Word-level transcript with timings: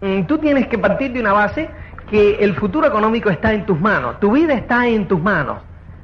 Mm, 0.00 0.22
Tú 0.24 0.38
tienes 0.38 0.66
que 0.68 0.78
partir 0.78 1.12
de 1.12 1.20
una 1.20 1.32
base 1.32 1.68
que 2.10 2.36
el 2.40 2.54
futuro 2.54 2.86
económico 2.86 3.30
está 3.30 3.52
en 3.52 3.66
tus 3.66 3.78
manos, 3.78 4.18
tu 4.20 4.32
vida 4.32 4.54
está 4.54 4.86
en 4.86 5.06
tus 5.06 5.20
manos. 5.20 5.58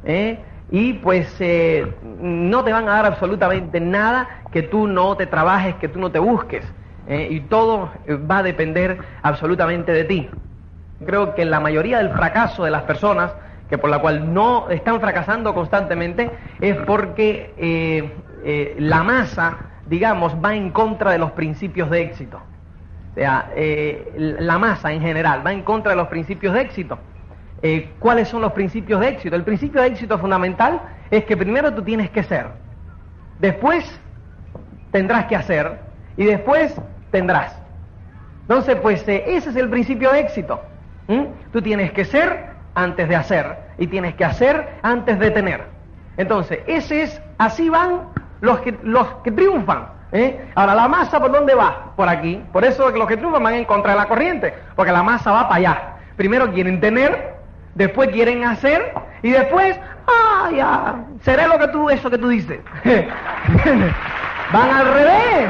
¿eh? 0.04 0.38
Y 0.70 0.94
pues 0.94 1.34
eh, 1.40 1.86
no 2.20 2.64
te 2.64 2.72
van 2.72 2.88
a 2.88 2.92
dar 2.92 3.06
absolutamente 3.06 3.80
nada 3.80 4.28
que 4.52 4.62
tú 4.62 4.86
no 4.86 5.16
te 5.16 5.26
trabajes, 5.26 5.74
que 5.76 5.88
tú 5.88 5.98
no 5.98 6.10
te 6.10 6.18
busques. 6.18 6.64
¿eh? 7.08 7.28
Y 7.30 7.40
todo 7.40 7.90
eh, 8.06 8.14
va 8.14 8.38
a 8.38 8.42
depender 8.42 8.98
absolutamente 9.22 9.92
de 9.92 10.04
ti. 10.04 10.28
Creo 11.04 11.34
que 11.34 11.44
la 11.44 11.60
mayoría 11.60 11.98
del 11.98 12.10
fracaso 12.10 12.64
de 12.64 12.70
las 12.70 12.82
personas, 12.82 13.32
que 13.68 13.78
por 13.78 13.90
la 13.90 13.98
cual 13.98 14.32
no 14.32 14.70
están 14.70 15.00
fracasando 15.00 15.54
constantemente, 15.54 16.30
es 16.60 16.76
porque 16.86 17.52
eh, 17.58 18.12
eh, 18.44 18.76
la 18.78 19.02
masa, 19.02 19.56
digamos, 19.86 20.34
va 20.44 20.54
en 20.54 20.70
contra 20.70 21.10
de 21.10 21.18
los 21.18 21.32
principios 21.32 21.90
de 21.90 22.02
éxito. 22.02 22.40
Sea, 23.16 23.50
eh, 23.56 24.36
la 24.38 24.58
masa 24.58 24.92
en 24.92 25.00
general 25.00 25.40
va 25.44 25.50
en 25.50 25.62
contra 25.62 25.92
de 25.92 25.96
los 25.96 26.08
principios 26.08 26.52
de 26.52 26.60
éxito. 26.60 26.98
Eh, 27.62 27.94
¿Cuáles 27.98 28.28
son 28.28 28.42
los 28.42 28.52
principios 28.52 29.00
de 29.00 29.08
éxito? 29.08 29.34
El 29.34 29.42
principio 29.42 29.80
de 29.80 29.86
éxito 29.86 30.18
fundamental 30.18 30.82
es 31.10 31.24
que 31.24 31.34
primero 31.34 31.72
tú 31.72 31.80
tienes 31.80 32.10
que 32.10 32.22
ser, 32.22 32.48
después 33.38 34.00
tendrás 34.90 35.24
que 35.24 35.36
hacer 35.36 35.78
y 36.18 36.26
después 36.26 36.78
tendrás. 37.10 37.58
Entonces, 38.42 38.76
pues 38.82 39.08
eh, 39.08 39.24
ese 39.28 39.48
es 39.48 39.56
el 39.56 39.70
principio 39.70 40.12
de 40.12 40.20
éxito. 40.20 40.60
Tú 41.52 41.62
tienes 41.62 41.92
que 41.92 42.04
ser 42.04 42.50
antes 42.74 43.08
de 43.08 43.16
hacer 43.16 43.56
y 43.78 43.86
tienes 43.86 44.14
que 44.16 44.26
hacer 44.26 44.74
antes 44.82 45.18
de 45.18 45.30
tener. 45.30 45.64
Entonces, 46.18 46.58
ese 46.66 47.04
es, 47.04 47.22
así 47.38 47.70
van 47.70 48.08
los 48.42 48.60
que, 48.60 48.76
los 48.82 49.06
que 49.24 49.32
triunfan. 49.32 49.95
¿Eh? 50.12 50.50
Ahora, 50.54 50.74
la 50.74 50.88
masa, 50.88 51.20
¿por 51.20 51.32
dónde 51.32 51.54
va? 51.54 51.92
Por 51.96 52.08
aquí. 52.08 52.42
Por 52.52 52.64
eso 52.64 52.90
los 52.90 53.08
que 53.08 53.16
triunfan 53.16 53.42
van 53.42 53.54
en 53.54 53.64
contra 53.64 53.92
de 53.92 53.98
la 53.98 54.06
corriente, 54.06 54.54
porque 54.74 54.92
la 54.92 55.02
masa 55.02 55.32
va 55.32 55.48
para 55.48 55.56
allá. 55.56 55.82
Primero 56.16 56.52
quieren 56.52 56.80
tener, 56.80 57.36
después 57.74 58.08
quieren 58.10 58.44
hacer 58.44 58.92
y 59.22 59.30
después, 59.30 59.78
ah, 60.06 60.50
ya, 60.54 61.04
seré 61.22 61.46
lo 61.46 61.58
que 61.58 61.68
tú, 61.68 61.90
eso 61.90 62.10
que 62.10 62.18
tú 62.18 62.28
dices. 62.28 62.60
van 64.52 64.70
al 64.70 64.94
revés 64.94 65.48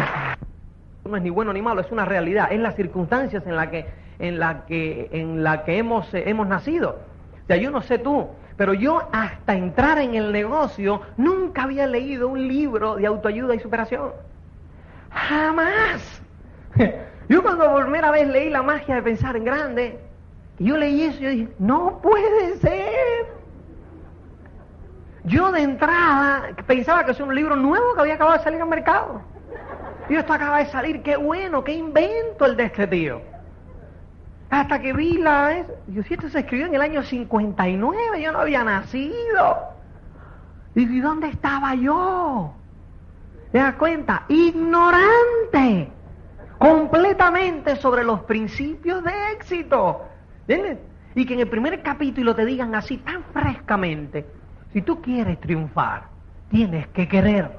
no 1.09 1.17
es 1.17 1.23
ni 1.23 1.31
bueno 1.31 1.53
ni 1.53 1.63
malo, 1.63 1.81
es 1.81 1.91
una 1.93 2.05
realidad, 2.05 2.49
es 2.51 2.61
las 2.61 2.75
circunstancias 2.77 3.47
en 3.47 3.57
la 3.57 3.71
que, 3.71 3.87
en 4.19 4.39
la 4.39 4.67
que, 4.67 5.09
en 5.13 5.43
la 5.43 5.65
que 5.65 5.79
hemos, 5.79 6.13
eh, 6.15 6.25
hemos 6.27 6.47
nacido. 6.47 6.99
O 7.45 7.47
sea, 7.47 7.57
yo 7.57 7.71
no 7.71 7.83
sé 7.83 7.99
tú, 7.99 8.29
pero 8.57 8.75
yo 8.75 9.09
hasta 9.13 9.55
entrar 9.55 9.99
en 9.99 10.15
el 10.15 10.33
negocio 10.33 11.03
nunca 11.17 11.65
había 11.65 11.87
leído 11.87 12.29
un 12.29 12.49
libro 12.49 12.97
de 12.97 13.07
autoayuda 13.07 13.55
y 13.55 13.61
superación. 13.61 14.11
Jamás. 15.17 16.23
Yo 17.29 17.43
cuando 17.43 17.71
por 17.73 17.83
primera 17.83 18.11
vez 18.11 18.29
leí 18.29 18.51
la 18.51 18.63
magia 18.63 18.97
de 18.97 19.03
pensar 19.03 19.37
en 19.37 19.45
grande, 19.45 19.99
y 20.59 20.69
yo 20.69 20.77
leí 20.77 21.03
eso, 21.03 21.19
yo 21.19 21.29
dije, 21.29 21.49
no 21.59 22.01
puede 22.01 22.57
ser. 22.59 23.27
Yo 25.25 25.51
de 25.51 25.63
entrada 25.63 26.51
pensaba 26.67 27.05
que 27.05 27.11
es 27.11 27.21
un 27.21 27.35
libro 27.35 27.57
nuevo 27.57 27.95
que 27.95 28.01
había 28.01 28.15
acabado 28.15 28.39
de 28.39 28.45
salir 28.45 28.63
al 28.63 28.69
mercado. 28.69 29.23
Y 30.09 30.15
esto 30.15 30.33
acaba 30.33 30.59
de 30.59 30.67
salir, 30.67 31.03
qué 31.03 31.17
bueno, 31.17 31.65
qué 31.65 31.73
invento 31.73 32.47
el 32.47 32.57
de 32.57 32.65
este 32.65 32.87
tío. 32.87 33.21
Hasta 34.49 34.81
que 34.81 34.93
vi 34.93 35.19
la... 35.19 35.67
Yo 35.89 36.05
si 36.05 36.15
esto 36.15 36.29
se 36.29 36.39
escribió 36.39 36.67
en 36.67 36.77
el 36.77 36.81
año 36.81 37.03
59, 37.03 38.23
yo 38.23 38.33
no 38.33 38.39
había 38.39 38.63
nacido. 38.63 39.59
Y 40.77 40.83
¿y 40.83 41.01
dónde 41.01 41.29
estaba 41.29 41.75
yo? 41.75 42.55
¿Te 43.57 43.63
das 43.63 43.77
cuenta? 43.77 44.25
Ignorante. 44.29 45.89
Completamente 46.59 47.77
sobre 47.77 48.05
los 48.05 48.21
principios 48.25 49.03
de 49.03 49.13
éxito. 49.33 50.05
¿Entiendes? 50.47 50.79
Y 51.15 51.25
que 51.25 51.33
en 51.33 51.41
el 51.41 51.49
primer 51.49 51.83
capítulo 51.83 52.35
te 52.35 52.45
digan 52.45 52.75
así 52.75 52.99
tan 52.99 53.25
frescamente, 53.33 54.27
si 54.75 54.83
tú 54.83 55.01
quieres 55.01 55.41
triunfar, 55.41 56.03
tienes 56.51 56.87
que 56.89 57.09
querer. 57.09 57.51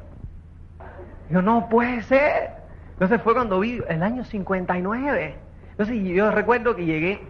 Yo 1.31 1.41
no 1.41 1.67
puede 1.67 2.03
ser. 2.03 2.51
Entonces 2.91 3.19
fue 3.23 3.33
cuando 3.33 3.59
vi 3.59 3.81
el 3.89 4.03
año 4.03 4.23
59. 4.23 5.35
Entonces 5.71 5.99
yo 6.03 6.29
recuerdo 6.29 6.75
que 6.75 6.85
llegué 6.85 7.23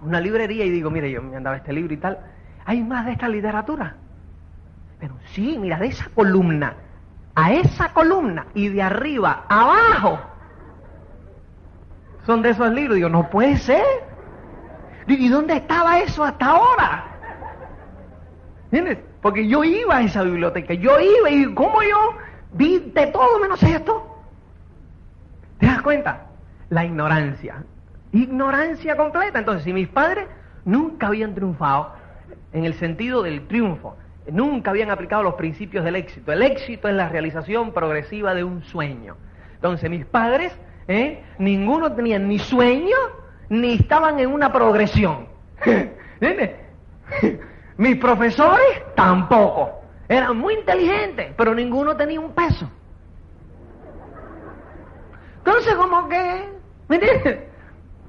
a 0.00 0.06
una 0.06 0.18
librería 0.18 0.64
y 0.64 0.70
digo, 0.70 0.88
mire, 0.90 1.10
yo 1.10 1.20
me 1.20 1.36
andaba 1.36 1.58
este 1.58 1.74
libro 1.74 1.92
y 1.92 1.98
tal. 1.98 2.18
¿Hay 2.64 2.82
más 2.82 3.04
de 3.04 3.12
esta 3.12 3.28
literatura? 3.28 3.96
Pero 4.98 5.14
sí, 5.26 5.58
mira, 5.60 5.78
de 5.78 5.88
esa 5.88 6.08
columna 6.14 6.74
a 7.38 7.52
esa 7.52 7.92
columna 7.92 8.46
y 8.52 8.68
de 8.68 8.82
arriba 8.82 9.44
abajo 9.48 10.18
son 12.26 12.42
de 12.42 12.50
esos 12.50 12.72
libros. 12.72 12.96
Digo, 12.96 13.08
no 13.08 13.30
puede 13.30 13.56
ser. 13.58 13.84
¿y 15.06 15.28
dónde 15.28 15.54
estaba 15.54 16.00
eso 16.00 16.24
hasta 16.24 16.46
ahora? 16.46 17.04
¿Entiendes? 18.64 18.98
Porque 19.22 19.46
yo 19.46 19.62
iba 19.62 19.96
a 19.96 20.02
esa 20.02 20.22
biblioteca, 20.22 20.74
yo 20.74 20.98
iba 21.00 21.30
y 21.30 21.54
¿cómo 21.54 21.80
yo 21.82 22.14
vi 22.54 22.90
de 22.92 23.06
todo 23.06 23.38
menos 23.38 23.62
esto? 23.62 24.20
¿Te 25.58 25.66
das 25.66 25.80
cuenta? 25.80 26.26
La 26.70 26.84
ignorancia. 26.84 27.62
Ignorancia 28.12 28.96
completa. 28.96 29.38
Entonces, 29.38 29.62
si 29.62 29.72
mis 29.72 29.88
padres 29.88 30.26
nunca 30.64 31.06
habían 31.06 31.34
triunfado 31.34 31.92
en 32.52 32.64
el 32.64 32.74
sentido 32.74 33.22
del 33.22 33.46
triunfo, 33.46 33.96
nunca 34.30 34.70
habían 34.70 34.90
aplicado 34.90 35.22
los 35.22 35.34
principios 35.34 35.84
del 35.84 35.96
éxito. 35.96 36.32
El 36.32 36.42
éxito 36.42 36.88
es 36.88 36.94
la 36.94 37.08
realización 37.08 37.72
progresiva 37.72 38.34
de 38.34 38.44
un 38.44 38.62
sueño. 38.64 39.16
Entonces, 39.54 39.90
mis 39.90 40.04
padres, 40.04 40.56
¿eh? 40.86 41.22
ninguno 41.38 41.92
tenían 41.92 42.28
ni 42.28 42.38
sueño, 42.38 42.96
ni 43.48 43.74
estaban 43.74 44.18
en 44.18 44.30
una 44.30 44.52
progresión. 44.52 45.28
Mis 47.76 47.96
profesores 47.96 48.82
tampoco. 48.94 49.82
Eran 50.08 50.36
muy 50.38 50.54
inteligentes, 50.54 51.32
pero 51.36 51.54
ninguno 51.54 51.96
tenía 51.96 52.20
un 52.20 52.32
peso. 52.32 52.68
Entonces, 55.38 55.74
como 55.74 56.08
que, 56.08 56.48
¿me 56.88 56.96
entiendes? 56.96 57.38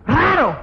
Raro. 0.06 0.57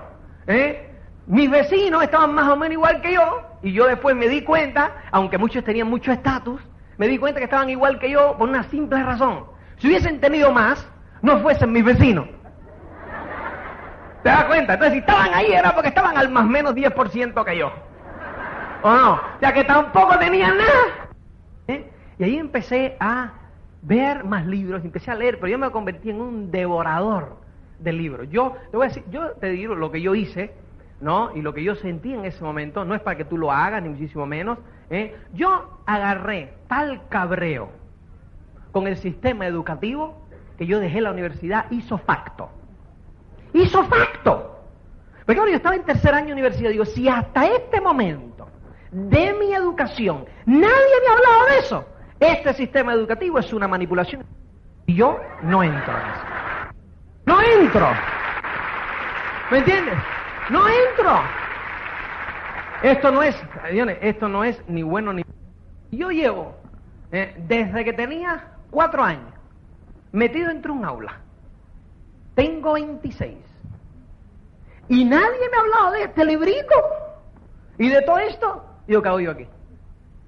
¿eh? 0.46 0.90
Mis 1.26 1.50
vecinos 1.50 2.02
estaban 2.04 2.34
más 2.34 2.48
o 2.48 2.56
menos 2.56 2.74
igual 2.74 3.00
que 3.00 3.14
yo, 3.14 3.42
y 3.62 3.72
yo 3.72 3.86
después 3.86 4.14
me 4.14 4.28
di 4.28 4.42
cuenta, 4.42 4.92
aunque 5.10 5.38
muchos 5.38 5.64
tenían 5.64 5.88
mucho 5.88 6.12
estatus, 6.12 6.60
me 6.98 7.08
di 7.08 7.18
cuenta 7.18 7.40
que 7.40 7.44
estaban 7.44 7.68
igual 7.68 7.98
que 7.98 8.10
yo 8.10 8.36
por 8.38 8.48
una 8.48 8.62
simple 8.64 9.02
razón. 9.02 9.44
Si 9.78 9.88
hubiesen 9.88 10.20
tenido 10.20 10.52
más, 10.52 10.88
no 11.22 11.40
fuesen 11.40 11.72
mis 11.72 11.84
vecinos. 11.84 12.28
¿Te 14.22 14.28
das 14.30 14.44
cuenta? 14.44 14.74
Entonces, 14.74 14.94
si 14.94 14.98
estaban 15.00 15.34
ahí 15.34 15.52
era 15.52 15.74
porque 15.74 15.88
estaban 15.88 16.16
al 16.16 16.30
más 16.30 16.46
menos 16.46 16.74
10% 16.74 17.44
que 17.44 17.58
yo. 17.58 17.72
¿O 18.82 18.90
no? 18.90 19.20
Ya 19.40 19.52
que 19.52 19.64
tampoco 19.64 20.18
tenían 20.18 20.56
nada. 20.56 21.08
¿Eh? 21.68 21.90
Y 22.18 22.24
ahí 22.24 22.36
empecé 22.36 22.96
a 23.00 23.32
ver 23.82 24.24
más 24.24 24.46
libros, 24.46 24.84
empecé 24.84 25.10
a 25.10 25.14
leer, 25.14 25.38
pero 25.38 25.48
yo 25.48 25.58
me 25.58 25.70
convertí 25.70 26.10
en 26.10 26.20
un 26.20 26.50
devorador 26.50 27.36
de 27.78 27.92
libros. 27.92 28.28
Yo 28.30 28.56
te 28.70 28.76
voy 28.76 28.86
a 28.86 28.88
decir, 28.88 29.04
yo 29.10 29.32
te 29.32 29.50
digo 29.50 29.74
lo 29.74 29.90
que 29.90 30.00
yo 30.00 30.14
hice, 30.14 30.54
¿no? 31.00 31.34
Y 31.34 31.42
lo 31.42 31.52
que 31.52 31.62
yo 31.62 31.74
sentí 31.74 32.12
en 32.12 32.24
ese 32.24 32.42
momento, 32.42 32.84
no 32.84 32.94
es 32.94 33.00
para 33.00 33.16
que 33.16 33.24
tú 33.24 33.36
lo 33.38 33.52
hagas, 33.52 33.82
ni 33.82 33.88
muchísimo 33.88 34.26
menos. 34.26 34.58
¿eh? 34.90 35.16
Yo 35.34 35.80
agarré 35.86 36.54
tal 36.68 37.06
cabreo 37.08 37.70
con 38.72 38.86
el 38.86 38.96
sistema 38.96 39.46
educativo 39.46 40.26
que 40.58 40.66
yo 40.66 40.80
dejé 40.80 41.00
la 41.00 41.10
universidad 41.10 41.66
hizo 41.70 41.98
facto. 41.98 42.48
Hizo 43.52 43.84
facto. 43.84 44.60
Porque 45.24 45.34
claro, 45.34 45.50
yo 45.50 45.56
estaba 45.56 45.74
en 45.74 45.82
tercer 45.82 46.14
año 46.14 46.28
de 46.28 46.32
universidad, 46.34 46.70
digo, 46.70 46.84
si 46.84 47.08
hasta 47.08 47.46
este 47.46 47.80
momento 47.80 48.48
de 48.90 49.34
mi 49.34 49.52
educación 49.52 50.24
nadie 50.46 50.66
me 51.02 51.08
ha 51.08 51.12
hablado 51.12 51.46
de 51.50 51.58
eso, 51.58 51.86
este 52.20 52.54
sistema 52.54 52.92
educativo 52.92 53.38
es 53.38 53.52
una 53.52 53.68
manipulación. 53.68 54.24
Y 54.86 54.94
yo 54.94 55.18
no 55.42 55.62
entro 55.62 55.92
en 55.92 56.10
eso. 56.10 56.72
No 57.26 57.40
entro. 57.42 57.88
¿Me 59.50 59.58
entiendes? 59.58 59.94
No 60.50 60.66
entro. 60.68 61.20
Esto 62.82 63.10
no 63.10 63.22
es, 63.22 63.36
esto 64.00 64.28
no 64.28 64.44
es 64.44 64.62
ni 64.68 64.82
bueno 64.82 65.12
ni... 65.12 65.24
Yo 65.90 66.10
llevo, 66.10 66.54
eh, 67.10 67.34
desde 67.48 67.84
que 67.84 67.92
tenía 67.92 68.52
cuatro 68.70 69.02
años, 69.02 69.32
metido 70.12 70.50
entre 70.50 70.70
un 70.70 70.84
aula. 70.84 71.20
Tengo 72.34 72.74
26. 72.74 73.38
Y 74.88 75.04
nadie 75.04 75.48
me 75.50 75.56
ha 75.56 75.60
hablado 75.60 75.92
de 75.92 76.02
este 76.04 76.24
librito. 76.24 76.74
Y 77.78 77.88
de 77.88 78.02
todo 78.02 78.18
esto, 78.18 78.64
yo 78.86 79.02
cago 79.02 79.20
yo 79.20 79.32
aquí. 79.32 79.48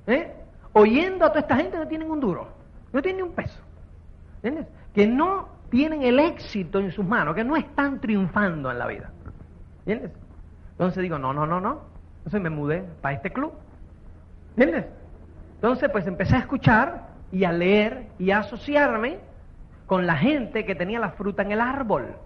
¿Eh? 0.07 0.33
Oyendo 0.73 1.27
a 1.27 1.29
toda 1.29 1.41
esta 1.41 1.57
gente 1.57 1.73
que 1.73 1.79
no 1.79 1.89
tienen 1.89 2.11
un 2.11 2.21
duro. 2.21 2.49
No 2.93 3.03
tienen 3.03 3.23
ni 3.23 3.29
un 3.29 3.35
peso. 3.35 3.61
Que 4.95 5.07
no 5.07 5.49
tienen 5.71 6.03
el 6.03 6.19
éxito 6.19 6.79
en 6.79 6.91
sus 6.93 7.05
manos, 7.05 7.35
que 7.35 7.45
no 7.45 7.57
están 7.57 8.01
triunfando 8.01 8.71
en 8.71 8.79
la 8.79 8.87
vida. 8.87 9.11
¿Entiendes? 9.89 10.13
Entonces 10.73 11.03
digo, 11.03 11.19
no, 11.19 11.33
no, 11.33 11.47
no, 11.47 11.63
no. 11.63 11.81
Entonces 12.19 12.43
me 12.43 12.51
mudé 12.51 12.85
para 13.01 13.15
este 13.15 13.31
club. 13.31 13.55
¿Entiendes? 14.51 14.85
Entonces 15.55 15.89
pues 15.91 16.07
empecé 16.07 16.37
a 16.37 16.41
escuchar 16.41 17.09
y 17.33 17.45
a 17.45 17.53
leer 17.53 18.09
y 18.19 18.31
a 18.31 18.41
asociarme 18.41 19.19
con 19.87 20.07
la 20.07 20.17
gente 20.17 20.67
que 20.67 20.75
tenía 20.75 21.01
la 21.01 21.13
fruta 21.13 21.43
en 21.43 21.53
el 21.53 21.63
árbol. 21.63 22.17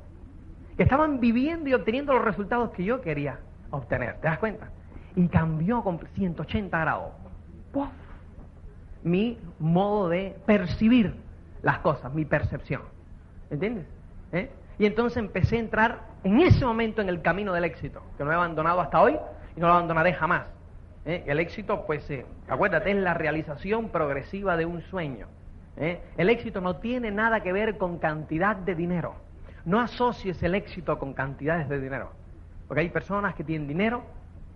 que 0.76 0.82
estaban 0.82 1.20
viviendo 1.20 1.68
y 1.68 1.74
obteniendo 1.74 2.14
los 2.14 2.24
resultados 2.24 2.70
que 2.70 2.82
yo 2.82 3.00
quería 3.00 3.38
obtener. 3.70 4.16
¿Te 4.16 4.26
das 4.26 4.38
cuenta? 4.38 4.70
Y 5.14 5.28
cambió 5.28 5.84
con 5.84 6.00
180 6.14 6.80
grados. 6.80 7.12
¡Puf! 7.72 7.88
Mi 9.04 9.38
modo 9.60 10.08
de 10.08 10.36
percibir 10.46 11.14
las 11.62 11.78
cosas, 11.78 12.12
mi 12.12 12.24
percepción. 12.24 12.82
¿Entiendes? 13.50 13.86
¿Eh? 14.32 14.50
Y 14.78 14.86
entonces 14.86 15.18
empecé 15.18 15.56
a 15.56 15.60
entrar 15.60 16.00
en 16.24 16.40
ese 16.40 16.64
momento 16.64 17.02
en 17.02 17.08
el 17.08 17.22
camino 17.22 17.52
del 17.52 17.64
éxito, 17.64 18.02
que 18.16 18.24
no 18.24 18.32
he 18.32 18.34
abandonado 18.34 18.80
hasta 18.80 19.00
hoy 19.00 19.16
y 19.56 19.60
no 19.60 19.66
lo 19.66 19.74
abandonaré 19.74 20.12
jamás. 20.14 20.46
¿Eh? 21.04 21.24
El 21.26 21.40
éxito, 21.40 21.84
pues, 21.86 22.08
eh, 22.10 22.24
acuérdate, 22.48 22.90
es 22.90 22.96
la 22.96 23.14
realización 23.14 23.88
progresiva 23.90 24.56
de 24.56 24.66
un 24.66 24.82
sueño. 24.82 25.26
¿eh? 25.76 26.00
El 26.16 26.30
éxito 26.30 26.60
no 26.60 26.76
tiene 26.76 27.10
nada 27.10 27.40
que 27.40 27.52
ver 27.52 27.76
con 27.76 27.98
cantidad 27.98 28.56
de 28.56 28.74
dinero. 28.74 29.14
No 29.64 29.80
asocies 29.80 30.42
el 30.42 30.54
éxito 30.54 30.98
con 30.98 31.12
cantidades 31.12 31.68
de 31.68 31.80
dinero. 31.80 32.10
Porque 32.68 32.80
hay 32.80 32.88
personas 32.88 33.34
que 33.34 33.44
tienen 33.44 33.68
dinero 33.68 34.02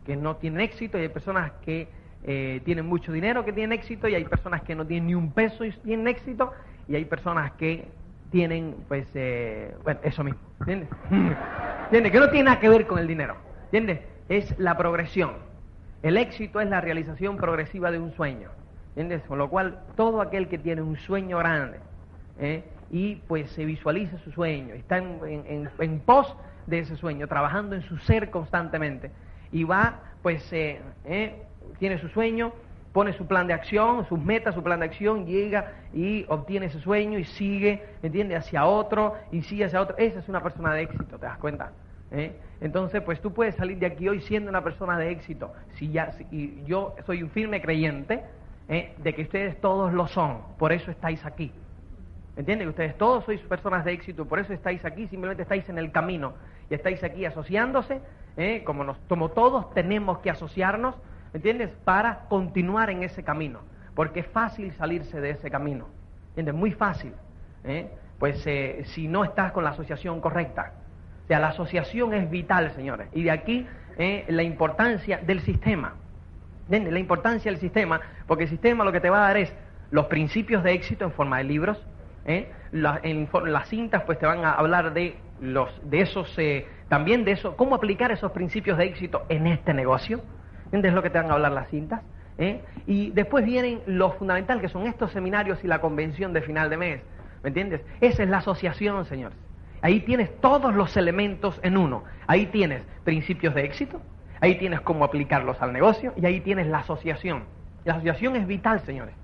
que 0.07 0.17
no 0.17 0.37
tienen 0.37 0.61
éxito 0.61 0.99
y 0.99 1.03
hay 1.03 1.09
personas 1.09 1.51
que 1.63 1.89
eh, 2.23 2.61
tienen 2.65 2.87
mucho 2.87 3.13
dinero 3.13 3.45
que 3.45 3.53
tienen 3.53 3.73
éxito 3.73 4.09
y 4.09 4.15
hay 4.15 4.25
personas 4.25 4.63
que 4.63 4.75
no 4.75 4.87
tienen 4.87 5.09
ni 5.09 5.15
un 5.15 5.33
peso 5.33 5.65
y 5.65 5.73
tienen 5.73 6.07
éxito 6.07 6.53
y 6.89 6.95
hay 6.95 7.05
personas 7.05 7.53
que 7.53 7.89
tienen, 8.31 8.77
pues, 8.89 9.07
eh, 9.15 9.75
bueno, 9.85 10.01
eso 10.03 10.25
mismo. 10.25 10.41
¿Entiendes? 10.61 10.89
¿Entiendes? 11.85 12.13
Que 12.13 12.21
no 12.21 12.31
tiene 12.31 12.45
nada 12.45 12.61
que 12.61 12.69
ver 12.69 12.87
con 12.87 12.99
el 12.99 13.07
dinero. 13.07 13.37
¿Entiendes? 13.65 14.01
Es 14.29 14.59
la 14.59 14.77
progresión. 14.77 15.33
El 16.03 16.17
éxito 16.17 16.61
es 16.61 16.69
la 16.69 16.81
realización 16.81 17.37
progresiva 17.37 17.91
de 17.91 17.99
un 17.99 18.13
sueño. 18.13 18.51
¿Entiendes? 18.91 19.23
Con 19.29 19.39
lo 19.39 19.51
cual, 19.51 19.81
todo 19.97 20.21
aquel 20.21 20.49
que 20.49 20.59
tiene 20.59 20.83
un 20.83 20.97
sueño 20.97 21.39
grande 21.39 21.79
¿eh? 22.39 22.65
y 22.91 23.17
pues 23.27 23.51
se 23.51 23.65
visualiza 23.65 24.19
su 24.19 24.31
sueño, 24.33 24.75
está 24.75 24.99
en, 24.99 25.19
en, 25.25 25.71
en, 25.79 26.01
pos 26.01 26.35
de 26.67 26.81
ese 26.81 26.97
sueño, 26.97 27.27
trabajando 27.27 27.75
en 27.77 27.83
su 27.83 27.99
ser 27.99 28.31
constantemente, 28.31 29.11
y 29.53 29.65
va, 29.65 30.01
pues, 30.23 30.53
eh, 30.53 30.81
¿eh? 31.05 31.43
tiene 31.79 31.99
su 31.99 32.09
sueño, 32.09 32.53
pone 32.97 33.13
su 33.13 33.27
plan 33.27 33.47
de 33.47 33.53
acción, 33.53 34.07
sus 34.07 34.19
metas, 34.19 34.55
su 34.55 34.63
plan 34.63 34.81
de 34.81 34.87
acción, 34.87 35.27
llega 35.27 35.73
y 35.93 36.25
obtiene 36.29 36.65
ese 36.65 36.81
sueño 36.81 37.19
y 37.19 37.25
sigue, 37.25 37.85
¿entiendes? 38.03 38.39
Hacia 38.39 38.65
otro 38.65 39.17
y 39.31 39.43
sigue 39.43 39.67
hacia 39.67 39.83
otro. 39.83 39.99
Esa 39.99 40.21
es 40.21 40.29
una 40.31 40.43
persona 40.43 40.73
de 40.73 40.85
éxito, 40.85 41.19
¿te 41.19 41.27
das 41.27 41.37
cuenta? 41.37 41.73
¿Eh? 42.11 42.35
Entonces, 42.63 43.03
pues 43.03 43.21
tú 43.21 43.35
puedes 43.35 43.55
salir 43.55 43.79
de 43.79 43.85
aquí 43.85 44.09
hoy 44.09 44.23
siendo 44.23 44.49
una 44.49 44.65
persona 44.65 44.99
de 44.99 45.11
éxito. 45.11 45.53
Si 45.75 45.91
ya, 45.91 46.13
si, 46.13 46.27
y 46.31 46.65
yo 46.65 46.95
soy 47.05 47.23
un 47.23 47.29
firme 47.29 47.61
creyente 47.61 48.25
¿eh? 48.71 48.95
de 48.97 49.15
que 49.15 49.25
ustedes 49.25 49.61
todos 49.61 49.93
lo 49.93 50.09
son, 50.09 50.39
por 50.57 50.73
eso 50.73 50.91
estáis 50.91 51.23
aquí. 51.27 51.53
¿Entienden? 52.35 52.67
Ustedes 52.67 52.97
todos 52.97 53.25
sois 53.27 53.43
personas 53.43 53.85
de 53.85 53.93
éxito, 53.93 54.25
por 54.25 54.39
eso 54.39 54.55
estáis 54.55 54.83
aquí, 54.87 55.07
simplemente 55.09 55.43
estáis 55.43 55.69
en 55.69 55.77
el 55.77 55.93
camino 55.93 56.33
y 56.71 56.75
estáis 56.75 57.05
aquí 57.05 57.27
asociándose, 57.27 58.01
¿eh? 58.39 58.63
como, 58.65 58.85
nos, 58.85 58.97
como 59.07 59.33
todos 59.33 59.75
tenemos 59.75 60.21
que 60.21 60.31
asociarnos, 60.31 60.95
¿entiendes? 61.37 61.71
Para 61.85 62.21
continuar 62.29 62.91
en 62.91 63.03
ese 63.03 63.23
camino, 63.23 63.61
porque 63.95 64.21
es 64.21 64.27
fácil 64.27 64.73
salirse 64.73 65.21
de 65.21 65.31
ese 65.31 65.51
camino, 65.51 65.87
¿entiendes? 66.31 66.55
Muy 66.55 66.73
fácil, 66.73 67.13
¿eh? 67.65 67.89
pues 68.19 68.43
eh, 68.47 68.83
si 68.87 69.07
no 69.07 69.23
estás 69.23 69.53
con 69.53 69.63
la 69.63 69.71
asociación 69.71 70.21
correcta. 70.21 70.73
O 71.25 71.27
sea, 71.27 71.39
la 71.39 71.49
asociación 71.49 72.15
es 72.15 72.31
vital, 72.31 72.73
señores, 72.73 73.09
y 73.13 73.23
de 73.23 73.31
aquí 73.31 73.67
eh, 73.99 74.25
la 74.29 74.43
importancia 74.43 75.19
del 75.19 75.41
sistema. 75.41 75.95
¿Entiendes? 76.65 76.93
La 76.93 76.99
importancia 76.99 77.51
del 77.51 77.61
sistema, 77.61 78.01
porque 78.27 78.45
el 78.45 78.51
sistema 78.51 78.85
lo 78.85 78.93
que 78.93 79.01
te 79.01 79.11
va 79.11 79.19
a 79.19 79.29
dar 79.29 79.37
es 79.37 79.53
los 79.91 80.07
principios 80.07 80.65
de 80.65 80.73
éxito 80.73 81.05
en 81.05 81.13
forma 81.13 81.39
de 81.39 81.45
libros, 81.45 81.87
¿eh? 82.25 82.51
La, 82.73 82.99
en, 83.03 83.29
las 83.45 83.69
cintas 83.69 84.03
pues 84.03 84.19
te 84.19 84.27
van 84.27 84.45
a 84.45 84.53
hablar 84.53 84.93
de 84.93 85.17
los 85.41 85.69
de 85.89 86.01
esos 86.01 86.33
eh, 86.39 86.67
también 86.89 87.25
de 87.25 87.33
eso 87.33 87.57
cómo 87.57 87.75
aplicar 87.75 88.11
esos 88.11 88.33
principios 88.33 88.79
de 88.79 88.85
éxito 88.85 89.25
en 89.29 89.47
este 89.47 89.75
negocio 89.75 90.23
¿entiendes 90.67 90.93
lo 90.93 91.03
que 91.03 91.11
te 91.11 91.19
van 91.19 91.31
a 91.31 91.35
hablar 91.35 91.53
las 91.53 91.69
cintas? 91.69 92.03
¿Eh? 92.39 92.61
y 92.87 93.13
después 93.13 93.47
vienen 93.47 93.81
lo 93.87 94.13
fundamental 94.13 94.61
que 94.61 94.69
son 94.69 94.87
estos 94.87 95.11
seminarios 95.11 95.65
y 95.65 95.67
la 95.67 95.81
convención 95.81 96.35
de 96.35 96.43
final 96.43 96.69
de 96.69 96.77
mes 96.77 97.01
¿me 97.43 97.49
entiendes? 97.49 97.81
esa 98.03 98.25
es 98.25 98.29
la 98.29 98.39
asociación 98.39 99.07
señores 99.07 99.39
ahí 99.81 100.01
tienes 100.01 100.39
todos 100.43 100.75
los 100.75 100.99
elementos 100.99 101.59
en 101.63 101.79
uno 101.79 102.05
ahí 102.27 102.45
tienes 102.47 102.83
principios 103.05 103.55
de 103.55 103.65
éxito 103.65 104.03
ahí 104.43 104.59
tienes 104.59 104.83
cómo 104.83 105.07
aplicarlos 105.07 105.63
al 105.63 105.73
negocio 105.73 106.13
y 106.15 106.27
ahí 106.27 106.41
tienes 106.41 106.67
la 106.67 106.81
asociación 106.81 107.45
la 107.87 107.95
asociación 107.95 108.37
es 108.37 108.47
vital 108.47 108.81
señores 108.81 109.15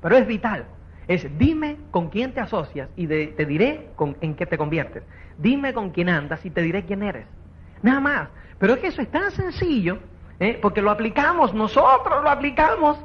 pero 0.00 0.16
es 0.16 0.26
vital 0.26 0.64
es 1.08 1.26
dime 1.38 1.76
con 1.90 2.08
quién 2.08 2.32
te 2.32 2.40
asocias 2.40 2.88
y 2.96 3.06
de, 3.06 3.28
te 3.28 3.44
diré 3.44 3.88
con, 3.96 4.16
en 4.20 4.34
qué 4.34 4.46
te 4.46 4.56
conviertes. 4.56 5.02
Dime 5.38 5.72
con 5.72 5.90
quién 5.90 6.08
andas 6.08 6.44
y 6.44 6.50
te 6.50 6.62
diré 6.62 6.84
quién 6.84 7.02
eres. 7.02 7.26
Nada 7.82 8.00
más. 8.00 8.28
Pero 8.58 8.74
es 8.74 8.80
que 8.80 8.86
eso 8.88 9.02
es 9.02 9.10
tan 9.10 9.30
sencillo, 9.32 9.98
¿eh? 10.42 10.58
porque 10.60 10.82
lo 10.82 10.90
aplicamos, 10.90 11.54
nosotros 11.54 12.22
lo 12.22 12.28
aplicamos 12.28 12.98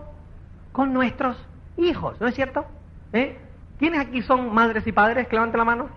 con 0.71 0.91
nuestros 0.91 1.37
hijos, 1.77 2.19
¿no 2.19 2.27
es 2.27 2.35
cierto? 2.35 2.65
¿Eh? 3.13 3.37
¿Quiénes 3.77 4.01
aquí 4.01 4.23
son 4.23 4.53
madres 4.53 4.87
y 4.87 4.91
padres? 4.91 5.27
Levanten 5.31 5.59
la 5.59 5.65
mano. 5.65 5.89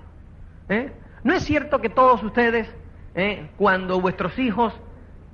¿Eh? 0.68 0.92
¿No 1.24 1.32
es 1.32 1.42
cierto 1.42 1.80
que 1.80 1.88
todos 1.88 2.22
ustedes, 2.22 2.68
cuando 3.56 4.00
vuestros 4.00 4.38
hijos 4.38 4.72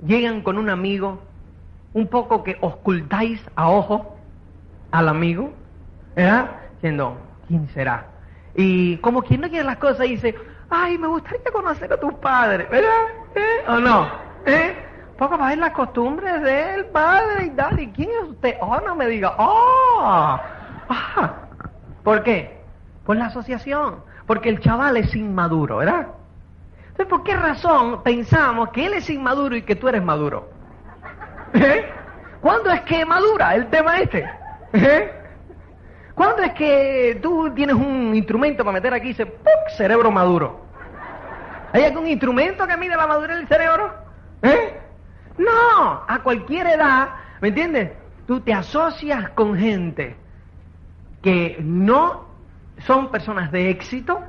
llegan 0.05 0.41
con 0.41 0.57
un 0.57 0.69
amigo, 0.69 1.21
un 1.93 2.07
poco 2.07 2.43
que 2.43 2.57
ocultáis 2.61 3.41
a 3.55 3.69
ojo 3.69 4.17
al 4.91 5.09
amigo? 5.09 5.53
¿verdad? 6.15 6.51
Diciendo, 6.75 7.17
¿quién 7.47 7.69
será? 7.69 8.07
Y 8.55 8.97
como 8.97 9.21
quien 9.21 9.41
no 9.41 9.49
quiere 9.49 9.65
las 9.65 9.77
cosas 9.77 10.07
dice, 10.07 10.35
ay, 10.69 10.97
me 10.97 11.07
gustaría 11.07 11.51
conocer 11.51 11.91
a 11.91 11.99
tus 11.99 12.13
padres, 12.15 12.69
¿verdad? 12.69 13.05
¿O 13.67 13.79
no? 13.79 14.09
¿Eh? 14.45 14.86
Poco 15.17 15.37
para 15.37 15.49
ver 15.49 15.57
las 15.57 15.71
costumbres 15.71 16.41
del 16.43 16.85
padre 16.85 17.45
y 17.45 17.49
tal. 17.51 17.79
¿Y 17.79 17.87
quién 17.91 18.09
es 18.09 18.29
usted? 18.29 18.55
Oh, 18.61 18.79
no 18.85 18.95
me 18.95 19.07
diga, 19.07 19.33
oh, 19.37 19.99
ah. 19.99 21.33
¿Por 22.03 22.23
qué? 22.23 22.61
Por 23.05 23.17
la 23.17 23.25
asociación. 23.25 24.03
Porque 24.27 24.49
el 24.49 24.59
chaval 24.59 24.97
es 24.97 25.15
inmaduro, 25.15 25.77
¿verdad? 25.77 26.07
Entonces, 26.89 27.07
¿por 27.07 27.23
qué 27.23 27.35
razón 27.35 28.03
pensamos 28.03 28.69
que 28.69 28.85
él 28.85 28.93
es 28.93 29.09
inmaduro 29.09 29.55
y 29.55 29.63
que 29.63 29.75
tú 29.75 29.87
eres 29.87 30.03
maduro? 30.03 30.49
¿Eh? 31.53 31.85
¿Cuándo 32.41 32.71
es 32.71 32.81
que 32.81 33.05
madura 33.05 33.55
el 33.55 33.67
tema 33.67 33.99
este? 33.99 34.29
¿Eh? 34.73 35.11
¿Cuándo 36.13 36.43
es 36.43 36.53
que 36.53 37.19
tú 37.21 37.51
tienes 37.53 37.75
un 37.75 38.13
instrumento 38.15 38.63
para 38.63 38.73
meter 38.73 38.93
aquí 38.93 39.05
y 39.05 39.09
dice, 39.09 39.25
¡puc! 39.25 39.69
cerebro 39.77 40.11
maduro? 40.11 40.61
¿Hay 41.73 41.83
algún 41.83 42.07
instrumento 42.07 42.65
que 42.65 42.77
mide 42.77 42.95
la 42.95 43.07
madurez 43.07 43.37
del 43.37 43.47
cerebro? 43.47 43.93
¿Eh? 44.41 44.86
No, 45.37 46.03
a 46.07 46.19
cualquier 46.23 46.67
edad, 46.67 47.09
¿me 47.41 47.49
entiendes? 47.49 47.91
Tú 48.25 48.41
te 48.41 48.53
asocias 48.53 49.29
con 49.29 49.57
gente 49.57 50.15
que 51.21 51.57
no 51.61 52.25
son 52.79 53.09
personas 53.11 53.51
de 53.51 53.69
éxito, 53.69 54.19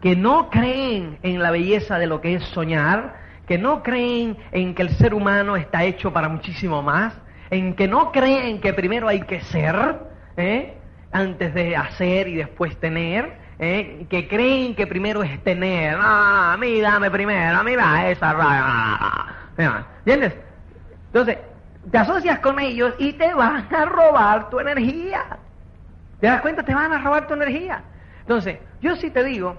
que 0.00 0.16
no 0.16 0.50
creen 0.50 1.18
en 1.22 1.42
la 1.42 1.50
belleza 1.50 1.98
de 1.98 2.06
lo 2.06 2.20
que 2.20 2.34
es 2.34 2.44
soñar, 2.44 3.16
que 3.46 3.58
no 3.58 3.82
creen 3.82 4.36
en 4.52 4.74
que 4.74 4.82
el 4.82 4.90
ser 4.90 5.14
humano 5.14 5.56
está 5.56 5.84
hecho 5.84 6.12
para 6.12 6.28
muchísimo 6.28 6.82
más, 6.82 7.14
en 7.50 7.74
que 7.74 7.88
no 7.88 8.12
creen 8.12 8.60
que 8.60 8.72
primero 8.72 9.08
hay 9.08 9.22
que 9.22 9.40
ser, 9.40 10.00
¿eh? 10.36 10.74
antes 11.12 11.54
de 11.54 11.76
hacer 11.76 12.28
y 12.28 12.34
después 12.36 12.76
tener, 12.78 13.38
¿eh? 13.58 14.06
que 14.08 14.26
creen 14.28 14.74
que 14.74 14.86
primero 14.86 15.22
es 15.22 15.42
tener. 15.44 15.96
Ah, 16.00 16.52
a 16.54 16.56
mí 16.56 16.80
dame 16.80 17.10
primero, 17.10 17.58
a 17.58 17.62
mí 17.62 17.76
da 17.76 18.10
esa. 18.10 18.34
¿Entiendes? 19.98 20.34
Entonces, 21.14 21.38
te 21.92 21.96
asocias 21.96 22.40
con 22.40 22.58
ellos 22.58 22.92
y 22.98 23.12
te 23.12 23.32
van 23.34 23.72
a 23.72 23.84
robar 23.84 24.50
tu 24.50 24.58
energía. 24.58 25.38
¿Te 26.18 26.26
das 26.26 26.40
cuenta? 26.40 26.64
Te 26.64 26.74
van 26.74 26.92
a 26.92 26.98
robar 26.98 27.28
tu 27.28 27.34
energía. 27.34 27.84
Entonces, 28.22 28.58
yo 28.80 28.96
sí 28.96 29.10
te 29.10 29.22
digo, 29.22 29.56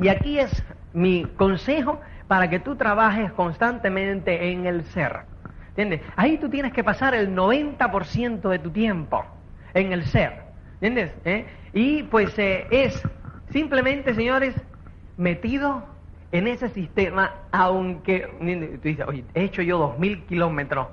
y 0.00 0.06
aquí 0.06 0.38
es 0.38 0.62
mi 0.92 1.24
consejo 1.36 2.00
para 2.28 2.48
que 2.48 2.60
tú 2.60 2.76
trabajes 2.76 3.32
constantemente 3.32 4.52
en 4.52 4.66
el 4.66 4.84
ser. 4.84 5.22
¿Entiendes? 5.70 6.02
Ahí 6.14 6.38
tú 6.38 6.48
tienes 6.48 6.72
que 6.72 6.84
pasar 6.84 7.16
el 7.16 7.34
90% 7.34 8.48
de 8.48 8.58
tu 8.60 8.70
tiempo 8.70 9.26
en 9.74 9.92
el 9.92 10.04
ser. 10.04 10.44
¿Entiendes? 10.80 11.12
¿Eh? 11.24 11.46
Y 11.72 12.04
pues 12.04 12.38
eh, 12.38 12.68
es 12.70 13.02
simplemente, 13.50 14.14
señores, 14.14 14.54
metido 15.16 15.95
en 16.32 16.48
ese 16.48 16.68
sistema, 16.70 17.32
aunque 17.52 18.28
tú 18.82 18.88
dices, 18.88 19.06
oye, 19.06 19.24
he 19.34 19.44
hecho 19.44 19.62
yo 19.62 19.78
dos 19.78 19.98
mil 19.98 20.24
kilómetros 20.24 20.88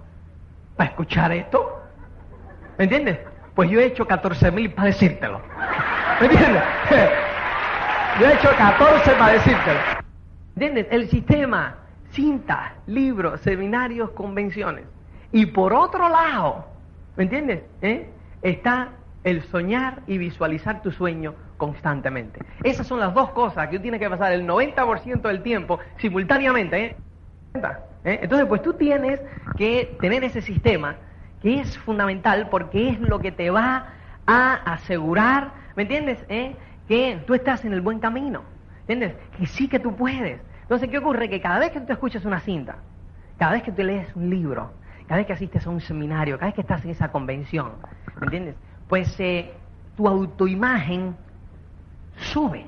para 0.75 0.89
escuchar 0.89 1.31
esto. 1.31 1.81
¿Me 2.77 2.85
entiendes? 2.85 3.19
Pues 3.55 3.69
yo 3.69 3.79
he 3.79 3.85
hecho 3.85 4.05
catorce 4.05 4.51
mil 4.51 4.71
para 4.71 4.87
decírtelo. 4.87 5.41
¿Me 6.19 6.27
entiendes? 6.27 6.63
yo 8.19 8.27
he 8.27 8.33
hecho 8.33 8.49
catorce 8.57 9.11
para 9.11 9.33
decírtelo. 9.33 9.79
¿Entiendes? 10.55 10.87
El 10.91 11.09
sistema, 11.09 11.75
cintas, 12.11 12.73
libros, 12.85 13.41
seminarios, 13.41 14.11
convenciones. 14.11 14.85
Y 15.31 15.47
por 15.47 15.73
otro 15.73 16.09
lado, 16.09 16.65
¿me 17.15 17.23
entiendes? 17.23 17.63
¿Eh? 17.81 18.07
Está 18.43 18.89
el 19.23 19.41
soñar 19.43 20.01
y 20.05 20.17
visualizar 20.17 20.81
tu 20.81 20.91
sueño 20.91 21.33
constantemente. 21.63 22.41
Esas 22.61 22.85
son 22.85 22.99
las 22.99 23.13
dos 23.13 23.29
cosas 23.31 23.69
que 23.69 23.77
tú 23.77 23.83
tienes 23.83 24.01
que 24.01 24.09
pasar 24.09 24.33
el 24.33 24.45
90% 24.45 25.21
del 25.21 25.41
tiempo 25.41 25.79
simultáneamente. 25.95 26.85
¿eh? 26.85 26.95
¿Eh? 28.03 28.19
Entonces, 28.21 28.47
pues 28.49 28.61
tú 28.61 28.73
tienes 28.73 29.21
que 29.55 29.95
tener 30.01 30.25
ese 30.25 30.41
sistema 30.41 30.97
que 31.41 31.61
es 31.61 31.77
fundamental 31.77 32.49
porque 32.49 32.89
es 32.89 32.99
lo 32.99 33.19
que 33.19 33.31
te 33.31 33.49
va 33.49 33.93
a 34.27 34.55
asegurar, 34.73 35.53
¿me 35.77 35.83
entiendes? 35.83 36.25
¿Eh? 36.27 36.57
Que 36.89 37.23
tú 37.25 37.33
estás 37.33 37.63
en 37.63 37.71
el 37.71 37.79
buen 37.79 37.99
camino, 37.99 38.41
¿entiendes? 38.81 39.15
Que 39.37 39.45
sí 39.45 39.69
que 39.69 39.79
tú 39.79 39.95
puedes. 39.95 40.41
Entonces, 40.63 40.89
¿qué 40.89 40.97
ocurre? 40.97 41.29
Que 41.29 41.39
cada 41.39 41.59
vez 41.59 41.71
que 41.71 41.79
tú 41.79 41.93
escuchas 41.93 42.25
una 42.25 42.41
cinta, 42.41 42.75
cada 43.37 43.53
vez 43.53 43.63
que 43.63 43.71
tú 43.71 43.83
lees 43.83 44.13
un 44.17 44.29
libro, 44.29 44.73
cada 45.07 45.19
vez 45.19 45.27
que 45.27 45.33
asistes 45.33 45.65
a 45.65 45.69
un 45.69 45.79
seminario, 45.79 46.37
cada 46.37 46.47
vez 46.47 46.55
que 46.55 46.61
estás 46.61 46.83
en 46.83 46.91
esa 46.91 47.09
convención, 47.09 47.71
¿me 48.19 48.25
entiendes? 48.25 48.55
Pues 48.89 49.17
eh, 49.21 49.53
tu 49.95 50.07
autoimagen 50.07 51.15
sube. 52.17 52.65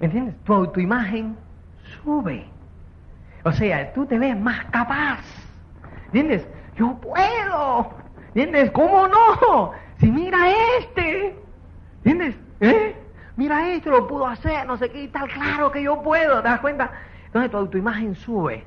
¿Me 0.00 0.06
entiendes? 0.06 0.34
Tu 0.44 0.54
autoimagen 0.54 1.36
sube. 2.02 2.46
O 3.44 3.52
sea, 3.52 3.92
tú 3.92 4.06
te 4.06 4.18
ves 4.18 4.38
más 4.38 4.64
capaz. 4.66 5.20
¿Entiendes? 6.06 6.46
Yo 6.76 6.94
puedo. 7.00 7.94
¿Entiendes? 8.28 8.70
¿Cómo 8.70 9.08
no? 9.08 9.72
Si 9.98 10.10
mira 10.10 10.38
este. 10.78 11.36
¿Entiendes? 12.04 12.36
¿Eh? 12.60 12.96
Mira 13.36 13.72
este, 13.72 13.90
lo 13.90 14.06
pudo 14.06 14.26
hacer, 14.26 14.66
no 14.66 14.76
sé 14.76 14.90
qué 14.90 15.04
y 15.04 15.08
tal. 15.08 15.28
Claro 15.28 15.70
que 15.70 15.82
yo 15.82 16.02
puedo, 16.02 16.42
¿te 16.42 16.48
das 16.48 16.60
cuenta? 16.60 16.90
Entonces 17.26 17.50
tu 17.50 17.56
autoimagen 17.56 18.14
sube. 18.16 18.64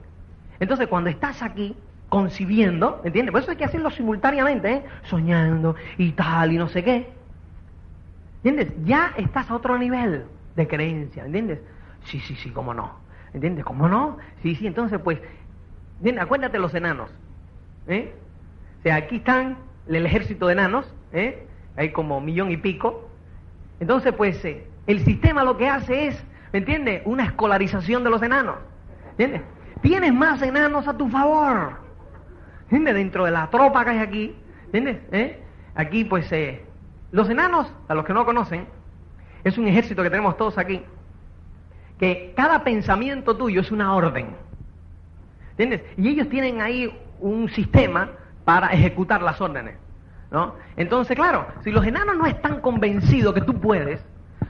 Entonces 0.60 0.88
cuando 0.88 1.10
estás 1.10 1.42
aquí 1.42 1.76
concibiendo, 2.08 3.02
¿entiendes? 3.04 3.32
Por 3.32 3.42
eso 3.42 3.52
hay 3.52 3.58
que 3.58 3.66
hacerlo 3.66 3.90
simultáneamente, 3.90 4.72
¿eh? 4.72 4.86
Soñando 5.04 5.76
y 5.98 6.12
tal 6.12 6.54
y 6.54 6.58
no 6.58 6.68
sé 6.68 6.84
qué. 6.84 7.21
¿Entiendes? 8.44 8.74
Ya 8.86 9.14
estás 9.18 9.52
a 9.52 9.56
otro 9.56 9.78
nivel 9.78 10.26
de 10.56 10.68
creencia, 10.68 11.26
¿entiendes? 11.26 11.60
Sí, 12.06 12.20
sí, 12.20 12.36
sí, 12.36 12.50
cómo 12.50 12.74
no. 12.74 12.96
¿Entiendes? 13.34 13.64
¿Cómo 13.64 13.88
no? 13.88 14.18
Sí, 14.42 14.56
sí, 14.56 14.66
entonces 14.66 15.00
pues, 15.04 15.20
¿entiendes? 15.98 16.24
acuérdate 16.24 16.58
los 16.58 16.74
enanos. 16.74 17.12
¿eh? 17.88 18.14
O 18.80 18.82
sea, 18.82 18.96
aquí 18.96 19.18
están 19.18 19.58
el 19.88 20.06
ejército 20.06 20.48
de 20.48 20.54
enanos, 20.54 20.92
¿eh? 21.14 21.46
hay 21.76 21.92
como 21.92 22.20
millón 22.20 22.52
y 22.52 22.58
pico. 22.58 23.10
Entonces, 23.80 24.14
pues, 24.14 24.44
eh, 24.44 24.66
el 24.88 25.04
sistema 25.06 25.44
lo 25.44 25.58
que 25.58 25.68
hace 25.68 26.08
es, 26.08 26.24
¿me 26.52 26.60
entiendes? 26.60 27.02
Una 27.06 27.26
escolarización 27.26 28.04
de 28.04 28.10
los 28.10 28.22
enanos. 28.22 28.58
¿Entiendes? 29.12 29.42
Tienes 29.82 30.14
más 30.14 30.42
enanos 30.42 30.88
a 30.88 30.98
tu 30.98 31.10
favor. 31.10 31.74
¿Entiendes? 32.64 32.96
Dentro 32.96 33.26
de 33.26 33.32
la 33.32 33.50
tropa 33.50 33.84
que 33.84 33.92
hay 33.92 34.00
aquí. 34.00 34.36
¿Entiendes? 34.66 34.98
¿Eh? 35.12 35.40
Aquí, 35.76 36.06
pues, 36.06 36.32
eh, 36.32 36.64
los 37.12 37.30
enanos, 37.30 37.72
a 37.88 37.96
los 37.96 38.06
que 38.06 38.14
no 38.14 38.26
conocen, 38.26 38.68
es 39.44 39.58
un 39.58 39.68
ejército 39.68 40.04
que 40.04 40.10
tenemos 40.10 40.38
todos 40.38 40.58
aquí 40.58 40.84
que 42.02 42.34
cada 42.36 42.64
pensamiento 42.64 43.38
tuyo 43.38 43.62
es 43.62 43.72
una 43.72 43.94
orden. 43.94 44.36
¿Entiendes? 45.52 45.84
Y 45.98 46.10
ellos 46.10 46.28
tienen 46.30 46.60
ahí 46.60 46.92
un 47.20 47.48
sistema 47.50 48.10
para 48.44 48.70
ejecutar 48.70 49.22
las 49.22 49.40
órdenes. 49.40 49.76
¿no? 50.32 50.56
Entonces, 50.78 51.16
claro, 51.16 51.46
si 51.64 51.70
los 51.70 51.86
enanos 51.86 52.18
no 52.18 52.26
están 52.26 52.60
convencidos 52.60 53.36
que 53.36 53.42
tú 53.42 53.54
puedes, 53.62 54.04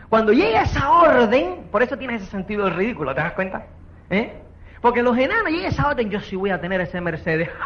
cuando 0.07 0.31
llega 0.31 0.61
esa 0.61 0.91
orden, 0.91 1.67
por 1.69 1.83
eso 1.83 1.97
tienes 1.97 2.21
ese 2.21 2.31
sentido 2.31 2.63
del 2.63 2.75
ridículo, 2.75 3.13
¿te 3.13 3.19
das 3.19 3.33
cuenta? 3.33 3.65
¿Eh? 4.09 4.33
Porque 4.79 5.03
los 5.03 5.17
enanos 5.17 5.51
llega 5.51 5.67
esa 5.67 5.89
orden, 5.89 6.09
yo 6.09 6.21
sí 6.21 6.37
voy 6.37 6.51
a 6.51 6.61
tener 6.61 6.79
ese 6.79 7.01
Mercedes. 7.01 7.49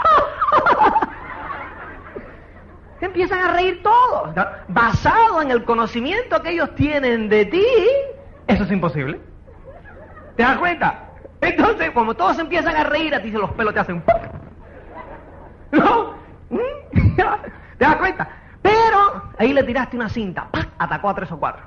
empiezan 3.06 3.40
a 3.40 3.54
reír 3.54 3.82
todos. 3.84 4.34
Basado 4.68 5.42
en 5.42 5.52
el 5.52 5.64
conocimiento 5.64 6.42
que 6.42 6.52
ellos 6.52 6.74
tienen 6.76 7.30
de 7.30 7.46
ti, 7.46 7.66
eso 8.48 8.64
es 8.64 8.72
imposible. 8.72 9.20
¿Te 10.36 10.44
das 10.44 10.58
cuenta? 10.58 11.10
Entonces, 11.42 11.92
como 11.92 12.14
todos 12.14 12.40
empiezan 12.40 12.76
a 12.76 12.84
reír, 12.84 13.14
a 13.16 13.22
ti 13.22 13.32
se 13.32 13.38
los 13.38 13.52
pelos 13.52 13.74
te 13.74 13.80
hacen 13.80 14.04
¿No? 15.72 16.14
¿Mm? 16.50 16.58
¿Te 17.78 17.86
das 17.86 17.96
cuenta? 17.98 18.28
Pero 18.62 19.32
ahí 19.38 19.54
le 19.54 19.64
tiraste 19.64 19.96
una 19.96 20.10
cinta, 20.10 20.48
atacó 20.78 21.10
a 21.10 21.16
tres 21.16 21.32
o 21.32 21.38
cuatro. 21.38 21.64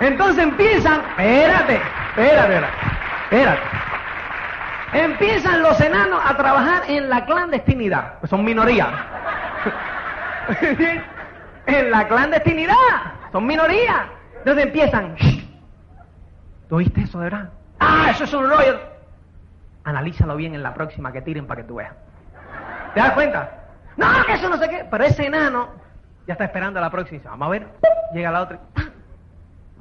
Entonces 0.00 0.42
empiezan, 0.42 1.00
espérate, 1.16 1.80
espérate, 2.16 2.66
espérate. 3.30 3.93
Empiezan 4.94 5.60
los 5.60 5.80
enanos 5.80 6.20
a 6.24 6.36
trabajar 6.36 6.82
en 6.88 7.10
la 7.10 7.26
clandestinidad. 7.26 8.14
son 8.28 8.44
minoría. 8.44 8.86
en 11.66 11.90
la 11.90 12.06
clandestinidad. 12.06 12.74
Son 13.32 13.44
minoría. 13.44 14.06
Entonces 14.38 14.66
empiezan. 14.66 15.16
¿Tú 16.68 16.76
oíste 16.76 17.00
eso 17.02 17.18
de 17.18 17.24
verdad? 17.24 17.50
Ah, 17.80 18.06
eso 18.10 18.22
es 18.22 18.32
un 18.32 18.48
rollo. 18.48 18.78
Analízalo 19.82 20.36
bien 20.36 20.54
en 20.54 20.62
la 20.62 20.72
próxima 20.72 21.12
que 21.12 21.22
tiren 21.22 21.46
para 21.48 21.62
que 21.62 21.68
tú 21.68 21.74
veas. 21.74 21.92
¿Te 22.94 23.00
das 23.00 23.10
cuenta? 23.12 23.50
No, 23.96 24.06
que 24.24 24.34
eso 24.34 24.48
no 24.48 24.56
sé 24.58 24.68
qué. 24.68 24.86
Pero 24.88 25.04
ese 25.04 25.26
enano 25.26 25.70
ya 26.28 26.34
está 26.34 26.44
esperando 26.44 26.78
a 26.78 26.82
la 26.82 26.90
próxima. 26.90 27.30
Vamos 27.30 27.46
a 27.46 27.50
ver. 27.50 27.66
Llega 28.12 28.30
la 28.30 28.42
otra. 28.42 28.60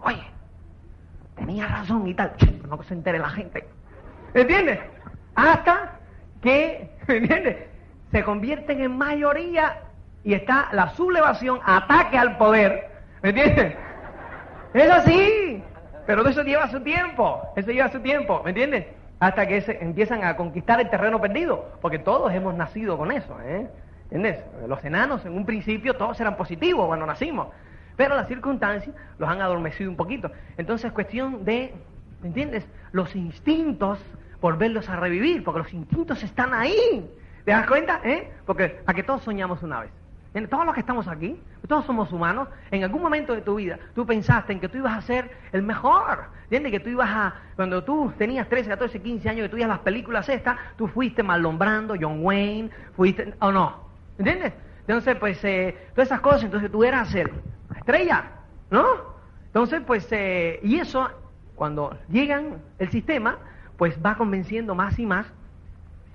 Oye, 0.01 0.23
tenía 1.35 1.67
razón 1.67 2.07
y 2.07 2.15
tal. 2.15 2.33
No 2.67 2.81
se 2.81 2.95
entere 2.95 3.19
la 3.19 3.29
gente. 3.29 3.69
¿Entiendes? 4.33 4.79
Hasta 5.35 5.99
que, 6.41 6.89
¿entiendes? 7.07 7.57
Se 8.11 8.23
convierten 8.23 8.81
en 8.81 8.97
mayoría 8.97 9.81
y 10.23 10.33
está 10.33 10.69
la 10.71 10.89
sublevación, 10.89 11.59
ataque 11.65 12.17
al 12.17 12.37
poder. 12.37 12.89
¿Me 13.21 13.29
entiendes? 13.29 13.75
Es 14.73 14.89
así. 14.89 15.63
Pero 16.05 16.27
eso 16.27 16.43
lleva 16.43 16.69
su 16.69 16.81
tiempo, 16.81 17.41
eso 17.55 17.71
lleva 17.71 17.89
su 17.89 17.99
tiempo, 18.01 18.41
¿me 18.43 18.49
entiendes? 18.49 18.85
Hasta 19.19 19.47
que 19.47 19.61
se 19.61 19.81
empiezan 19.81 20.23
a 20.25 20.35
conquistar 20.35 20.81
el 20.81 20.89
terreno 20.89 21.21
perdido, 21.21 21.77
porque 21.81 21.97
todos 21.97 22.33
hemos 22.33 22.53
nacido 22.55 22.97
con 22.97 23.11
eso, 23.11 23.37
¿eh? 23.41 23.67
¿Entiendes? 24.11 24.43
Los 24.67 24.83
enanos 24.83 25.25
en 25.25 25.33
un 25.33 25.45
principio 25.45 25.95
todos 25.95 26.19
eran 26.19 26.35
positivos 26.35 26.87
cuando 26.87 27.05
nacimos, 27.05 27.47
pero 27.95 28.15
las 28.15 28.27
circunstancias 28.27 28.93
los 29.17 29.29
han 29.29 29.41
adormecido 29.41 29.89
un 29.89 29.95
poquito. 29.95 30.29
Entonces 30.57 30.87
es 30.87 30.91
cuestión 30.91 31.45
de, 31.45 31.73
¿me 32.21 32.27
entiendes? 32.27 32.67
Los 32.91 33.15
instintos 33.15 33.99
por 34.43 34.57
verlos 34.57 34.89
a 34.89 34.97
revivir, 34.97 35.41
porque 35.41 35.59
los 35.59 35.73
instintos 35.73 36.21
están 36.21 36.53
ahí. 36.53 37.09
¿Te 37.45 37.51
das 37.51 37.65
cuenta? 37.65 38.01
¿Eh? 38.03 38.29
Porque 38.45 38.81
a 38.85 38.93
que 38.93 39.01
todos 39.01 39.23
soñamos 39.23 39.63
una 39.63 39.79
vez. 39.79 39.91
Todos 40.49 40.65
los 40.65 40.73
que 40.73 40.81
estamos 40.81 41.07
aquí, 41.07 41.41
todos 41.65 41.85
somos 41.85 42.11
humanos, 42.11 42.49
en 42.69 42.83
algún 42.83 43.01
momento 43.01 43.33
de 43.33 43.39
tu 43.39 43.55
vida 43.55 43.79
tú 43.95 44.05
pensaste 44.05 44.51
en 44.51 44.59
que 44.59 44.67
tú 44.67 44.79
ibas 44.79 44.97
a 44.97 45.01
ser 45.01 45.31
el 45.53 45.61
mejor, 45.61 46.25
¿entiendes? 46.41 46.73
Que 46.73 46.81
tú 46.81 46.89
ibas 46.89 47.09
a, 47.09 47.35
cuando 47.55 47.85
tú 47.85 48.11
tenías 48.17 48.49
13, 48.49 48.67
14, 48.71 49.01
15 49.01 49.29
años 49.29 49.43
que 49.43 49.49
tú 49.49 49.55
ibas 49.55 49.69
las 49.69 49.79
películas 49.79 50.27
estas, 50.27 50.57
tú 50.75 50.89
fuiste 50.89 51.23
malombrando 51.23 51.95
John 51.97 52.17
Wayne, 52.21 52.69
fuiste, 52.97 53.33
o 53.39 53.49
no, 53.49 53.87
¿entiendes? 54.17 54.51
Entonces, 54.81 55.15
pues, 55.15 55.41
eh, 55.45 55.87
todas 55.95 56.09
esas 56.09 56.19
cosas, 56.19 56.43
entonces 56.43 56.69
tú 56.69 56.83
eras 56.83 57.15
el 57.15 57.31
estrella, 57.77 58.25
¿no? 58.69 58.83
Entonces, 59.45 59.81
pues, 59.87 60.05
eh, 60.11 60.59
y 60.63 60.79
eso, 60.79 61.09
cuando 61.55 61.97
llegan 62.09 62.61
el 62.77 62.89
sistema, 62.89 63.37
pues 63.77 63.97
va 64.03 64.15
convenciendo 64.15 64.75
más 64.75 64.97
y 64.99 65.05
más 65.05 65.27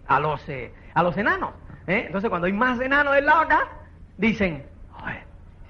a 0.07 0.21
los, 0.21 0.47
eh, 0.49 0.73
a 0.95 1.03
los 1.03 1.17
enanos. 1.17 1.50
Entonces, 1.87 2.29
cuando 2.29 2.47
hay 2.47 2.53
más 2.53 2.79
enanos 2.81 3.15
del 3.15 3.25
lado 3.25 3.41
acá, 3.41 3.61
dicen, 4.19 4.62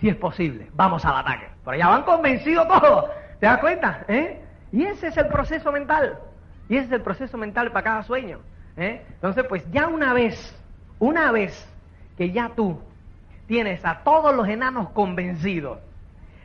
si 0.00 0.08
es 0.08 0.16
posible, 0.16 0.68
vamos 0.74 1.04
al 1.04 1.16
ataque. 1.16 1.46
Pero 1.64 1.76
ya 1.76 1.88
van 1.88 2.02
convencidos 2.04 2.66
todos, 2.68 3.10
¿te 3.40 3.46
das 3.46 3.58
cuenta? 3.58 4.04
¿Eh? 4.08 4.40
Y 4.72 4.84
ese 4.84 5.08
es 5.08 5.16
el 5.16 5.28
proceso 5.28 5.72
mental. 5.72 6.18
Y 6.68 6.76
ese 6.76 6.86
es 6.86 6.92
el 6.92 7.02
proceso 7.02 7.36
mental 7.36 7.72
para 7.72 7.84
cada 7.84 8.02
sueño. 8.02 8.40
¿eh? 8.76 9.04
Entonces, 9.14 9.44
pues 9.48 9.64
ya 9.70 9.88
una 9.88 10.12
vez, 10.12 10.56
una 10.98 11.32
vez 11.32 11.68
que 12.16 12.30
ya 12.30 12.50
tú 12.54 12.80
tienes 13.46 13.84
a 13.84 14.00
todos 14.04 14.34
los 14.34 14.46
enanos 14.46 14.90
convencidos 14.90 15.78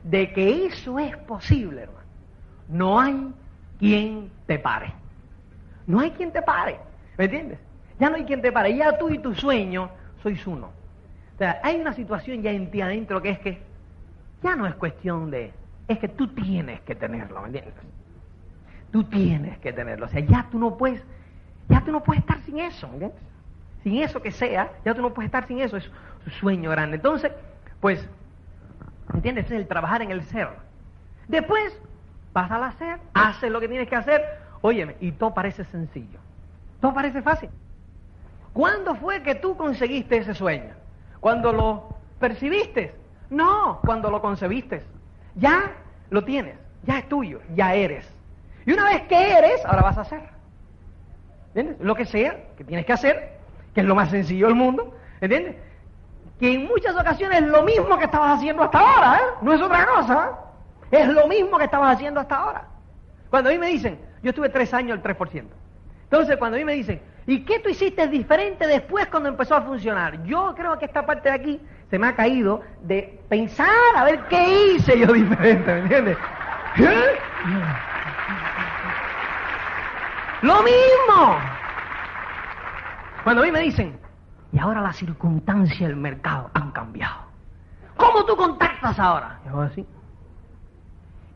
de 0.03 0.31
que 0.33 0.65
eso 0.65 1.00
es 1.00 1.15
posible, 1.17 1.83
hermano, 1.83 2.07
no 2.69 3.00
hay 3.00 3.33
quien 3.77 4.31
te 4.47 4.57
pare. 4.57 4.93
No 5.87 5.99
hay 5.99 6.11
quien 6.11 6.31
te 6.31 6.41
pare. 6.41 6.77
¿Me 7.17 7.25
entiendes? 7.25 7.59
Ya 7.99 8.09
no 8.09 8.15
hay 8.15 8.25
quien 8.25 8.41
te 8.41 8.51
pare. 8.51 8.75
Ya 8.75 8.97
tú 8.97 9.09
y 9.09 9.19
tu 9.19 9.33
sueño 9.35 9.89
sois 10.21 10.45
uno. 10.47 10.67
O 11.35 11.37
sea, 11.37 11.59
hay 11.63 11.79
una 11.79 11.93
situación 11.93 12.41
ya 12.41 12.51
en 12.51 12.69
ti 12.69 12.81
adentro 12.81 13.21
que 13.21 13.31
es 13.31 13.39
que 13.39 13.61
ya 14.41 14.55
no 14.55 14.67
es 14.67 14.75
cuestión 14.75 15.31
de, 15.31 15.53
es 15.87 15.97
que 15.99 16.07
tú 16.07 16.27
tienes 16.27 16.81
que 16.81 16.95
tenerlo, 16.95 17.41
¿me 17.41 17.47
entiendes? 17.47 17.73
Tú 18.91 19.03
tienes 19.05 19.57
que 19.59 19.73
tenerlo. 19.73 20.05
O 20.05 20.09
sea, 20.09 20.19
ya 20.19 20.47
tú 20.51 20.59
no 20.59 20.77
puedes, 20.77 21.01
ya 21.69 21.81
tú 21.81 21.91
no 21.91 22.03
puedes 22.03 22.21
estar 22.21 22.39
sin 22.41 22.59
eso, 22.59 22.87
¿me 22.87 22.93
entiendes? 22.93 23.21
Sin 23.83 23.97
eso 24.01 24.21
que 24.21 24.31
sea, 24.31 24.71
ya 24.85 24.93
tú 24.93 25.01
no 25.01 25.13
puedes 25.13 25.27
estar 25.27 25.47
sin 25.47 25.59
eso, 25.59 25.77
es 25.77 25.89
un 26.25 26.31
sueño 26.33 26.69
grande. 26.69 26.97
Entonces, 26.97 27.31
pues, 27.79 28.07
¿entiendes? 29.13 29.45
Es 29.45 29.51
el 29.51 29.67
trabajar 29.67 30.01
en 30.01 30.11
el 30.11 30.23
ser. 30.23 30.49
Después, 31.27 31.77
vas 32.33 32.51
al 32.51 32.63
hacer, 32.63 32.99
haces 33.13 33.51
lo 33.51 33.59
que 33.59 33.67
tienes 33.67 33.87
que 33.87 33.95
hacer, 33.95 34.23
óyeme, 34.63 34.96
y 35.01 35.12
todo 35.12 35.34
parece 35.34 35.65
sencillo. 35.65 36.20
Todo 36.82 36.93
parece 36.93 37.22
fácil. 37.22 37.50
¿Cuándo 38.53 38.96
fue 38.96 39.22
que 39.22 39.36
tú 39.36 39.55
conseguiste 39.58 40.17
ese 40.17 40.34
sueño? 40.34 40.74
Cuando 41.20 41.51
lo 41.51 41.96
percibiste. 42.20 42.96
No, 43.29 43.79
cuando 43.86 44.10
lo 44.10 44.22
concebiste. 44.22 44.82
Ya 45.36 45.72
lo 46.10 46.24
tienes, 46.24 46.55
ya 46.84 47.00
es 47.00 47.10
tuyo, 47.10 47.41
ya 47.55 47.74
eres. 47.75 48.08
Y 48.65 48.72
una 48.72 48.86
vez 48.86 49.01
que 49.03 49.38
eres, 49.38 49.65
ahora 49.65 49.82
vas 49.82 49.98
a 49.98 50.01
hacer. 50.01 50.22
¿Entiendes? 51.48 51.86
Lo 51.86 51.96
que 51.96 52.05
sea 52.05 52.38
que 52.58 52.63
tienes 52.63 52.86
que 52.86 52.93
hacer, 52.93 53.38
que 53.74 53.82
es 53.82 53.86
lo 53.86 53.96
más 53.96 54.10
sencillo 54.10 54.48
del 54.48 54.55
mundo, 54.55 54.96
¿entiendes? 55.20 55.58
Que 56.39 56.53
en 56.53 56.67
muchas 56.67 56.96
ocasiones 56.96 57.41
es 57.41 57.48
lo 57.48 57.63
mismo 57.63 57.98
que 57.98 58.05
estabas 58.05 58.38
haciendo 58.38 58.63
hasta 58.63 58.79
ahora, 58.79 59.17
¿eh? 59.17 59.25
No 59.41 59.53
es 59.53 59.62
otra 59.62 59.86
cosa. 59.86 60.32
¿eh? 60.91 61.01
Es 61.01 61.08
lo 61.08 61.27
mismo 61.27 61.58
que 61.58 61.65
estabas 61.65 61.96
haciendo 61.96 62.22
hasta 62.22 62.36
ahora. 62.36 62.65
Cuando 63.29 63.50
a 63.50 63.53
mí 63.53 63.60
me 63.60 63.67
dicen, 63.67 64.00
yo 64.23 64.29
estuve 64.29 64.49
tres 64.49 64.73
años 64.73 64.97
el 64.97 65.03
3%. 65.03 65.43
Entonces, 66.03 66.37
cuando 66.37 66.55
a 66.55 66.59
mí 66.59 66.65
me 66.65 66.73
dicen, 66.73 67.01
¿y 67.27 67.43
qué 67.43 67.59
tú 67.59 67.69
hiciste 67.69 68.07
diferente 68.07 68.65
después 68.67 69.07
cuando 69.07 69.29
empezó 69.29 69.55
a 69.55 69.61
funcionar? 69.61 70.23
Yo 70.23 70.53
creo 70.55 70.77
que 70.79 70.85
esta 70.85 71.05
parte 71.05 71.29
de 71.29 71.35
aquí 71.35 71.61
se 71.89 71.99
me 71.99 72.07
ha 72.07 72.15
caído 72.15 72.61
de 72.81 73.19
pensar 73.29 73.67
a 73.95 74.03
ver 74.03 74.19
qué 74.29 74.75
hice 74.75 74.99
yo 74.99 75.11
diferente, 75.11 75.73
¿me 75.73 75.79
entiendes? 75.79 76.17
¿Eh? 76.77 77.17
Lo 80.43 80.61
mismo. 80.63 81.37
Cuando 83.23 83.41
a 83.41 83.45
mí 83.45 83.51
me 83.51 83.61
dicen, 83.61 83.97
y 84.51 84.59
ahora 84.59 84.81
las 84.81 84.97
circunstancias 84.97 85.89
del 85.89 85.95
mercado 85.95 86.51
han 86.53 86.71
cambiado. 86.71 87.23
¿Cómo 87.97 88.23
tú 88.25 88.35
contactas 88.35 88.99
ahora? 88.99 89.39
Yo 89.45 89.61
así. 89.61 89.85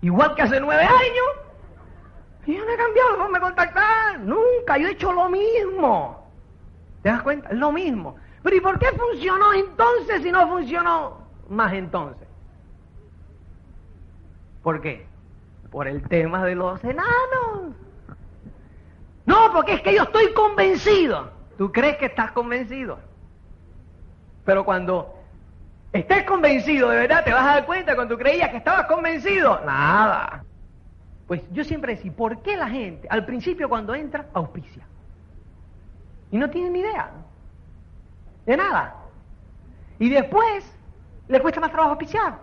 Igual 0.01 0.35
que 0.35 0.43
hace 0.43 0.59
nueve 0.59 0.83
años, 0.83 1.46
yo 2.53 2.65
no 2.65 2.71
he 2.71 2.77
cambiado 2.77 3.11
la 3.11 3.17
forma 3.17 3.39
de 3.39 3.43
contactar. 3.43 4.19
Nunca, 4.19 4.77
yo 4.77 4.87
he 4.87 4.91
hecho 4.91 5.11
lo 5.11 5.29
mismo. 5.29 6.31
¿Te 7.03 7.09
das 7.09 7.21
cuenta? 7.21 7.51
Lo 7.51 7.71
mismo. 7.71 8.15
Pero 8.41 8.55
¿y 8.55 8.61
por 8.61 8.79
qué 8.79 8.87
funcionó 8.97 9.53
entonces 9.53 10.21
si 10.23 10.31
no 10.31 10.47
funcionó 10.47 11.27
más 11.49 11.73
entonces? 11.73 12.27
¿Por 14.63 14.81
qué? 14.81 15.07
Por 15.71 15.87
el 15.87 16.01
tema 16.07 16.45
de 16.45 16.55
los 16.55 16.81
enanos. 16.83 17.75
No, 19.25 19.51
porque 19.51 19.73
es 19.73 19.81
que 19.81 19.93
yo 19.93 20.03
estoy 20.03 20.33
convencido. 20.33 21.31
¿Tú 21.57 21.71
crees 21.71 21.97
que 21.97 22.05
estás 22.05 22.31
convencido? 22.31 22.99
Pero 24.45 24.63
cuando 24.63 25.13
estés 25.91 26.23
convencido, 26.23 26.89
de 26.89 26.99
verdad, 26.99 27.25
te 27.25 27.33
vas 27.33 27.43
a 27.43 27.55
dar 27.55 27.65
cuenta 27.65 27.95
cuando 27.95 28.15
tú 28.15 28.21
creías 28.21 28.49
que 28.49 28.57
estabas 28.57 28.85
convencido. 28.85 29.59
Nada. 29.65 30.45
Pues 31.27 31.41
yo 31.51 31.63
siempre 31.63 31.95
decía, 31.95 32.11
¿por 32.11 32.41
qué 32.41 32.55
la 32.55 32.69
gente 32.69 33.07
al 33.09 33.25
principio 33.25 33.67
cuando 33.67 33.93
entra 33.93 34.27
auspicia? 34.33 34.83
Y 36.31 36.37
no 36.37 36.49
tiene 36.49 36.69
ni 36.69 36.79
idea 36.79 37.11
de 38.45 38.57
nada. 38.57 38.95
Y 39.99 40.09
después 40.09 40.65
le 41.27 41.41
cuesta 41.41 41.59
más 41.59 41.71
trabajo 41.71 41.91
auspiciar. 41.91 42.39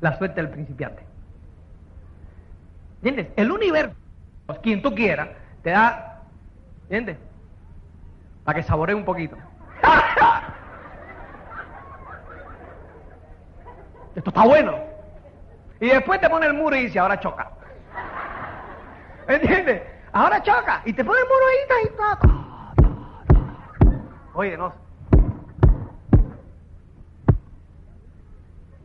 La 0.00 0.16
suerte 0.16 0.40
del 0.40 0.50
principiante. 0.50 1.02
¿Entiendes? 3.02 3.28
El 3.36 3.50
universo, 3.50 3.96
quien 4.62 4.80
tú 4.80 4.94
quieras, 4.94 5.28
te 5.62 5.70
da, 5.70 6.22
¿entiendes? 6.84 7.18
Para 8.44 8.60
que 8.60 8.66
saboree 8.66 8.94
un 8.94 9.04
poquito. 9.04 9.36
Esto 14.14 14.30
está 14.30 14.44
bueno. 14.44 14.89
Y 15.80 15.88
después 15.88 16.20
te 16.20 16.28
pone 16.28 16.46
el 16.46 16.54
muro 16.54 16.76
y 16.76 16.82
dice, 16.84 16.98
ahora 16.98 17.18
choca. 17.18 17.50
¿Entiendes? 19.26 19.82
Ahora 20.12 20.42
choca. 20.42 20.82
Y 20.84 20.92
te 20.92 21.02
pone 21.02 21.20
el 21.20 21.26
muro 21.26 21.40
ahí 21.46 21.56
y 21.82 21.86
está. 21.86 22.18
Oye, 24.34 24.56
no. 24.56 24.74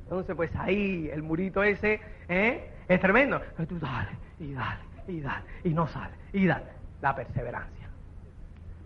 Entonces, 0.03 0.35
pues 0.35 0.55
ahí 0.55 1.09
el 1.11 1.23
murito 1.23 1.63
ese 1.63 1.99
¿eh? 2.29 2.71
es 2.87 3.01
tremendo. 3.01 3.41
Pero 3.57 3.67
tú 3.67 3.79
dale, 3.79 4.11
y 4.39 4.53
dale, 4.53 4.79
y 5.07 5.19
dale, 5.19 5.45
y 5.63 5.69
no 5.73 5.87
sale, 5.87 6.13
y 6.31 6.45
dale. 6.45 6.65
La 7.01 7.13
perseverancia. 7.13 7.89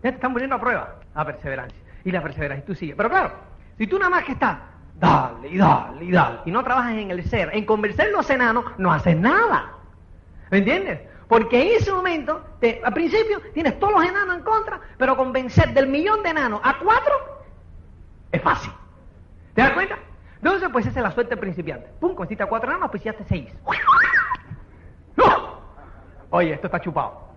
Ya 0.02 0.10
te 0.10 0.16
están 0.16 0.32
poniendo 0.32 0.56
a 0.56 0.60
prueba 0.60 0.96
la 1.14 1.24
perseverancia. 1.24 1.78
Y 2.04 2.10
la 2.10 2.22
perseverancia, 2.22 2.64
y 2.64 2.66
tú 2.66 2.74
sigues. 2.74 2.96
Pero 2.96 3.08
claro, 3.08 3.32
si 3.78 3.86
tú 3.86 3.98
nada 3.98 4.10
más 4.10 4.24
que 4.24 4.32
estás 4.32 4.58
dale 5.00 5.48
y 5.48 5.56
dale 5.56 6.04
y 6.04 6.12
dale, 6.12 6.38
y 6.44 6.50
no 6.50 6.62
trabajas 6.62 6.92
en 6.92 7.10
el 7.10 7.24
ser, 7.24 7.50
en 7.52 7.64
convencer 7.64 8.10
los 8.12 8.28
enanos, 8.30 8.64
no 8.78 8.92
haces 8.92 9.16
nada. 9.16 9.72
¿Me 10.50 10.58
entiendes? 10.58 11.00
Porque 11.26 11.62
en 11.62 11.76
ese 11.76 11.92
momento, 11.92 12.44
al 12.84 12.92
principio, 12.92 13.40
tienes 13.54 13.78
todos 13.78 13.94
los 13.94 14.04
enanos 14.04 14.36
en 14.36 14.42
contra, 14.42 14.80
pero 14.98 15.16
convencer 15.16 15.72
del 15.72 15.86
millón 15.86 16.22
de 16.22 16.30
enanos 16.30 16.60
a 16.62 16.78
cuatro 16.78 17.14
es 18.30 18.42
fácil. 18.42 18.72
¿Te 19.54 19.62
das 19.62 19.72
cuenta? 19.72 19.98
Entonces, 20.36 20.68
pues 20.72 20.86
esa 20.86 21.00
es 21.00 21.02
la 21.04 21.12
suerte 21.12 21.30
del 21.30 21.38
principiante. 21.38 21.88
Pum, 22.00 22.14
convenciste 22.14 22.42
a 22.42 22.46
cuatro 22.46 22.70
enanos, 22.70 22.90
pues 22.90 23.02
ya 23.02 23.12
te 23.12 23.24
seis. 23.24 23.52
¡No! 25.16 25.60
Oye, 26.30 26.54
esto 26.54 26.66
está 26.66 26.80
chupado. 26.80 27.28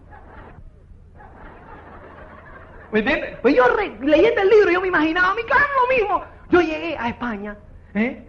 ¿Me 2.92 3.00
entiendes? 3.00 3.38
Pues 3.42 3.56
yo 3.56 3.64
leyendo 4.02 4.42
el 4.42 4.50
libro, 4.50 4.72
yo 4.72 4.82
me 4.82 4.88
imaginaba 4.88 5.34
mi 5.34 5.44
claro 5.44 5.66
lo 5.82 5.96
mismo. 5.96 6.33
Yo 6.54 6.62
llegué 6.62 6.96
a 7.00 7.10
España 7.10 7.58
¿eh? 7.96 8.24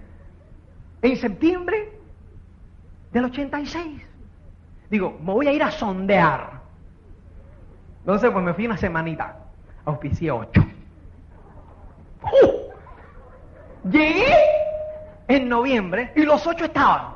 en 1.02 1.16
septiembre 1.18 1.92
del 3.12 3.26
86. 3.26 4.02
Digo, 4.88 5.18
me 5.20 5.34
voy 5.34 5.46
a 5.46 5.52
ir 5.52 5.62
a 5.62 5.70
sondear. 5.70 6.62
Entonces, 8.00 8.30
pues 8.30 8.42
me 8.42 8.54
fui 8.54 8.64
una 8.64 8.78
semanita. 8.78 9.36
Auspicié 9.84 10.30
ocho. 10.30 10.64
¡Uh! 12.22 13.90
Llegué 13.90 14.34
en 15.28 15.46
noviembre 15.46 16.10
y 16.16 16.22
los 16.22 16.46
ocho 16.46 16.64
estaban. 16.64 17.12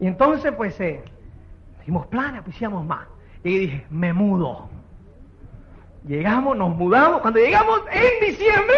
Y 0.00 0.06
entonces, 0.06 0.52
pues, 0.52 0.78
eh, 0.82 1.02
hicimos 1.80 2.06
planes, 2.08 2.36
auspiciamos 2.36 2.84
más. 2.84 3.06
Y 3.42 3.56
dije, 3.56 3.86
me 3.88 4.12
mudo. 4.12 4.68
Llegamos, 6.04 6.56
nos 6.56 6.70
mudamos. 6.76 7.20
Cuando 7.22 7.40
llegamos 7.40 7.80
en 7.90 8.26
diciembre, 8.26 8.74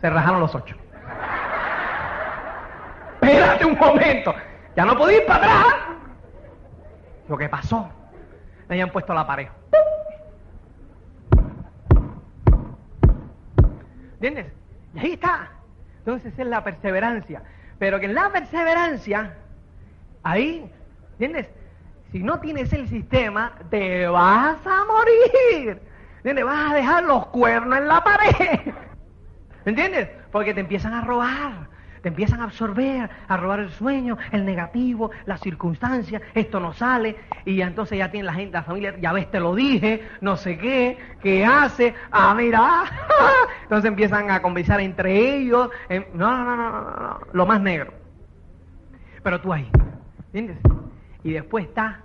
se 0.00 0.08
rajaron 0.08 0.40
los 0.40 0.54
ocho. 0.54 0.74
Espérate 3.20 3.64
un 3.66 3.78
momento. 3.78 4.34
Ya 4.74 4.84
no 4.84 4.96
podía 4.96 5.18
ir 5.18 5.26
para 5.26 5.60
atrás. 5.60 5.74
Lo 7.28 7.36
que 7.36 7.48
pasó, 7.48 7.88
le 8.68 8.74
habían 8.74 8.90
puesto 8.90 9.12
la 9.12 9.26
pared. 9.26 9.48
¿Entiendes? 14.14 14.46
Y 14.94 14.98
ahí 14.98 15.12
está. 15.12 15.50
Entonces 15.98 16.38
es 16.38 16.46
la 16.46 16.64
perseverancia. 16.64 17.42
Pero 17.78 18.00
que 18.00 18.06
en 18.06 18.14
la 18.14 18.30
perseverancia, 18.30 19.34
ahí, 20.22 20.70
¿entiendes? 21.12 21.50
Si 22.10 22.22
no 22.22 22.40
tienes 22.40 22.72
el 22.72 22.88
sistema, 22.88 23.52
te 23.70 24.06
vas 24.06 24.58
a 24.66 24.84
morir. 24.84 25.80
¿Entiendes? 26.24 26.46
Vas 26.46 26.72
a 26.72 26.74
dejar 26.74 27.04
los 27.04 27.26
cuernos 27.26 27.78
en 27.78 27.86
la 27.86 28.02
pared. 28.02 28.72
¿Entiendes? 29.66 30.08
Porque 30.32 30.54
te 30.54 30.60
empiezan 30.60 30.94
a 30.94 31.02
robar, 31.02 31.68
te 32.00 32.08
empiezan 32.08 32.40
a 32.40 32.44
absorber, 32.44 33.10
a 33.28 33.36
robar 33.36 33.60
el 33.60 33.70
sueño, 33.70 34.16
el 34.32 34.46
negativo, 34.46 35.10
las 35.26 35.42
circunstancias, 35.42 36.22
esto 36.32 36.60
no 36.60 36.72
sale, 36.72 37.16
y 37.44 37.60
entonces 37.60 37.98
ya 37.98 38.10
tiene 38.10 38.24
la 38.24 38.32
gente, 38.32 38.54
la 38.54 38.62
familia, 38.62 38.98
ya 38.98 39.12
ves, 39.12 39.30
te 39.30 39.38
lo 39.38 39.54
dije, 39.54 40.08
no 40.22 40.38
sé 40.38 40.56
qué, 40.56 40.96
qué 41.22 41.44
hace, 41.44 41.94
ah, 42.10 42.34
mira, 42.34 42.84
entonces 43.62 43.88
empiezan 43.88 44.30
a 44.30 44.40
conversar 44.40 44.80
entre 44.80 45.36
ellos, 45.36 45.68
no, 46.14 46.38
no, 46.38 46.44
no, 46.44 46.56
no, 46.56 46.72
no, 46.72 46.90
no, 46.90 47.20
lo 47.34 47.44
más 47.46 47.60
negro. 47.60 47.92
Pero 49.22 49.42
tú 49.42 49.52
ahí, 49.52 49.70
¿entiendes? 50.32 50.56
Y 51.22 51.32
después 51.32 51.66
está, 51.66 52.00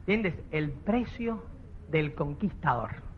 ¿entiendes? 0.00 0.34
El 0.50 0.70
precio 0.72 1.44
del 1.88 2.14
conquistador. 2.14 3.09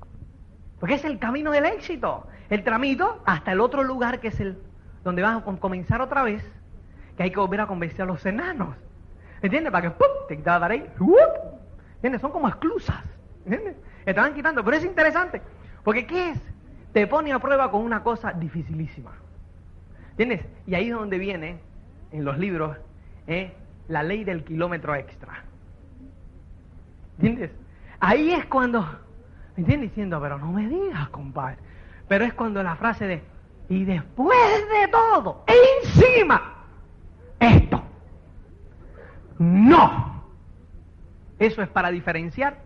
Porque 0.83 0.97
es 0.97 1.05
el 1.05 1.21
camino 1.21 1.53
del 1.53 1.65
éxito. 1.65 2.27
El 2.51 2.65
tramito 2.65 3.23
hasta 3.25 3.53
el 3.53 3.61
otro 3.61 3.85
lugar 3.85 4.19
que 4.19 4.27
es 4.27 4.41
el 4.41 4.59
donde 5.05 5.23
vas 5.23 5.41
a 5.41 5.57
comenzar 5.61 6.01
otra 6.01 6.25
vez, 6.25 6.45
que 7.17 7.23
hay 7.23 7.31
que 7.31 7.39
volver 7.39 7.61
a 7.61 7.69
convencer 7.69 8.03
a 8.03 8.07
los 8.07 8.27
enanos. 8.27 8.75
¿Entiendes? 9.43 9.71
Para 9.71 9.89
que 9.89 9.97
¡pum! 9.97 10.09
te 10.27 10.37
quitaba 10.37 10.67
ahí. 10.67 10.85
¿Entiendes? 11.95 12.21
Son 12.21 12.33
como 12.33 12.49
exclusas. 12.49 13.01
¿Entiendes? 13.47 13.77
Van 14.17 14.35
quitando. 14.35 14.65
Pero 14.65 14.77
es 14.77 14.85
interesante. 14.85 15.41
Porque 15.85 16.05
¿qué 16.05 16.31
es? 16.31 16.41
Te 16.93 17.07
pone 17.07 17.33
a 17.33 17.39
prueba 17.39 17.71
con 17.71 17.83
una 17.83 18.03
cosa 18.03 18.33
dificilísima. 18.33 19.13
¿Entiendes? 20.11 20.45
Y 20.67 20.75
ahí 20.75 20.89
es 20.89 20.97
donde 20.97 21.17
viene, 21.17 21.61
en 22.11 22.25
los 22.25 22.37
libros, 22.39 22.77
¿eh? 23.29 23.53
la 23.87 24.03
ley 24.03 24.25
del 24.25 24.43
kilómetro 24.43 24.97
extra. 24.97 25.45
¿Entiendes? 27.19 27.53
Ahí 28.01 28.33
es 28.33 28.45
cuando 28.47 28.85
¿Me 29.57 29.63
entiendes? 29.63 29.91
Diciendo, 29.91 30.21
pero 30.21 30.39
no 30.39 30.53
me 30.53 30.69
digas, 30.69 31.09
compadre. 31.11 31.59
Pero 32.09 32.25
es 32.25 32.35
cuando 32.35 32.63
la 32.63 32.77
frase 32.77 33.07
de, 33.07 33.23
y 33.69 33.85
después 33.85 34.39
de 34.69 34.89
todo, 34.89 35.45
e 35.47 35.55
encima, 35.85 36.65
esto. 37.39 37.83
No. 39.39 40.23
Eso 41.39 41.63
es 41.63 41.69
para 41.69 41.91
diferenciar 41.91 42.59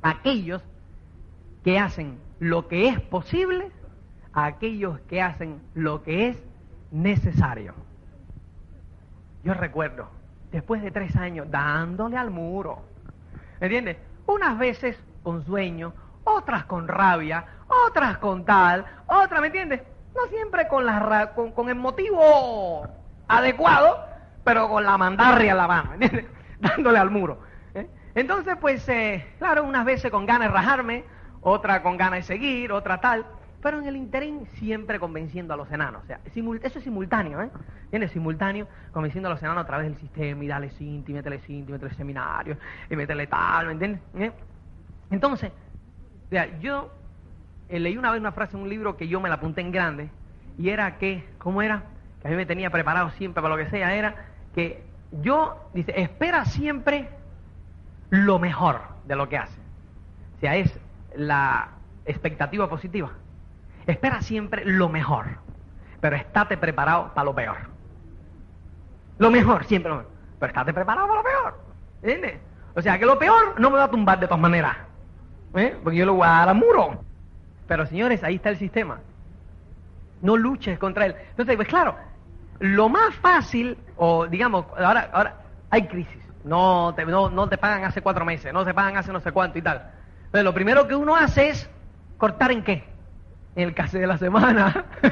a 0.00 0.10
aquellos 0.10 0.62
que 1.62 1.78
hacen 1.78 2.18
lo 2.40 2.66
que 2.66 2.88
es 2.88 3.00
posible 3.00 3.70
a 4.32 4.46
aquellos 4.46 5.00
que 5.00 5.20
hacen 5.20 5.60
lo 5.74 6.02
que 6.02 6.28
es 6.28 6.42
necesario. 6.90 7.74
Yo 9.44 9.54
recuerdo, 9.54 10.08
después 10.50 10.82
de 10.82 10.90
tres 10.90 11.16
años, 11.16 11.50
dándole 11.50 12.16
al 12.16 12.30
muro, 12.30 12.82
¿me 13.60 13.66
entiendes? 13.66 13.96
Unas 14.26 14.58
veces 14.58 14.98
con 15.22 15.44
sueño, 15.44 15.92
otras 16.24 16.64
con 16.64 16.88
rabia, 16.88 17.44
otras 17.86 18.18
con 18.18 18.44
tal, 18.44 18.84
otras, 19.06 19.40
¿me 19.40 19.48
entiendes? 19.48 19.82
No 20.14 20.26
siempre 20.26 20.68
con, 20.68 20.84
la, 20.84 21.32
con, 21.34 21.52
con 21.52 21.68
el 21.68 21.76
motivo 21.76 22.86
adecuado, 23.28 24.04
pero 24.44 24.68
con 24.68 24.84
la 24.84 24.98
mandarria 24.98 25.52
a 25.52 25.56
la 25.56 25.66
mano, 25.66 25.94
¿entiendes? 25.94 26.26
Dándole 26.60 26.98
al 26.98 27.10
muro. 27.10 27.40
¿eh? 27.74 27.88
Entonces, 28.14 28.56
pues, 28.60 28.88
eh, 28.88 29.34
claro, 29.38 29.64
unas 29.64 29.84
veces 29.84 30.10
con 30.10 30.26
ganas 30.26 30.48
de 30.48 30.54
rajarme, 30.54 31.04
otra 31.40 31.82
con 31.82 31.96
ganas 31.96 32.20
de 32.20 32.22
seguir, 32.22 32.72
otra 32.72 33.00
tal 33.00 33.24
pero 33.62 33.78
en 33.78 33.86
el 33.86 33.96
interín 33.96 34.46
siempre 34.54 34.98
convenciendo 34.98 35.54
a 35.54 35.56
los 35.56 35.70
enanos. 35.70 36.02
O 36.02 36.06
sea, 36.06 36.20
eso 36.24 36.78
es 36.78 36.84
simultáneo, 36.84 37.40
¿eh? 37.40 37.50
Viene 37.90 38.08
simultáneo 38.08 38.66
convenciendo 38.92 39.28
a 39.28 39.32
los 39.32 39.42
enanos 39.42 39.62
a 39.62 39.66
través 39.66 39.86
del 39.86 39.96
sistema 39.96 40.42
y 40.42 40.48
dale 40.48 40.70
cinti, 40.70 41.12
métele 41.12 41.38
cinti, 41.38 41.72
métele 41.72 41.94
seminario, 41.94 42.56
y 42.90 42.96
métele 42.96 43.28
tal, 43.28 43.66
¿me 43.66 43.72
entiendes? 43.72 44.02
¿Eh? 44.16 44.32
Entonces, 45.12 45.52
yo 46.60 46.90
eh, 47.68 47.78
leí 47.78 47.96
una 47.96 48.10
vez 48.10 48.18
una 48.18 48.32
frase 48.32 48.56
en 48.56 48.62
un 48.62 48.68
libro 48.68 48.96
que 48.96 49.06
yo 49.06 49.20
me 49.20 49.28
la 49.28 49.36
apunté 49.36 49.60
en 49.60 49.70
grande, 49.70 50.08
y 50.58 50.70
era 50.70 50.98
que, 50.98 51.28
¿cómo 51.38 51.62
era? 51.62 51.84
Que 52.20 52.28
a 52.28 52.30
mí 52.30 52.36
me 52.36 52.46
tenía 52.46 52.70
preparado 52.70 53.10
siempre 53.10 53.42
para 53.42 53.54
lo 53.54 53.62
que 53.62 53.70
sea, 53.70 53.94
era 53.94 54.16
que 54.54 54.82
yo, 55.22 55.68
dice, 55.74 55.92
espera 55.96 56.46
siempre 56.46 57.10
lo 58.10 58.38
mejor 58.38 58.80
de 59.04 59.16
lo 59.16 59.28
que 59.28 59.36
hace. 59.36 59.58
O 60.36 60.40
sea, 60.40 60.56
es 60.56 60.78
la 61.14 61.68
expectativa 62.06 62.68
positiva. 62.68 63.10
Espera 63.86 64.22
siempre 64.22 64.64
lo 64.64 64.88
mejor, 64.88 65.26
pero 66.00 66.16
estate 66.16 66.56
preparado 66.56 67.12
para 67.14 67.24
lo 67.26 67.34
peor. 67.34 67.56
Lo 69.18 69.30
mejor, 69.30 69.64
siempre 69.64 69.90
lo 69.90 69.98
mejor. 69.98 70.12
Pero 70.38 70.50
estate 70.50 70.72
preparado 70.72 71.06
para 71.06 71.20
lo 71.20 71.24
peor. 71.24 71.60
¿Entiendes? 72.02 72.40
O 72.74 72.80
sea, 72.80 72.98
que 72.98 73.04
lo 73.04 73.18
peor 73.18 73.60
no 73.60 73.70
me 73.70 73.76
va 73.76 73.84
a 73.84 73.90
tumbar 73.90 74.18
de 74.18 74.26
todas 74.26 74.40
maneras. 74.40 74.76
¿Eh? 75.54 75.76
Porque 75.82 75.98
yo 75.98 76.06
lo 76.06 76.14
voy 76.14 76.26
a 76.26 76.46
dar 76.46 76.54
muro. 76.54 77.02
Pero 77.66 77.86
señores, 77.86 78.22
ahí 78.24 78.36
está 78.36 78.50
el 78.50 78.56
sistema. 78.58 78.98
No 80.20 80.36
luches 80.36 80.78
contra 80.78 81.06
él. 81.06 81.16
Entonces, 81.30 81.56
pues 81.56 81.68
claro, 81.68 81.96
lo 82.58 82.88
más 82.88 83.14
fácil, 83.16 83.76
o 83.96 84.26
digamos, 84.26 84.66
ahora, 84.76 85.10
ahora 85.12 85.36
hay 85.70 85.86
crisis. 85.86 86.22
No 86.44 86.92
te, 86.94 87.04
no, 87.04 87.30
no 87.30 87.48
te 87.48 87.58
pagan 87.58 87.84
hace 87.84 88.02
cuatro 88.02 88.24
meses, 88.24 88.52
no 88.52 88.64
te 88.64 88.74
pagan 88.74 88.96
hace 88.96 89.12
no 89.12 89.20
sé 89.20 89.32
cuánto 89.32 89.58
y 89.58 89.62
tal. 89.62 89.90
Entonces, 90.26 90.44
lo 90.44 90.54
primero 90.54 90.88
que 90.88 90.94
uno 90.94 91.14
hace 91.14 91.50
es 91.50 91.70
cortar 92.18 92.52
en 92.52 92.62
qué? 92.62 92.84
En 93.54 93.68
el 93.68 93.74
caso 93.74 93.98
de 93.98 94.06
la 94.06 94.18
semana. 94.18 94.84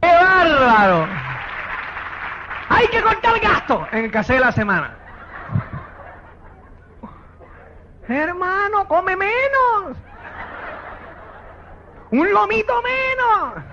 ¡Qué 0.00 0.08
bárbaro! 0.08 1.06
Hay 2.68 2.88
que 2.88 3.02
cortar 3.02 3.40
gasto 3.40 3.86
en 3.92 4.04
el 4.06 4.10
caso 4.10 4.32
de 4.32 4.40
la 4.40 4.52
semana. 4.52 4.96
Hermano, 8.08 8.86
come 8.88 9.16
menos. 9.16 9.96
Un 12.10 12.32
lomito 12.32 12.74
menos. 12.82 13.64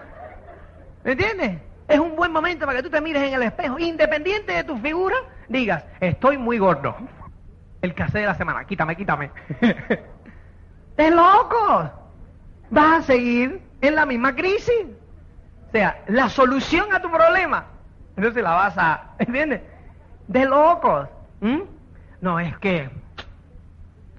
¿Me 1.03 1.11
entiendes? 1.11 1.61
Es 1.87 1.99
un 1.99 2.15
buen 2.15 2.31
momento 2.31 2.65
para 2.65 2.77
que 2.77 2.83
tú 2.83 2.89
te 2.89 3.01
mires 3.01 3.23
en 3.23 3.33
el 3.33 3.43
espejo, 3.43 3.77
independiente 3.77 4.53
de 4.53 4.63
tu 4.63 4.77
figura, 4.77 5.15
digas, 5.49 5.85
estoy 5.99 6.37
muy 6.37 6.57
gordo. 6.57 6.95
El 7.81 7.93
caso 7.93 8.17
de 8.17 8.25
la 8.25 8.35
semana, 8.35 8.65
quítame, 8.65 8.95
quítame. 8.95 9.29
¡Es 10.97 11.13
loco! 11.13 11.91
vas 12.73 12.99
a 12.99 13.01
seguir 13.03 13.61
en 13.81 13.95
la 13.95 14.05
misma 14.05 14.35
crisis. 14.35 14.85
O 15.67 15.71
sea, 15.71 16.01
la 16.07 16.29
solución 16.29 16.93
a 16.93 17.01
tu 17.01 17.09
problema, 17.09 17.65
entonces 18.15 18.43
la 18.43 18.51
vas 18.51 18.77
a, 18.77 19.15
¿entiendes? 19.19 19.61
De 20.27 20.45
locos. 20.45 21.07
No, 22.21 22.39
es 22.39 22.57
que, 22.59 22.89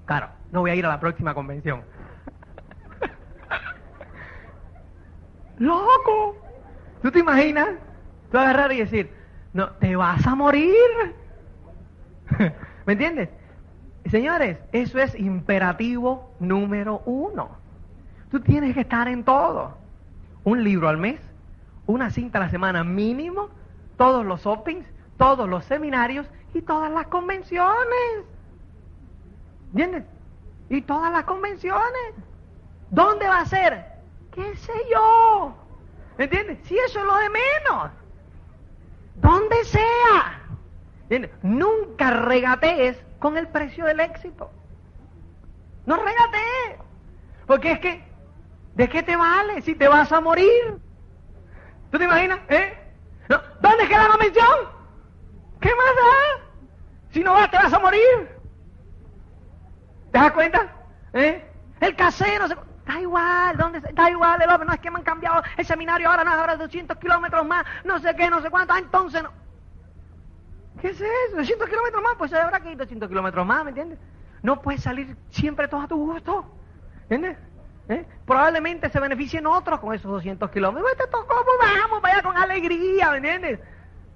claro, 0.04 0.28
no 0.52 0.60
voy 0.60 0.70
a 0.70 0.74
ir 0.74 0.86
a 0.86 0.88
la 0.88 1.00
próxima 1.00 1.34
convención. 1.34 1.82
Loco. 5.58 6.36
¿Tú 7.02 7.10
te 7.10 7.20
imaginas? 7.20 7.68
Tú 8.30 8.38
agarrar 8.38 8.72
y 8.72 8.78
decir, 8.78 9.12
no, 9.52 9.70
te 9.72 9.94
vas 9.94 10.26
a 10.26 10.34
morir. 10.34 10.74
¿Me 12.86 12.92
entiendes? 12.94 13.28
Señores, 14.06 14.58
eso 14.72 14.98
es 14.98 15.14
imperativo 15.18 16.34
número 16.40 17.02
uno. 17.06 17.50
Tú 18.30 18.40
tienes 18.40 18.74
que 18.74 18.80
estar 18.80 19.08
en 19.08 19.24
todo. 19.24 19.78
Un 20.44 20.64
libro 20.64 20.88
al 20.88 20.98
mes, 20.98 21.20
una 21.86 22.10
cinta 22.10 22.38
a 22.38 22.42
la 22.42 22.50
semana 22.50 22.84
mínimo, 22.84 23.48
todos 23.96 24.26
los 24.26 24.46
openings, 24.46 24.86
todos 25.16 25.48
los 25.48 25.64
seminarios 25.64 26.26
y 26.52 26.62
todas 26.62 26.90
las 26.90 27.06
convenciones. 27.06 28.24
¿Entiendes? 29.74 30.04
Y 30.68 30.80
todas 30.82 31.12
las 31.12 31.24
convenciones. 31.24 32.14
¿Dónde 32.90 33.26
va 33.26 33.40
a 33.40 33.46
ser? 33.46 33.84
¿Qué 34.32 34.54
sé 34.56 34.72
yo? 34.90 35.54
¿Entiendes? 36.16 36.58
Si 36.62 36.78
eso 36.78 37.00
es 37.00 37.04
lo 37.04 37.16
de 37.16 37.28
menos. 37.28 37.90
Donde 39.16 39.64
sea. 39.64 40.40
¿Entiendes? 41.02 41.32
Nunca 41.42 42.10
regatees 42.10 42.96
con 43.18 43.36
el 43.36 43.48
precio 43.48 43.84
del 43.84 43.98
éxito. 43.98 44.48
No 45.86 45.96
regatees. 45.96 46.78
Porque 47.46 47.72
es 47.72 47.78
que 47.80 48.14
¿De 48.74 48.88
qué 48.88 49.02
te 49.02 49.16
vale 49.16 49.62
si 49.62 49.74
te 49.74 49.86
vas 49.86 50.10
a 50.10 50.20
morir? 50.20 50.78
¿Tú 51.90 51.98
te 51.98 52.04
imaginas? 52.04 52.40
¿Eh? 52.48 52.76
¿Dónde 53.60 53.88
queda 53.88 54.08
la 54.08 54.16
mención? 54.16 54.58
¿Qué 55.60 55.68
más 55.68 55.96
da? 55.96 56.44
Si 57.12 57.22
no 57.22 57.34
vas, 57.34 57.50
te 57.50 57.56
vas 57.56 57.72
a 57.72 57.78
morir. 57.78 58.33
¿Te 60.14 60.20
das 60.20 60.30
cuenta? 60.30 60.72
¿Eh? 61.12 61.44
El 61.80 61.96
casero 61.96 62.46
se... 62.46 62.54
Da 62.86 63.00
igual, 63.00 63.56
¿dónde 63.56 63.80
Da 63.80 64.10
igual, 64.10 64.40
el 64.40 64.48
hombre, 64.48 64.66
no 64.66 64.74
es 64.74 64.78
que 64.78 64.90
me 64.90 64.98
han 64.98 65.02
cambiado 65.02 65.42
el 65.56 65.66
seminario 65.66 66.08
ahora, 66.08 66.22
no, 66.22 66.30
ahora 66.30 66.56
200 66.56 66.98
kilómetros 66.98 67.44
más, 67.44 67.64
no 67.82 67.98
sé 67.98 68.14
qué, 68.14 68.30
no 68.30 68.40
sé 68.40 68.48
cuánto, 68.48 68.74
ah, 68.74 68.78
entonces 68.78 69.24
no. 69.24 69.32
¿Qué 70.80 70.90
es 70.90 71.00
eso? 71.00 71.36
200 71.36 71.68
kilómetros 71.68 72.00
más, 72.00 72.14
pues 72.16 72.32
habrá 72.32 72.60
que 72.60 72.70
ir 72.70 72.76
200 72.76 73.08
kilómetros 73.08 73.44
más, 73.44 73.64
¿me 73.64 73.70
entiendes? 73.70 73.98
No 74.42 74.62
puedes 74.62 74.82
salir 74.82 75.16
siempre 75.30 75.66
todo 75.66 75.80
a 75.80 75.88
tu 75.88 75.96
gusto, 75.96 76.44
¿entiendes? 77.08 77.36
¿Eh? 77.88 78.06
Probablemente 78.24 78.90
se 78.90 79.00
beneficien 79.00 79.46
otros 79.46 79.80
con 79.80 79.94
esos 79.94 80.12
200 80.12 80.48
kilómetros. 80.50 80.96
Te 80.96 81.08
tocó, 81.08 81.34
pues 81.44 81.80
vamos, 81.80 82.00
vaya 82.02 82.22
con 82.22 82.36
alegría, 82.36 83.10
¿me 83.10 83.16
entiendes? 83.16 83.60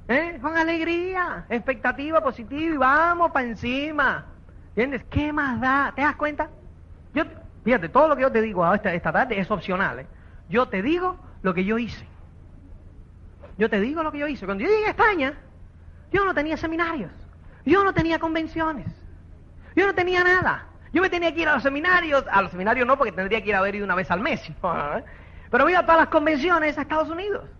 ¿Eh? 0.06 0.38
Con 0.40 0.56
alegría, 0.56 1.46
expectativa 1.48 2.20
positiva 2.20 2.60
y 2.60 2.76
vamos 2.76 3.32
para 3.32 3.46
encima. 3.46 4.37
¿Entiendes? 4.78 5.08
¿Qué 5.10 5.32
más 5.32 5.60
da? 5.60 5.92
¿Te 5.92 6.02
das 6.02 6.14
cuenta? 6.14 6.48
Yo, 7.12 7.24
fíjate, 7.64 7.88
todo 7.88 8.06
lo 8.06 8.14
que 8.14 8.22
yo 8.22 8.30
te 8.30 8.40
digo 8.40 8.72
esta, 8.72 8.94
esta 8.94 9.10
tarde 9.10 9.36
es 9.36 9.50
opcional. 9.50 9.98
¿eh? 9.98 10.06
Yo 10.48 10.68
te 10.68 10.82
digo 10.82 11.16
lo 11.42 11.52
que 11.52 11.64
yo 11.64 11.78
hice. 11.78 12.06
Yo 13.56 13.68
te 13.68 13.80
digo 13.80 14.04
lo 14.04 14.12
que 14.12 14.18
yo 14.18 14.28
hice. 14.28 14.46
Cuando 14.46 14.62
yo 14.62 14.70
llegué 14.70 14.86
a 14.86 14.90
España, 14.90 15.34
yo 16.12 16.24
no 16.24 16.32
tenía 16.32 16.56
seminarios. 16.56 17.10
Yo 17.66 17.82
no 17.82 17.92
tenía 17.92 18.20
convenciones. 18.20 18.86
Yo 19.74 19.84
no 19.84 19.96
tenía 19.96 20.22
nada. 20.22 20.66
Yo 20.92 21.02
me 21.02 21.10
tenía 21.10 21.34
que 21.34 21.40
ir 21.40 21.48
a 21.48 21.54
los 21.54 21.64
seminarios, 21.64 22.24
a 22.30 22.40
los 22.40 22.52
seminarios 22.52 22.86
no, 22.86 22.96
porque 22.96 23.10
tendría 23.10 23.42
que 23.42 23.48
ir 23.48 23.56
a 23.56 23.60
ver 23.62 23.82
una 23.82 23.96
vez 23.96 24.08
al 24.12 24.20
mes, 24.20 24.48
pero 25.50 25.64
me 25.64 25.72
iba 25.72 25.80
a 25.80 25.82
todas 25.82 26.02
las 26.02 26.08
convenciones 26.08 26.78
a 26.78 26.82
Estados 26.82 27.10
Unidos, 27.10 27.50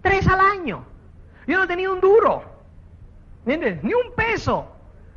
tres 0.00 0.26
al 0.26 0.40
año. 0.40 0.82
Yo 1.46 1.58
no 1.58 1.68
tenía 1.68 1.90
un 1.90 2.00
duro, 2.00 2.42
¿entiendes? 3.44 3.84
Ni 3.84 3.92
un 3.92 4.14
peso. 4.16 4.73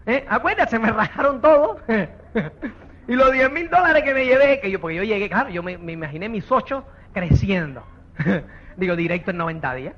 ¿Eh? 0.08 0.26
Acuérdate, 0.30 0.80
me 0.80 0.90
rajaron 0.90 1.42
todo. 1.42 1.80
y 3.08 3.14
los 3.14 3.32
10 3.32 3.52
mil 3.52 3.70
dólares 3.70 4.04
que 4.04 4.14
me 4.14 4.26
llevé, 4.26 4.62
que 4.62 4.72
yo, 4.72 4.80
porque 4.80 4.96
yo 4.96 5.04
llegué, 5.04 5.30
claro, 5.30 5.50
yo 5.50 5.62
me, 5.62 5.74
imaginé 5.74 6.30
mis 6.30 6.50
ocho 6.50 6.86
creciendo. 7.14 7.86
Digo, 8.78 8.96
directo 8.96 9.32
en 9.32 9.38
90 9.38 9.74
días. 9.76 9.94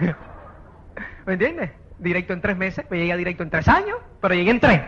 ¿Me 1.26 1.32
entiendes? 1.32 1.72
Directo 1.98 2.32
en 2.32 2.40
tres 2.40 2.56
meses, 2.56 2.84
pues 2.88 3.00
llegué 3.00 3.16
directo 3.16 3.42
en 3.42 3.50
tres 3.50 3.68
años, 3.68 3.98
pero 4.22 4.34
llegué 4.34 4.52
en 4.52 4.60
tres. 4.60 4.80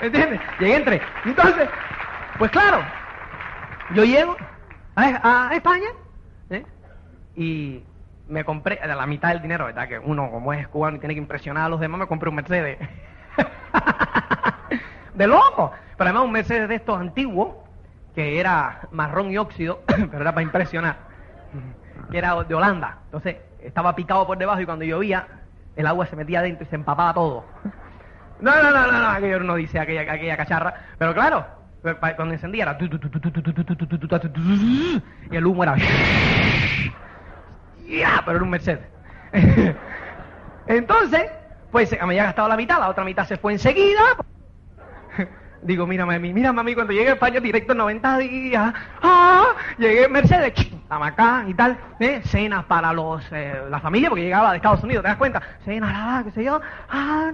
¿Entiendes? 0.00 0.40
Llegué 0.60 0.76
entre. 0.76 1.00
Entonces, 1.24 1.68
pues 2.38 2.50
claro, 2.50 2.84
yo 3.94 4.04
llego 4.04 4.36
a, 4.94 5.50
España 5.52 5.88
¿eh? 6.50 6.64
y 7.34 7.82
me 8.28 8.44
compré 8.44 8.78
la 8.86 9.06
mitad 9.06 9.30
del 9.30 9.42
dinero, 9.42 9.64
¿verdad? 9.64 9.88
Que 9.88 9.98
uno, 9.98 10.30
como 10.30 10.52
es 10.52 10.68
cubano 10.68 10.96
y 10.96 11.00
tiene 11.00 11.14
que 11.14 11.20
impresionar 11.20 11.64
a 11.64 11.68
los 11.68 11.80
demás, 11.80 12.00
me 12.00 12.06
compré 12.06 12.28
un 12.28 12.36
Mercedes. 12.36 12.78
de 15.14 15.26
loco. 15.26 15.72
Pero 15.96 16.10
además 16.10 16.24
un 16.24 16.32
Mercedes 16.32 16.68
de 16.68 16.76
estos 16.76 17.00
antiguos, 17.00 17.56
que 18.14 18.38
era 18.38 18.82
marrón 18.92 19.30
y 19.30 19.38
óxido, 19.38 19.82
pero 19.86 20.20
era 20.20 20.32
para 20.32 20.42
impresionar. 20.42 20.96
Que 22.10 22.18
era 22.18 22.42
de 22.44 22.54
Holanda. 22.54 22.98
Entonces, 23.06 23.36
estaba 23.60 23.96
picado 23.96 24.26
por 24.26 24.38
debajo 24.38 24.60
y 24.60 24.66
cuando 24.66 24.84
llovía, 24.84 25.26
el 25.76 25.86
agua 25.86 26.06
se 26.06 26.16
metía 26.16 26.40
adentro 26.40 26.64
y 26.64 26.68
se 26.68 26.76
empapaba 26.76 27.14
todo. 27.14 27.44
No, 28.40 28.62
no, 28.62 28.70
no, 28.70 28.92
no, 28.92 29.00
no, 29.00 29.08
aquello 29.08 29.40
no 29.40 29.56
dice 29.56 29.80
aquella, 29.80 30.02
aquella 30.02 30.36
cacharra. 30.36 30.74
Pero 30.96 31.12
claro, 31.12 31.44
cuando 32.16 32.34
encendía 32.34 32.62
era... 32.64 32.78
Y 35.30 35.36
el 35.36 35.46
humo 35.46 35.62
era... 35.64 35.74
Ya, 37.88 38.22
pero 38.24 38.36
era 38.36 38.44
un 38.44 38.50
Mercedes. 38.50 38.86
Entonces, 40.66 41.30
pues 41.72 41.90
me 41.92 41.98
había 41.98 42.24
gastado 42.24 42.48
la 42.48 42.56
mitad, 42.56 42.78
la 42.78 42.88
otra 42.88 43.04
mitad 43.04 43.26
se 43.26 43.36
fue 43.36 43.52
enseguida. 43.52 44.02
Digo, 45.62 45.86
mira 45.86 46.06
mami, 46.06 46.32
mira 46.32 46.52
mami, 46.52 46.74
cuando 46.74 46.92
llegue 46.92 47.10
a 47.10 47.14
España 47.14 47.40
directo 47.40 47.74
90 47.74 48.18
días, 48.18 48.74
ah, 49.02 49.46
llegué 49.76 50.04
en 50.04 50.12
Mercedes, 50.12 50.52
acá 50.88 51.44
y 51.48 51.54
tal, 51.54 51.76
¿eh? 51.98 52.20
cenas 52.24 52.64
para 52.66 52.92
los 52.92 53.24
eh, 53.32 53.62
la 53.68 53.80
familia, 53.80 54.08
porque 54.08 54.24
llegaba 54.24 54.50
de 54.50 54.58
Estados 54.58 54.84
Unidos, 54.84 55.02
¿te 55.02 55.08
das 55.08 55.16
cuenta? 55.16 55.42
Cenas, 55.64 55.92
la, 55.92 56.24
qué 56.24 56.30
sé 56.30 56.44
yo, 56.44 56.60
ah, 56.90 57.32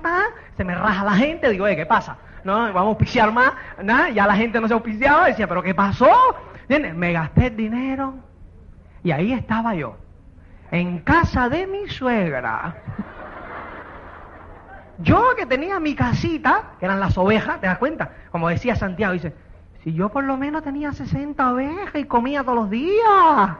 se 0.56 0.64
me 0.64 0.74
raja 0.74 1.04
la 1.04 1.12
gente, 1.12 1.50
digo, 1.50 1.66
eh, 1.66 1.76
¿qué 1.76 1.84
pasa? 1.84 2.16
No, 2.44 2.54
vamos 2.54 2.76
a 2.76 2.80
auspiciar 2.80 3.30
más, 3.30 3.52
nada, 3.82 4.08
ya 4.10 4.26
la 4.26 4.36
gente 4.36 4.60
no 4.60 4.68
se 4.68 4.74
auspiciaba, 4.74 5.26
decía, 5.26 5.46
¿pero 5.46 5.62
qué 5.62 5.74
pasó? 5.74 6.08
Me 6.68 7.12
gasté 7.12 7.48
el 7.48 7.56
dinero 7.56 8.14
y 9.02 9.10
ahí 9.10 9.32
estaba 9.34 9.74
yo, 9.74 9.98
en 10.74 10.98
casa 10.98 11.48
de 11.48 11.68
mi 11.68 11.88
suegra. 11.88 12.74
Yo 14.98 15.24
que 15.36 15.46
tenía 15.46 15.78
mi 15.78 15.94
casita, 15.94 16.72
que 16.80 16.86
eran 16.86 16.98
las 16.98 17.16
ovejas, 17.16 17.60
¿te 17.60 17.68
das 17.68 17.78
cuenta? 17.78 18.10
Como 18.32 18.48
decía 18.48 18.74
Santiago, 18.74 19.12
dice, 19.12 19.32
si 19.84 19.92
yo 19.92 20.08
por 20.08 20.24
lo 20.24 20.36
menos 20.36 20.64
tenía 20.64 20.92
60 20.92 21.52
ovejas 21.52 21.94
y 21.94 22.04
comía 22.04 22.42
todos 22.42 22.58
los 22.58 22.70
días. 22.70 23.56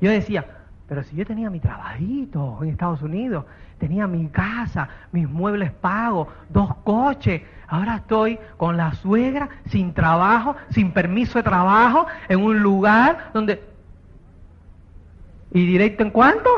Yo 0.00 0.10
decía, 0.10 0.44
pero 0.88 1.04
si 1.04 1.14
yo 1.14 1.24
tenía 1.24 1.48
mi 1.48 1.60
trabajito 1.60 2.58
en 2.60 2.70
Estados 2.70 3.02
Unidos, 3.02 3.44
tenía 3.78 4.08
mi 4.08 4.26
casa, 4.28 4.88
mis 5.12 5.28
muebles 5.28 5.70
pagos, 5.70 6.26
dos 6.48 6.74
coches, 6.82 7.42
ahora 7.68 7.96
estoy 7.96 8.38
con 8.56 8.76
la 8.76 8.94
suegra, 8.94 9.48
sin 9.66 9.94
trabajo, 9.94 10.56
sin 10.70 10.90
permiso 10.90 11.38
de 11.38 11.44
trabajo, 11.44 12.06
en 12.28 12.42
un 12.42 12.58
lugar 12.58 13.30
donde... 13.32 13.71
¿Y 15.54 15.66
directo 15.66 16.02
en 16.02 16.10
cuánto? 16.10 16.50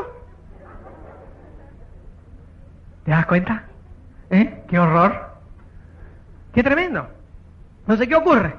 ¿Te 3.03 3.11
das 3.11 3.25
cuenta? 3.25 3.63
¿Eh? 4.29 4.63
¡Qué 4.67 4.79
horror! 4.79 5.35
¡Qué 6.53 6.63
tremendo! 6.63 7.07
Sé 7.97 8.07
qué 8.07 8.15
ocurre. 8.15 8.55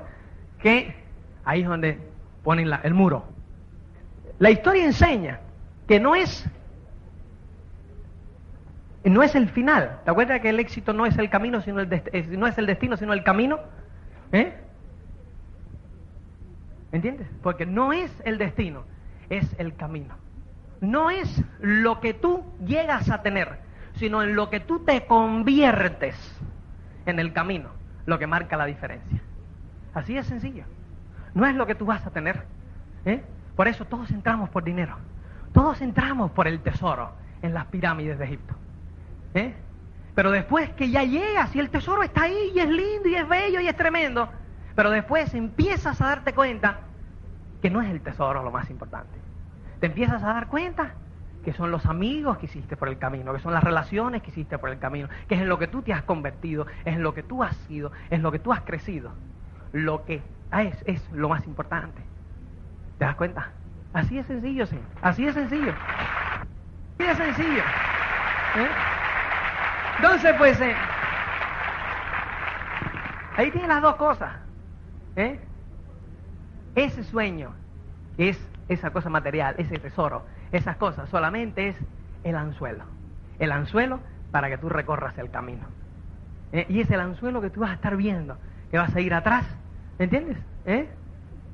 Que 0.61 0.95
ahí 1.45 1.63
es 1.63 1.69
donde 1.69 1.99
ponen 2.45 2.71
el 2.83 2.95
muro. 2.95 3.25
La 4.39 4.51
historia 4.51 4.85
enseña 4.85 5.41
que 5.89 5.99
no 5.99 6.15
es 6.15 6.49
no 9.05 9.23
es 9.23 9.35
el 9.35 9.49
final. 9.49 10.01
¿Te 10.05 10.11
acuerdas 10.11 10.41
que 10.41 10.49
el 10.49 10.59
éxito 10.59 10.93
no 10.93 11.07
es 11.07 11.17
el 11.17 11.31
camino, 11.31 11.61
sino 11.63 11.81
el 11.81 11.89
no 12.39 12.47
es 12.47 12.59
el 12.59 12.67
destino, 12.67 12.97
sino 12.97 13.13
el 13.13 13.23
camino? 13.23 13.61
¿Eh? 14.33 14.53
¿Entiendes? 16.93 17.29
Porque 17.43 17.67
no 17.67 17.93
es 17.93 18.13
el 18.25 18.39
destino, 18.39 18.85
es 19.31 19.55
el 19.59 19.75
camino. 19.77 20.15
No 20.87 21.11
es 21.11 21.43
lo 21.59 22.01
que 22.01 22.15
tú 22.15 22.45
llegas 22.65 23.11
a 23.11 23.21
tener, 23.23 23.59
sino 23.97 24.23
en 24.23 24.37
lo 24.37 24.51
que 24.51 24.61
tú 24.61 24.85
te 24.85 25.05
conviertes 25.07 26.17
en 27.07 27.19
el 27.19 27.33
camino, 27.33 27.71
lo 28.07 28.21
que 28.21 28.29
marca 28.29 28.57
la 28.57 28.67
diferencia. 28.67 29.21
Así 29.95 30.17
es 30.17 30.27
sencillo. 30.27 30.65
No 31.35 31.45
es 31.45 31.57
lo 31.57 31.67
que 31.67 31.75
tú 31.75 31.87
vas 31.87 32.07
a 32.07 32.11
tener. 32.11 32.45
¿eh? 33.05 33.21
Por 33.57 33.67
eso 33.67 33.85
todos 33.85 34.13
entramos 34.13 34.49
por 34.51 34.63
dinero. 34.63 34.97
Todos 35.53 35.81
entramos 35.81 36.31
por 36.31 36.47
el 36.47 36.61
tesoro 36.61 37.11
en 37.43 37.53
las 37.53 37.67
pirámides 37.67 38.17
de 38.17 38.25
Egipto. 38.25 38.55
¿eh? 39.35 39.55
Pero 40.15 40.31
después 40.31 40.71
que 40.71 40.89
ya 40.89 41.03
llegas 41.03 41.55
y 41.57 41.59
el 41.59 41.69
tesoro 41.69 42.05
está 42.05 42.23
ahí 42.23 42.53
y 42.55 42.61
es 42.61 42.69
lindo 42.69 43.09
y 43.09 43.17
es 43.17 43.29
bello 43.29 43.61
y 43.61 43.67
es 43.67 43.77
tremendo, 43.77 44.29
pero 44.77 44.91
después 44.91 45.35
empiezas 45.35 46.01
a 46.01 46.07
darte 46.07 46.33
cuenta 46.33 46.79
que 47.61 47.71
no 47.71 47.83
es 47.83 47.91
el 47.91 48.01
tesoro 48.01 48.45
lo 48.45 48.53
más 48.53 48.71
importante. 48.71 49.26
Te 49.81 49.87
empiezas 49.87 50.23
a 50.23 50.29
dar 50.29 50.49
cuenta 50.49 50.93
que 51.45 51.53
son 51.53 51.71
los 51.71 51.87
amigos 51.87 52.39
que 52.39 52.47
hiciste 52.47 52.77
por 52.77 52.89
el 52.89 52.99
camino, 52.99 53.33
que 53.33 53.39
son 53.39 53.53
las 53.53 53.63
relaciones 53.63 54.23
que 54.23 54.31
hiciste 54.31 54.59
por 54.59 54.71
el 54.71 54.79
camino, 54.79 55.09
que 55.29 55.37
es 55.37 55.41
en 55.41 55.49
lo 55.49 55.59
que 55.59 55.69
tú 55.69 55.83
te 55.83 55.93
has 55.93 56.03
convertido, 56.03 56.67
es 56.85 56.97
en 56.97 57.03
lo 57.03 57.15
que 57.15 57.23
tú 57.23 57.43
has 57.43 57.57
sido, 57.69 57.93
es 58.07 58.13
en 58.13 58.23
lo 58.23 58.33
que 58.33 58.41
tú 58.41 58.53
has 58.53 58.63
crecido. 58.63 59.13
Lo 59.73 60.05
que 60.05 60.23
es, 60.53 60.83
es 60.87 61.11
lo 61.13 61.29
más 61.29 61.47
importante. 61.47 62.03
¿Te 62.99 63.05
das 63.05 63.15
cuenta? 63.15 63.51
Así 63.93 64.19
es 64.19 64.27
sencillo, 64.27 64.67
sí. 64.67 64.79
Así 65.03 65.27
es 65.27 65.35
sencillo. 65.35 65.73
Así 66.99 67.11
es 67.11 67.17
sencillo. 67.17 67.63
¿Eh? 68.57 68.69
Entonces, 69.97 70.35
pues, 70.37 70.61
eh, 70.61 70.75
ahí 73.37 73.51
tiene 73.51 73.69
las 73.69 73.83
dos 73.83 73.97
cosas. 73.97 74.35
¿eh? 75.15 75.39
Ese 76.75 77.05
sueño 77.05 77.55
es 78.19 78.39
esa 78.69 78.91
cosa 78.91 79.09
material, 79.11 79.55
ese 79.59 79.79
tesoro, 79.79 80.25
esas 80.53 80.77
cosas, 80.77 81.09
solamente 81.09 81.69
es 81.69 81.77
el 82.25 82.37
anzuelo. 82.37 82.85
El 83.39 83.53
anzuelo 83.53 84.01
para 84.31 84.49
que 84.49 84.59
tú 84.59 84.69
recorras 84.69 85.17
el 85.19 85.31
camino. 85.31 85.67
¿Eh? 86.53 86.67
Y 86.69 86.81
es 86.81 86.91
el 86.91 87.01
anzuelo 87.01 87.41
que 87.41 87.51
tú 87.51 87.61
vas 87.61 87.71
a 87.71 87.75
estar 87.75 87.97
viendo, 87.97 88.37
que 88.71 88.79
vas 88.79 88.95
a 88.95 89.01
ir 89.01 89.15
atrás, 89.15 89.47
¿entiendes? 89.99 90.39
¿Eh? 90.65 90.89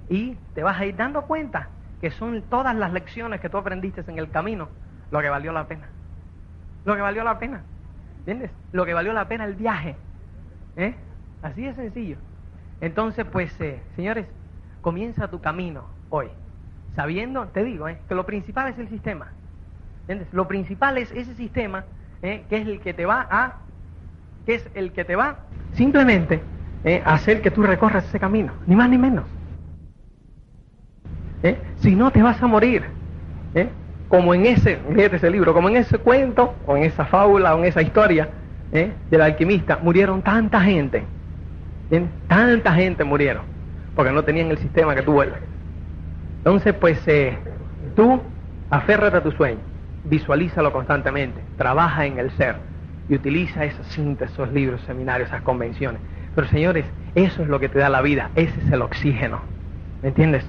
Y 0.09 0.37
te 0.55 0.62
vas 0.62 0.79
a 0.79 0.87
ir 0.87 0.96
dando 0.96 1.22
cuenta 1.22 1.68
que 2.01 2.11
son 2.11 2.42
todas 2.42 2.75
las 2.75 2.92
lecciones 2.92 3.40
que 3.40 3.48
tú 3.48 3.59
aprendiste 3.59 4.03
en 4.07 4.18
el 4.18 4.31
camino 4.31 4.68
lo 5.11 5.20
que 5.20 5.29
valió 5.29 5.53
la 5.53 5.66
pena. 5.66 5.88
Lo 6.85 6.96
que 6.96 7.03
valió 7.03 7.22
la 7.22 7.38
pena. 7.38 7.62
¿Entiendes? 8.20 8.51
Lo 8.72 8.85
que 8.85 8.94
valió 8.94 9.12
la 9.12 9.29
pena 9.29 9.44
el 9.44 9.55
viaje. 9.55 9.96
¿Eh? 10.77 10.94
Así 11.42 11.62
de 11.62 11.75
sencillo. 11.75 12.16
Entonces, 12.81 13.25
pues, 13.31 13.59
eh, 13.61 13.83
señores, 13.94 14.27
comienza 14.81 15.29
tu 15.29 15.40
camino 15.40 15.85
hoy 16.11 16.31
sabiendo, 16.94 17.46
te 17.46 17.64
digo, 17.64 17.88
eh, 17.88 17.98
que 18.09 18.14
lo 18.14 18.26
principal 18.26 18.68
es 18.68 18.78
el 18.78 18.88
sistema. 18.88 19.28
Lo 20.33 20.46
principal 20.46 20.98
es 20.98 21.11
ese 21.12 21.35
sistema 21.35 21.85
eh, 22.22 22.44
que 22.48 22.57
es 22.59 22.66
el 22.66 22.81
que 22.81 22.92
te 22.92 23.07
va 23.07 23.26
a, 23.31 23.55
que 24.44 24.57
es 24.57 24.68
el 24.74 24.92
que 24.92 25.05
te 25.05 25.16
va 25.16 25.38
simplemente 25.72 26.40
eh, 26.85 27.02
a 27.05 27.14
hacer 27.14 27.40
que 27.40 27.50
tú 27.50 27.62
recorras 27.62 28.05
ese 28.05 28.18
camino, 28.18 28.52
ni 28.66 28.76
más 28.76 28.90
ni 28.90 28.98
menos. 28.98 29.24
Si 31.76 31.96
no 31.96 32.12
te 32.12 32.22
vas 32.22 32.40
a 32.40 32.46
morir, 32.46 32.85
como 34.07 34.33
en 34.33 34.46
ese, 34.46 34.76
fíjate 34.94 35.16
ese 35.16 35.28
libro, 35.28 35.52
como 35.52 35.68
en 35.68 35.76
ese 35.76 35.98
cuento, 35.98 36.55
o 36.66 36.76
en 36.76 36.85
esa 36.85 37.05
fábula, 37.05 37.57
o 37.57 37.59
en 37.59 37.64
esa 37.64 37.83
historia 37.83 38.28
del 38.70 39.20
alquimista, 39.20 39.81
murieron 39.83 40.22
tanta 40.22 40.61
gente, 40.61 41.02
tanta 42.28 42.74
gente 42.74 43.02
murieron, 43.02 43.42
porque 43.96 44.12
no 44.12 44.22
tenían 44.22 44.52
el 44.52 44.59
sistema 44.59 44.94
que 44.94 45.02
tú 45.02 45.14
vuelves. 45.14 45.51
Entonces, 46.44 46.74
pues 46.74 47.00
eh, 47.07 47.38
tú 47.94 48.20
aférrate 48.68 49.18
a 49.18 49.22
tu 49.22 49.31
sueño, 49.31 49.61
visualízalo 50.05 50.72
constantemente, 50.72 51.40
trabaja 51.57 52.05
en 52.05 52.18
el 52.18 52.33
ser 52.33 52.57
y 53.09 53.14
utiliza 53.14 53.64
esas 53.64 53.87
síntesis, 53.87 54.35
esos 54.35 54.52
libros, 54.52 54.81
seminarios, 54.81 55.28
esas 55.28 55.42
convenciones. 55.42 56.00
Pero 56.35 56.48
señores, 56.48 56.85
eso 57.14 57.42
es 57.42 57.48
lo 57.48 57.61
que 57.61 57.68
te 57.68 57.78
da 57.78 57.88
la 57.88 58.02
vida, 58.02 58.31
ese 58.35 58.59
es 58.59 58.72
el 58.72 58.83
oxígeno. 58.83 59.40
¿Me 60.02 60.09
entiendes? 60.09 60.44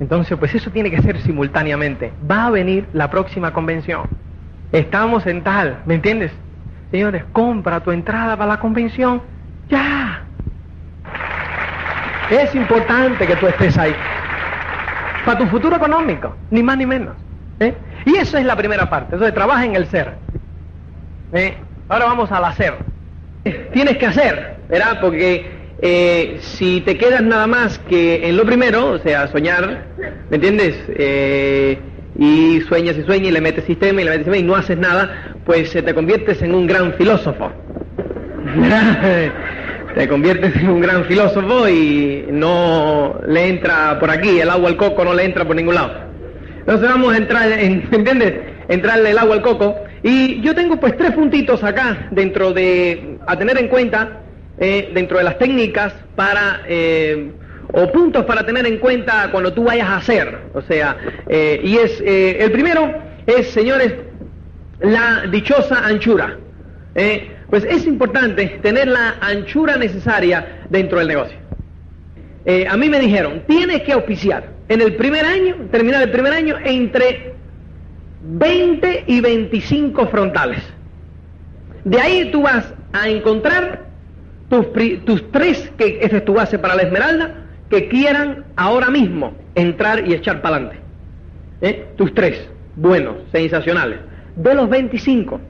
Entonces, 0.00 0.36
pues 0.36 0.52
eso 0.52 0.68
tiene 0.72 0.90
que 0.90 1.00
ser 1.00 1.20
simultáneamente. 1.20 2.12
Va 2.28 2.46
a 2.46 2.50
venir 2.50 2.88
la 2.92 3.08
próxima 3.08 3.52
convención. 3.52 4.08
Estamos 4.72 5.28
en 5.28 5.44
tal, 5.44 5.78
¿me 5.86 5.94
entiendes? 5.94 6.32
Señores, 6.90 7.22
compra 7.32 7.78
tu 7.78 7.92
entrada 7.92 8.36
para 8.36 8.54
la 8.54 8.58
convención. 8.58 9.22
Ya. 9.68 10.24
Es 12.30 12.52
importante 12.56 13.28
que 13.28 13.36
tú 13.36 13.46
estés 13.46 13.78
ahí 13.78 13.94
para 15.30 15.44
tu 15.44 15.46
futuro 15.46 15.76
económico, 15.76 16.34
ni 16.50 16.60
más 16.60 16.76
ni 16.76 16.86
menos. 16.86 17.14
¿eh? 17.60 17.72
Y 18.04 18.16
eso 18.16 18.36
es 18.36 18.44
la 18.44 18.56
primera 18.56 18.90
parte. 18.90 19.14
Entonces, 19.14 19.32
trabaja 19.32 19.64
en 19.64 19.76
el 19.76 19.86
ser. 19.86 20.14
¿eh? 21.32 21.54
Ahora 21.88 22.06
vamos 22.06 22.32
al 22.32 22.44
hacer. 22.44 22.74
Tienes 23.72 23.96
que 23.98 24.06
hacer, 24.06 24.56
¿verdad? 24.68 24.98
Porque 25.00 25.46
eh, 25.80 26.38
si 26.40 26.80
te 26.80 26.98
quedas 26.98 27.22
nada 27.22 27.46
más 27.46 27.78
que 27.78 28.28
en 28.28 28.36
lo 28.36 28.44
primero, 28.44 28.90
o 28.90 28.98
sea, 28.98 29.28
soñar, 29.28 29.84
¿me 30.30 30.36
entiendes? 30.36 30.76
y 32.18 32.60
sueñas 32.62 32.96
y 32.98 33.02
sueñas 33.04 33.28
y 33.28 33.30
le 33.30 33.40
metes 33.40 33.64
sistema 33.64 34.00
y 34.00 34.04
le 34.04 34.10
metes 34.10 34.26
sistema 34.26 34.36
y 34.36 34.42
no 34.42 34.56
haces 34.56 34.76
nada, 34.76 35.36
pues 35.46 35.72
te 35.72 35.94
conviertes 35.94 36.42
en 36.42 36.56
un 36.56 36.66
gran 36.66 36.92
filósofo. 36.94 37.52
te 39.94 40.08
conviertes 40.08 40.54
en 40.56 40.70
un 40.70 40.80
gran 40.80 41.04
filósofo 41.04 41.68
y 41.68 42.26
no 42.30 43.20
le 43.26 43.48
entra 43.48 43.98
por 43.98 44.10
aquí, 44.10 44.40
el 44.40 44.50
agua 44.50 44.68
al 44.68 44.76
coco 44.76 45.04
no 45.04 45.14
le 45.14 45.24
entra 45.24 45.44
por 45.44 45.56
ningún 45.56 45.74
lado. 45.74 45.92
Entonces 46.60 46.88
vamos 46.88 47.14
a 47.14 47.16
entrar, 47.16 47.50
en, 47.52 47.88
¿entiendes? 47.92 48.34
Entrarle 48.68 49.10
el 49.10 49.18
agua 49.18 49.34
al 49.34 49.42
coco. 49.42 49.76
Y 50.02 50.40
yo 50.40 50.54
tengo 50.54 50.78
pues 50.78 50.96
tres 50.96 51.12
puntitos 51.12 51.62
acá 51.64 52.08
dentro 52.10 52.52
de, 52.52 53.18
a 53.26 53.36
tener 53.36 53.58
en 53.58 53.68
cuenta, 53.68 54.20
eh, 54.58 54.90
dentro 54.94 55.18
de 55.18 55.24
las 55.24 55.38
técnicas 55.38 55.92
para, 56.14 56.62
eh, 56.66 57.32
o 57.72 57.90
puntos 57.92 58.24
para 58.24 58.44
tener 58.46 58.66
en 58.66 58.78
cuenta 58.78 59.28
cuando 59.30 59.52
tú 59.52 59.64
vayas 59.64 59.88
a 59.88 59.96
hacer. 59.96 60.38
O 60.54 60.62
sea, 60.62 60.96
eh, 61.28 61.60
y 61.64 61.76
es, 61.76 62.00
el 62.00 62.50
primero 62.52 62.92
es, 63.26 63.50
señores, 63.50 63.94
la 64.80 65.24
dichosa 65.30 65.84
anchura. 65.84 66.38
Pues 67.50 67.64
es 67.64 67.84
importante 67.86 68.60
tener 68.62 68.86
la 68.86 69.16
anchura 69.20 69.76
necesaria 69.76 70.62
dentro 70.70 70.98
del 71.00 71.08
negocio. 71.08 71.36
Eh, 72.44 72.66
a 72.66 72.76
mí 72.76 72.88
me 72.88 73.00
dijeron, 73.00 73.42
tienes 73.46 73.82
que 73.82 73.92
auspiciar 73.92 74.48
en 74.68 74.80
el 74.80 74.94
primer 74.94 75.24
año, 75.24 75.56
terminar 75.70 76.02
el 76.02 76.10
primer 76.10 76.32
año, 76.32 76.56
entre 76.64 77.34
20 78.22 79.04
y 79.08 79.20
25 79.20 80.06
frontales. 80.06 80.62
De 81.84 82.00
ahí 82.00 82.30
tú 82.30 82.42
vas 82.42 82.72
a 82.92 83.08
encontrar 83.08 83.86
tus, 84.48 84.66
tus 85.04 85.30
tres, 85.32 85.72
que 85.76 85.98
esa 86.02 86.18
es 86.18 86.24
tu 86.24 86.34
base 86.34 86.58
para 86.58 86.76
la 86.76 86.82
esmeralda, 86.82 87.34
que 87.68 87.88
quieran 87.88 88.44
ahora 88.56 88.90
mismo 88.90 89.34
entrar 89.54 90.06
y 90.06 90.14
echar 90.14 90.40
para 90.40 90.56
adelante. 90.56 90.80
¿Eh? 91.62 91.86
Tus 91.96 92.14
tres, 92.14 92.48
buenos, 92.76 93.16
sensacionales. 93.32 93.98
De 94.36 94.54
los 94.54 94.68
25. 94.68 95.40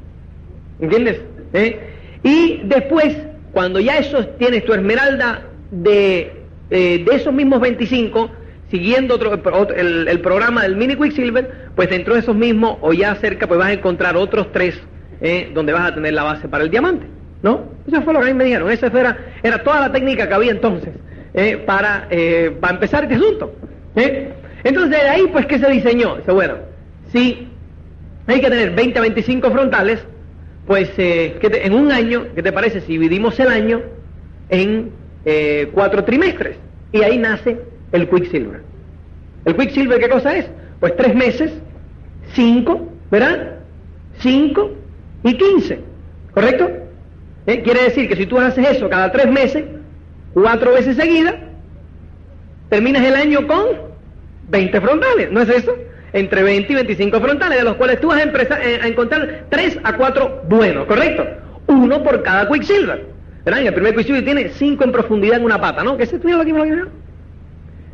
¿Entiendes? 0.80 1.20
¿Eh? 1.52 1.80
Y 2.22 2.60
después, 2.64 3.16
cuando 3.52 3.80
ya 3.80 3.98
eso 3.98 4.26
tienes 4.38 4.64
tu 4.64 4.72
esmeralda 4.72 5.42
de, 5.70 6.32
eh, 6.70 7.04
de 7.04 7.16
esos 7.16 7.32
mismos 7.32 7.60
25, 7.60 8.30
siguiendo 8.70 9.16
otro, 9.16 9.34
el, 9.74 10.20
programa 10.20 10.62
del 10.62 10.76
Mini 10.76 10.96
Quicksilver, 10.96 11.70
pues 11.74 11.90
dentro 11.90 12.14
de 12.14 12.20
esos 12.20 12.36
mismos 12.36 12.78
o 12.80 12.92
ya 12.92 13.14
cerca, 13.16 13.46
pues 13.46 13.58
vas 13.58 13.68
a 13.68 13.72
encontrar 13.72 14.16
otros 14.16 14.52
tres 14.52 14.80
eh, 15.20 15.50
donde 15.52 15.72
vas 15.72 15.90
a 15.90 15.94
tener 15.94 16.14
la 16.14 16.22
base 16.22 16.48
para 16.48 16.64
el 16.64 16.70
diamante. 16.70 17.06
¿No? 17.42 17.70
Eso 17.88 18.02
fue 18.02 18.12
lo 18.12 18.20
que 18.20 18.26
a 18.26 18.28
mí 18.32 18.34
me 18.34 18.44
dijeron. 18.44 18.70
Esa 18.70 18.86
era, 18.88 19.16
era 19.42 19.62
toda 19.62 19.80
la 19.80 19.92
técnica 19.92 20.28
que 20.28 20.34
había 20.34 20.50
entonces 20.50 20.90
eh, 21.32 21.56
para, 21.56 22.06
eh, 22.10 22.54
para 22.60 22.74
empezar 22.74 23.04
este 23.04 23.14
asunto. 23.16 23.54
Entonces, 24.62 24.90
de 24.90 25.08
ahí, 25.08 25.26
pues, 25.32 25.46
¿qué 25.46 25.58
se 25.58 25.70
diseñó? 25.70 26.16
Dice, 26.16 26.32
bueno, 26.32 26.56
si 27.12 27.48
hay 28.26 28.40
que 28.40 28.50
tener 28.50 28.74
20 28.74 28.98
a 28.98 29.02
25 29.02 29.50
frontales, 29.50 30.04
pues 30.70 30.88
que 30.90 31.40
en 31.64 31.72
un 31.72 31.90
año, 31.90 32.26
¿qué 32.32 32.44
te 32.44 32.52
parece 32.52 32.80
si 32.82 32.92
dividimos 32.92 33.40
el 33.40 33.48
año 33.48 33.82
en 34.50 34.92
cuatro 35.72 36.04
trimestres? 36.04 36.58
Y 36.92 37.02
ahí 37.02 37.18
nace 37.18 37.58
el 37.90 38.08
Quicksilver. 38.08 38.62
¿El 39.46 39.56
Quicksilver 39.56 39.98
qué 39.98 40.08
cosa 40.08 40.36
es? 40.36 40.46
Pues 40.78 40.94
tres 40.96 41.12
meses, 41.12 41.50
cinco, 42.34 42.88
¿verdad? 43.10 43.56
Cinco 44.20 44.70
y 45.24 45.36
quince, 45.36 45.80
¿correcto? 46.30 46.70
¿Eh? 47.48 47.62
Quiere 47.62 47.82
decir 47.82 48.08
que 48.08 48.14
si 48.14 48.26
tú 48.26 48.38
haces 48.38 48.64
eso 48.64 48.88
cada 48.88 49.10
tres 49.10 49.26
meses, 49.26 49.64
cuatro 50.34 50.74
veces 50.74 50.94
seguidas, 50.94 51.34
terminas 52.68 53.04
el 53.04 53.16
año 53.16 53.44
con 53.48 53.66
20 54.50 54.80
frontales, 54.80 55.32
¿no 55.32 55.42
es 55.42 55.48
eso? 55.48 55.74
Entre 56.12 56.42
20 56.42 56.72
y 56.72 56.76
25 56.76 57.20
frontales, 57.20 57.58
de 57.58 57.64
los 57.64 57.76
cuales 57.76 58.00
tú 58.00 58.08
vas 58.08 58.18
a, 58.18 58.22
empezar, 58.22 58.60
eh, 58.62 58.80
a 58.82 58.86
encontrar 58.86 59.44
tres 59.48 59.78
a 59.84 59.96
cuatro 59.96 60.42
buenos, 60.48 60.86
¿correcto? 60.86 61.24
Uno 61.66 62.02
por 62.02 62.22
cada 62.22 62.48
Quicksilver. 62.48 63.06
¿Verdad? 63.44 63.62
Y 63.62 63.66
el 63.68 63.74
primer 63.74 63.94
Quicksilver 63.94 64.24
tiene 64.24 64.48
cinco 64.50 64.84
en 64.84 64.92
profundidad 64.92 65.38
en 65.38 65.44
una 65.44 65.60
pata, 65.60 65.82
¿no? 65.82 65.96
¿Qué 65.96 66.06
se 66.06 66.16
estudia 66.16 66.40
aquí? 66.40 66.52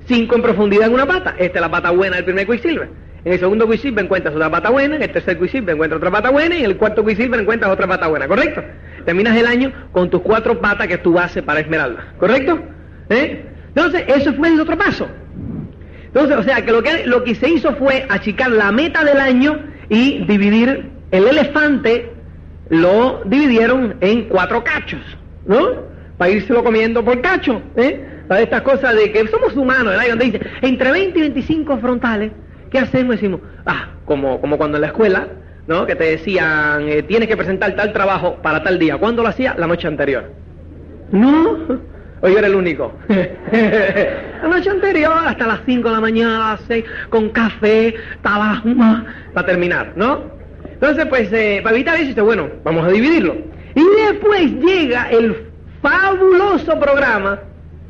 cinco 0.06 0.36
en 0.36 0.42
profundidad 0.42 0.86
en 0.86 0.94
una 0.94 1.06
pata. 1.06 1.34
Esta 1.38 1.58
es 1.58 1.60
la 1.60 1.70
pata 1.70 1.90
buena 1.90 2.16
del 2.16 2.24
primer 2.24 2.46
Quicksilver. 2.46 2.88
En 3.24 3.32
el 3.32 3.38
segundo 3.40 3.68
Quicksilver 3.68 4.04
encuentras 4.04 4.34
otra 4.34 4.50
pata 4.50 4.70
buena, 4.70 4.96
en 4.96 5.02
el 5.02 5.10
tercer 5.10 5.38
Quicksilver 5.38 5.74
encuentras 5.74 5.98
otra 5.98 6.10
pata 6.10 6.30
buena 6.30 6.54
y 6.54 6.60
en 6.60 6.66
el 6.66 6.76
cuarto 6.76 7.04
Quicksilver 7.04 7.40
encuentras 7.40 7.72
otra 7.72 7.86
pata 7.86 8.06
buena, 8.06 8.28
¿correcto? 8.28 8.62
Terminas 9.04 9.36
el 9.36 9.46
año 9.46 9.72
con 9.92 10.10
tus 10.10 10.22
cuatro 10.22 10.60
patas 10.60 10.86
que 10.86 10.94
es 10.94 11.02
tu 11.02 11.12
base 11.12 11.42
para 11.42 11.60
Esmeralda, 11.60 12.14
¿correcto? 12.18 12.60
¿Eh? 13.08 13.44
Entonces, 13.74 14.04
eso 14.06 14.32
fue 14.34 14.48
el 14.48 14.60
otro 14.60 14.78
paso. 14.78 15.08
Entonces, 16.16 16.38
o 16.38 16.42
sea, 16.44 16.64
que 16.64 16.72
lo, 16.72 16.82
que 16.82 17.04
lo 17.04 17.24
que 17.24 17.34
se 17.34 17.46
hizo 17.46 17.74
fue 17.74 18.06
achicar 18.08 18.50
la 18.50 18.72
meta 18.72 19.04
del 19.04 19.20
año 19.20 19.58
y 19.90 20.24
dividir 20.24 20.90
el 21.10 21.26
elefante, 21.26 22.10
lo 22.70 23.20
dividieron 23.26 23.96
en 24.00 24.22
cuatro 24.22 24.64
cachos, 24.64 25.02
¿no? 25.44 25.72
Para 26.16 26.32
lo 26.32 26.64
comiendo 26.64 27.04
por 27.04 27.20
cacho, 27.20 27.60
¿eh? 27.76 28.22
para 28.28 28.40
estas 28.40 28.62
cosas 28.62 28.96
de 28.96 29.12
que 29.12 29.28
somos 29.28 29.54
humanos, 29.58 29.88
¿verdad? 29.88 30.04
Y 30.06 30.08
donde 30.08 30.24
dice, 30.24 30.40
entre 30.62 30.90
20 30.90 31.18
y 31.18 31.20
25 31.20 31.76
frontales, 31.80 32.32
¿qué 32.70 32.78
hacemos? 32.78 33.16
Decimos, 33.16 33.40
ah, 33.66 33.90
como, 34.06 34.40
como 34.40 34.56
cuando 34.56 34.78
en 34.78 34.80
la 34.80 34.86
escuela, 34.86 35.28
¿no? 35.66 35.84
Que 35.84 35.96
te 35.96 36.04
decían, 36.04 36.88
eh, 36.88 37.02
tienes 37.02 37.28
que 37.28 37.36
presentar 37.36 37.76
tal 37.76 37.92
trabajo 37.92 38.36
para 38.36 38.62
tal 38.62 38.78
día. 38.78 38.96
¿Cuándo 38.96 39.22
lo 39.22 39.28
hacía? 39.28 39.54
La 39.58 39.66
noche 39.66 39.86
anterior. 39.86 40.32
No, 41.12 41.58
hoy 42.26 42.34
era 42.34 42.46
el 42.48 42.54
único. 42.54 42.92
la 43.08 44.48
noche 44.48 44.70
anterior, 44.70 45.12
hasta 45.26 45.46
las 45.46 45.60
5 45.64 45.88
de 45.88 45.94
la 45.94 46.00
mañana, 46.00 46.36
a 46.36 46.52
las 46.52 46.60
6, 46.66 46.84
con 47.08 47.28
café, 47.30 47.94
tabaco, 48.22 48.68
para 49.32 49.46
terminar, 49.46 49.92
¿no? 49.96 50.24
Entonces, 50.64 51.06
pues, 51.06 51.32
eh, 51.32 51.60
para 51.62 51.76
evitar 51.76 51.96
eso, 51.96 52.08
dice, 52.08 52.20
bueno, 52.20 52.48
vamos 52.64 52.86
a 52.86 52.90
dividirlo. 52.90 53.36
Y 53.74 53.84
después 54.10 54.52
llega 54.60 55.10
el 55.10 55.36
fabuloso 55.80 56.78
programa 56.80 57.40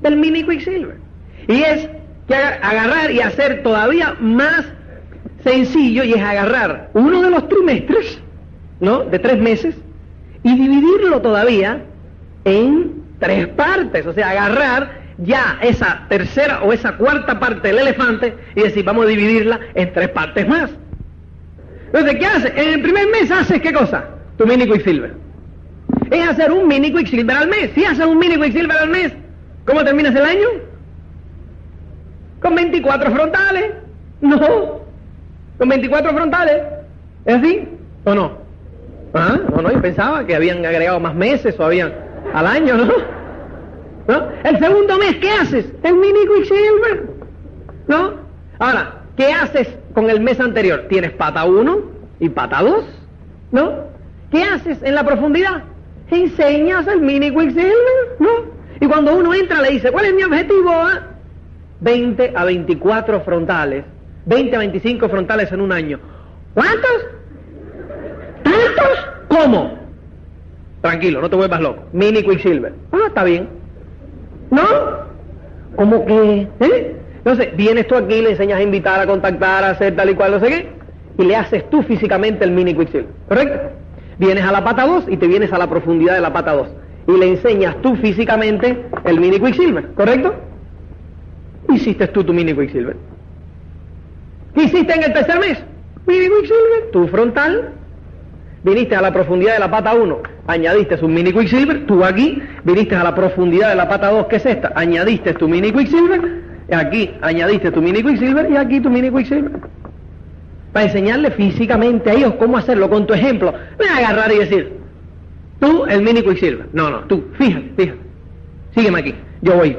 del 0.03 0.17
mini 0.17 0.45
Quicksilver. 0.45 0.97
Y 1.49 1.63
es 1.63 1.89
que 2.29 2.35
agarrar 2.35 3.11
y 3.11 3.21
hacer 3.21 3.63
todavía 3.63 4.17
más 4.21 4.67
sencillo 5.45 6.05
y 6.05 6.13
es 6.13 6.23
agarrar 6.23 6.91
uno 6.93 7.23
de 7.23 7.31
los 7.31 7.49
trimestres, 7.49 8.21
¿no? 8.81 9.05
De 9.05 9.19
tres 9.19 9.39
meses 9.39 9.77
y 10.43 10.55
dividirlo 10.55 11.23
todavía 11.23 11.85
en 12.45 13.06
tres 13.19 13.49
partes. 13.49 14.07
O 14.07 14.13
sea, 14.13 14.31
agarrar 14.31 15.07
ya 15.19 15.59
esa 15.63 16.07
tercera 16.09 16.63
o 16.63 16.73
esa 16.73 16.97
cuarta 16.97 17.39
parte 17.39 17.69
del 17.69 17.79
elefante 17.79 18.35
y 18.55 18.63
decir, 18.63 18.85
vamos 18.85 19.07
a 19.07 19.09
dividirla 19.09 19.61
en 19.75 19.93
tres 19.93 20.09
partes 20.11 20.47
más. 20.49 20.71
Entonces, 21.87 22.17
¿qué 22.17 22.27
hace? 22.27 22.49
En 22.49 22.75
el 22.75 22.83
primer 22.83 23.09
mes 23.09 23.31
haces 23.31 23.61
qué 23.61 23.73
cosa? 23.73 24.05
Tu 24.37 24.47
mini 24.47 24.67
Quicksilver. 24.67 25.15
Es 26.11 26.29
hacer 26.29 26.53
un 26.53 26.69
mini 26.69 26.93
Quicksilver 26.93 27.37
al 27.37 27.49
mes. 27.49 27.71
Si 27.75 27.85
haces 27.85 28.05
un 28.05 28.19
mini 28.19 28.37
Quicksilver 28.37 28.77
al 28.77 28.89
mes, 28.91 29.13
¿Cómo 29.67 29.85
terminas 29.85 30.15
el 30.15 30.25
año? 30.25 30.47
Con 32.41 32.55
24 32.55 33.11
frontales. 33.11 33.73
No, 34.21 34.81
con 35.59 35.69
24 35.69 36.13
frontales. 36.13 36.63
¿Es 37.25 37.35
así 37.35 37.69
o 38.05 38.15
no? 38.15 38.39
Ah, 39.13 39.39
no, 39.51 39.63
no, 39.63 39.73
yo 39.73 39.83
pensaba 39.83 40.25
que 40.25 40.37
habían 40.37 40.65
agregado 40.65 41.01
más 41.01 41.15
meses 41.15 41.59
o 41.59 41.65
habían 41.65 41.93
al 42.37 42.47
año, 42.47 42.77
¿no? 42.77 42.93
¿No? 44.09 44.29
El 44.45 44.59
segundo 44.59 44.99
mes, 44.99 45.17
¿qué 45.17 45.31
haces? 45.31 45.65
El 45.83 45.95
mini 45.95 46.21
Quicksilver. 46.27 47.09
¿No? 47.89 48.13
Ahora, 48.59 49.01
¿qué 49.17 49.33
haces 49.33 49.69
con 49.95 50.11
el 50.11 50.21
mes 50.21 50.39
anterior? 50.39 50.85
Tienes 50.91 51.13
pata 51.13 51.45
1 51.47 51.79
y 52.21 52.29
pata 52.29 52.61
2, 52.63 52.85
¿no? 53.53 53.73
¿Qué 54.31 54.43
haces 54.45 54.83
en 54.83 54.95
la 54.95 55.05
profundidad? 55.05 55.65
Enseñas 56.11 56.87
el 56.89 57.01
mini 57.01 57.31
Quicksilver, 57.31 58.17
¿no? 58.21 58.29
Y 58.81 58.87
cuando 58.87 59.17
uno 59.17 59.33
entra 59.33 59.63
le 59.63 59.71
dice, 59.71 59.91
¿cuál 59.91 60.05
es 60.05 60.15
mi 60.15 60.23
objetivo? 60.23 60.73
20 61.81 62.33
a 62.37 62.45
24 62.45 63.21
frontales, 63.23 63.85
20 64.27 64.57
a 64.57 64.59
25 64.59 65.09
frontales 65.09 65.51
en 65.53 65.63
un 65.63 65.73
año. 65.73 65.99
¿Cuántos? 66.53 67.07
¿Tantos? 68.45 69.09
¿Cómo? 69.29 69.86
Tranquilo, 70.87 71.21
no 71.21 71.29
te 71.29 71.35
vuelvas 71.35 71.61
loco. 71.61 71.83
Mini 71.93 72.23
Quicksilver. 72.23 72.73
Ah, 72.93 73.07
está 73.09 73.25
bien. 73.25 73.49
¿No? 74.53 74.63
¿Cómo 75.75 76.07
que? 76.07 76.49
¿Eh? 76.61 76.97
Entonces, 77.19 77.57
vienes 77.57 77.89
tú 77.89 77.97
aquí, 77.97 78.23
le 78.23 78.31
enseñas 78.31 78.61
a 78.61 78.63
invitar, 78.63 79.01
a 79.01 79.07
contactar, 79.07 79.65
a 79.65 79.71
hacer 79.71 79.97
tal 79.97 80.11
y 80.11 80.15
cual, 80.15 80.31
no 80.31 80.39
sé 80.39 80.47
qué, 80.47 80.69
y 81.19 81.27
le 81.27 81.35
haces 81.35 81.69
tú 81.71 81.83
físicamente 81.83 82.45
el 82.45 82.53
mini 82.53 82.73
Quicksilver. 82.73 83.09
¿Correcto? 83.29 83.71
Vienes 84.19 84.45
a 84.45 84.53
la 84.53 84.63
pata 84.63 84.87
2 84.87 85.07
y 85.09 85.17
te 85.17 85.27
vienes 85.27 85.53
a 85.53 85.59
la 85.59 85.69
profundidad 85.69 86.15
de 86.15 86.21
la 86.21 86.33
pata 86.33 86.53
2 86.53 86.69
y 87.09 87.19
le 87.19 87.31
enseñas 87.31 87.83
tú 87.83 87.97
físicamente 87.97 88.87
el 89.05 89.19
mini 89.19 89.41
Quicksilver, 89.41 89.93
¿correcto? 89.95 90.35
Hiciste 91.69 92.07
tú 92.09 92.23
tu 92.23 92.33
mini 92.33 92.55
Quicksilver. 92.55 92.97
¿Qué 94.55 94.63
hiciste 94.63 94.95
en 94.95 95.03
el 95.03 95.13
tercer 95.13 95.41
mes? 95.41 95.59
Mini 96.07 96.29
Quicksilver, 96.29 96.91
tu 96.93 97.09
frontal. 97.09 97.73
Viniste 98.67 98.97
a 98.97 99.01
la 99.01 99.13
profundidad 99.13 99.55
de 99.55 99.61
la 99.61 99.71
pata 99.71 99.95
1, 99.95 100.19
añadiste 100.49 100.97
un 101.05 101.15
mini 101.15 101.33
Quicksilver, 101.33 101.87
tú 101.87 102.05
aquí, 102.05 102.43
viniste 102.65 102.97
a 102.97 103.05
la 103.05 103.15
profundidad 103.15 103.69
de 103.69 103.77
la 103.77 103.89
pata 103.89 104.11
2, 104.11 104.27
que 104.27 104.37
es 104.37 104.47
esta, 104.47 104.73
añadiste 104.75 105.35
tu 105.35 105.49
mini 105.49 105.71
Quicksilver, 105.71 106.43
aquí 106.73 107.13
añadiste 107.21 107.71
tu 107.71 107.81
mini 107.81 108.03
Quicksilver 108.03 108.51
y 108.51 108.57
aquí 108.57 108.81
tu 108.81 108.91
mini 108.91 109.09
Quicksilver. 109.09 109.53
Para 110.73 110.87
enseñarle 110.87 111.31
físicamente 111.31 112.11
a 112.11 112.15
ellos 112.15 112.35
cómo 112.41 112.59
hacerlo 112.59 112.91
con 112.91 113.07
tu 113.07 113.15
ejemplo. 113.15 113.55
Voy 113.79 113.87
a 113.87 113.99
agarrar 113.99 114.33
y 114.33 114.39
decir, 114.39 114.73
Tú, 115.61 115.87
el 115.87 116.03
mini 116.03 116.23
Quicksilver. 116.23 116.67
No, 116.73 116.91
no, 116.91 116.99
tú, 117.05 117.25
fíjate, 117.39 117.71
fíjate. 117.77 118.01
Sígueme 118.75 118.99
aquí. 118.99 119.15
Yo 119.43 119.55
voy. 119.55 119.77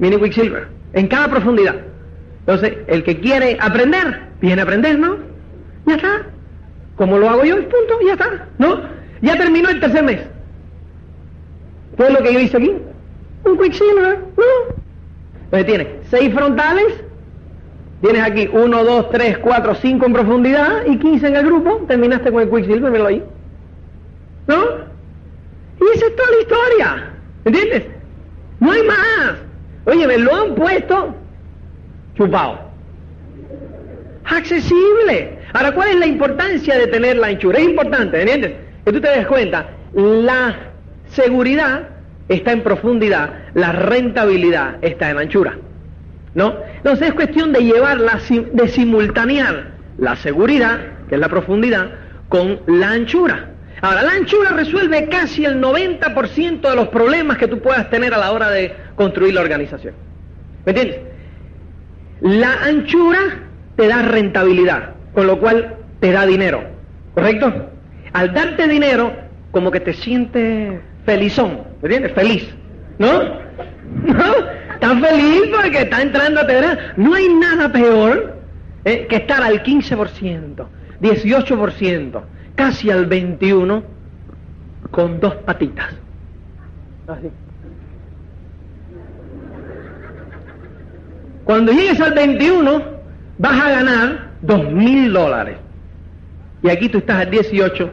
Mini 0.00 0.16
Quicksilver. 0.16 0.66
En 0.92 1.06
cada 1.06 1.28
profundidad. 1.28 1.76
Entonces, 2.40 2.78
el 2.88 3.04
que 3.04 3.20
quiere 3.20 3.56
aprender, 3.60 4.22
viene 4.40 4.60
a 4.60 4.64
aprender, 4.64 4.98
¿no? 4.98 5.16
Ya 5.86 5.94
está. 5.94 6.26
Como 6.98 7.16
lo 7.16 7.30
hago 7.30 7.44
yo, 7.44 7.54
punto, 7.56 7.98
ya 8.04 8.12
está. 8.12 8.48
¿No? 8.58 8.82
Ya 9.22 9.36
terminó 9.36 9.70
el 9.70 9.80
tercer 9.80 10.04
mes. 10.04 10.20
¿Qué 11.96 12.02
es 12.06 12.12
lo 12.12 12.18
que 12.18 12.32
yo 12.32 12.40
hice 12.40 12.56
aquí? 12.56 12.76
Un 13.44 13.58
Quicksilver, 13.58 14.18
¿no? 14.36 14.74
Entonces 15.44 15.66
tiene 15.66 15.88
seis 16.10 16.34
frontales, 16.34 17.02
tienes 18.02 18.22
aquí 18.22 18.50
uno, 18.52 18.84
dos, 18.84 19.10
tres, 19.10 19.38
cuatro, 19.38 19.74
cinco 19.76 20.06
en 20.06 20.12
profundidad 20.12 20.84
y 20.86 20.98
15 20.98 21.28
en 21.28 21.36
el 21.36 21.46
grupo, 21.46 21.84
terminaste 21.88 22.30
con 22.30 22.42
el 22.42 22.50
Quicksilver, 22.50 23.00
lo 23.00 23.06
ahí. 23.06 23.22
¿No? 24.46 24.88
es 25.80 26.16
toda 26.16 26.30
la 26.30 26.40
historia. 26.40 27.10
¿Entiendes? 27.44 27.84
No 28.60 28.72
hay 28.72 28.82
más. 28.82 29.34
Oye, 29.86 30.06
me 30.06 30.18
lo 30.18 30.34
han 30.34 30.54
puesto 30.54 31.14
chupado. 32.16 32.58
Accesible. 34.24 35.37
Ahora, 35.52 35.72
¿cuál 35.72 35.90
es 35.90 35.96
la 35.96 36.06
importancia 36.06 36.76
de 36.76 36.86
tener 36.88 37.16
la 37.16 37.28
anchura? 37.28 37.58
Es 37.58 37.64
importante, 37.64 38.20
¿entiendes? 38.20 38.52
Que 38.84 38.92
tú 38.92 39.00
te 39.00 39.08
des 39.08 39.26
cuenta, 39.26 39.70
la 39.94 40.56
seguridad 41.08 41.88
está 42.28 42.52
en 42.52 42.62
profundidad, 42.62 43.32
la 43.54 43.72
rentabilidad 43.72 44.76
está 44.82 45.10
en 45.10 45.18
anchura. 45.18 45.56
¿No? 46.34 46.54
Entonces 46.76 47.08
es 47.08 47.14
cuestión 47.14 47.52
de 47.52 47.64
llevarla, 47.64 48.20
de 48.52 48.68
simultanear 48.68 49.72
la 49.98 50.14
seguridad, 50.16 50.78
que 51.08 51.16
es 51.16 51.20
la 51.20 51.28
profundidad, 51.28 51.90
con 52.28 52.60
la 52.66 52.90
anchura. 52.90 53.50
Ahora, 53.80 54.02
la 54.02 54.12
anchura 54.12 54.50
resuelve 54.50 55.08
casi 55.08 55.44
el 55.44 55.60
90% 55.60 56.60
de 56.60 56.76
los 56.76 56.88
problemas 56.88 57.38
que 57.38 57.48
tú 57.48 57.60
puedas 57.60 57.88
tener 57.90 58.12
a 58.12 58.18
la 58.18 58.32
hora 58.32 58.50
de 58.50 58.74
construir 58.96 59.34
la 59.34 59.40
organización. 59.40 59.94
¿Me 60.64 60.72
entiendes? 60.72 61.00
La 62.20 62.64
anchura 62.64 63.20
te 63.76 63.86
da 63.86 64.02
rentabilidad, 64.02 64.94
con 65.18 65.26
lo 65.26 65.40
cual 65.40 65.74
te 65.98 66.12
da 66.12 66.24
dinero, 66.24 66.62
¿correcto? 67.12 67.52
Al 68.12 68.32
darte 68.32 68.68
dinero, 68.68 69.12
como 69.50 69.68
que 69.72 69.80
te 69.80 69.92
sientes 69.92 70.78
felizón, 71.04 71.62
¿me 71.82 71.88
entiendes? 71.88 72.12
Feliz, 72.12 72.54
¿no? 73.00 73.24
¿No? 74.04 74.34
Estás 74.74 75.00
feliz 75.00 75.42
porque 75.52 75.82
está 75.82 76.02
entrando 76.02 76.40
a 76.40 76.46
tener... 76.46 76.94
No 76.96 77.14
hay 77.14 77.34
nada 77.34 77.72
peor 77.72 78.36
eh, 78.84 79.08
que 79.10 79.16
estar 79.16 79.42
al 79.42 79.60
15%, 79.60 80.66
18%, 81.02 82.22
casi 82.54 82.88
al 82.88 83.08
21% 83.08 83.82
con 84.92 85.18
dos 85.18 85.34
patitas. 85.34 85.94
Así. 87.08 87.28
Cuando 91.42 91.72
llegues 91.72 92.00
al 92.00 92.14
21, 92.14 92.82
vas 93.38 93.60
a 93.60 93.70
ganar 93.70 94.27
dos 94.42 94.70
mil 94.70 95.12
dólares. 95.12 95.56
Y 96.62 96.70
aquí 96.70 96.88
tú 96.88 96.98
estás 96.98 97.20
al 97.20 97.30
18, 97.30 97.90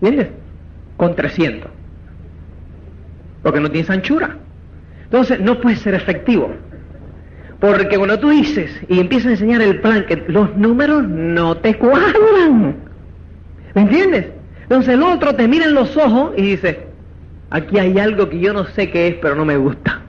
¿entiendes? 0.00 0.28
Con 0.96 1.14
300. 1.14 1.70
Porque 3.42 3.60
no 3.60 3.70
tienes 3.70 3.90
anchura. 3.90 4.36
Entonces 5.04 5.40
no 5.40 5.60
puede 5.60 5.76
ser 5.76 5.94
efectivo. 5.94 6.52
Porque 7.60 7.96
cuando 7.96 8.18
tú 8.18 8.30
dices 8.30 8.70
y 8.88 9.00
empiezas 9.00 9.26
a 9.26 9.30
enseñar 9.32 9.60
el 9.62 9.80
plan, 9.80 10.06
que 10.06 10.24
los 10.28 10.56
números 10.56 11.06
no 11.06 11.56
te 11.56 11.74
cuadran. 11.76 12.76
¿Me 13.74 13.82
entiendes? 13.82 14.26
Entonces 14.62 14.94
el 14.94 15.02
otro 15.02 15.34
te 15.34 15.48
mira 15.48 15.64
en 15.64 15.74
los 15.74 15.96
ojos 15.96 16.32
y 16.36 16.42
dice, 16.42 16.86
aquí 17.50 17.78
hay 17.78 17.98
algo 17.98 18.28
que 18.28 18.38
yo 18.38 18.52
no 18.52 18.64
sé 18.66 18.90
qué 18.90 19.08
es, 19.08 19.14
pero 19.16 19.34
no 19.34 19.44
me 19.44 19.56
gusta. 19.56 20.02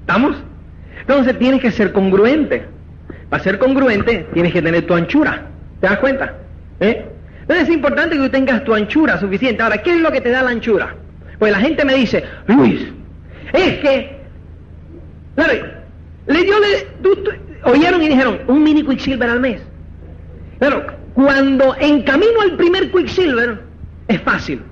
¿Estamos? 0.00 0.36
Entonces 1.00 1.38
tienes 1.38 1.60
que 1.60 1.70
ser 1.70 1.92
congruente. 1.92 2.64
Para 3.30 3.42
ser 3.42 3.58
congruente 3.58 4.26
tienes 4.32 4.52
que 4.52 4.62
tener 4.62 4.86
tu 4.86 4.94
anchura. 4.94 5.46
¿Te 5.80 5.86
das 5.86 5.98
cuenta? 5.98 6.34
¿Eh? 6.80 7.04
Entonces 7.42 7.68
es 7.68 7.74
importante 7.74 8.16
que 8.16 8.22
tú 8.22 8.28
tengas 8.28 8.64
tu 8.64 8.74
anchura 8.74 9.18
suficiente. 9.18 9.62
Ahora, 9.62 9.82
¿qué 9.82 9.92
es 9.92 10.00
lo 10.00 10.10
que 10.10 10.20
te 10.20 10.30
da 10.30 10.42
la 10.42 10.50
anchura? 10.50 10.94
Pues 11.38 11.52
la 11.52 11.58
gente 11.58 11.84
me 11.84 11.94
dice, 11.94 12.24
Luis, 12.46 12.88
es 13.52 13.78
que, 13.78 14.18
claro, 15.34 15.52
le 16.26 16.42
dio, 16.42 16.54
le, 16.58 17.40
oyeron 17.64 18.02
y 18.02 18.08
dijeron, 18.08 18.40
un 18.48 18.62
mini 18.62 18.82
Quicksilver 18.82 19.30
al 19.30 19.40
mes. 19.40 19.62
Claro, 20.58 20.86
cuando 21.14 21.76
en 21.78 22.02
camino 22.02 22.40
al 22.42 22.56
primer 22.56 22.90
Quicksilver 22.90 23.60
es 24.08 24.20
fácil, 24.22 24.62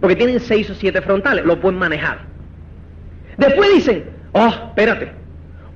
porque 0.00 0.16
tienen 0.16 0.40
seis 0.40 0.70
o 0.70 0.74
siete 0.74 1.02
frontales, 1.02 1.44
lo 1.44 1.60
pueden 1.60 1.78
manejar. 1.78 2.20
Después 3.36 3.72
dicen, 3.74 4.04
oh, 4.32 4.48
espérate, 4.48 5.12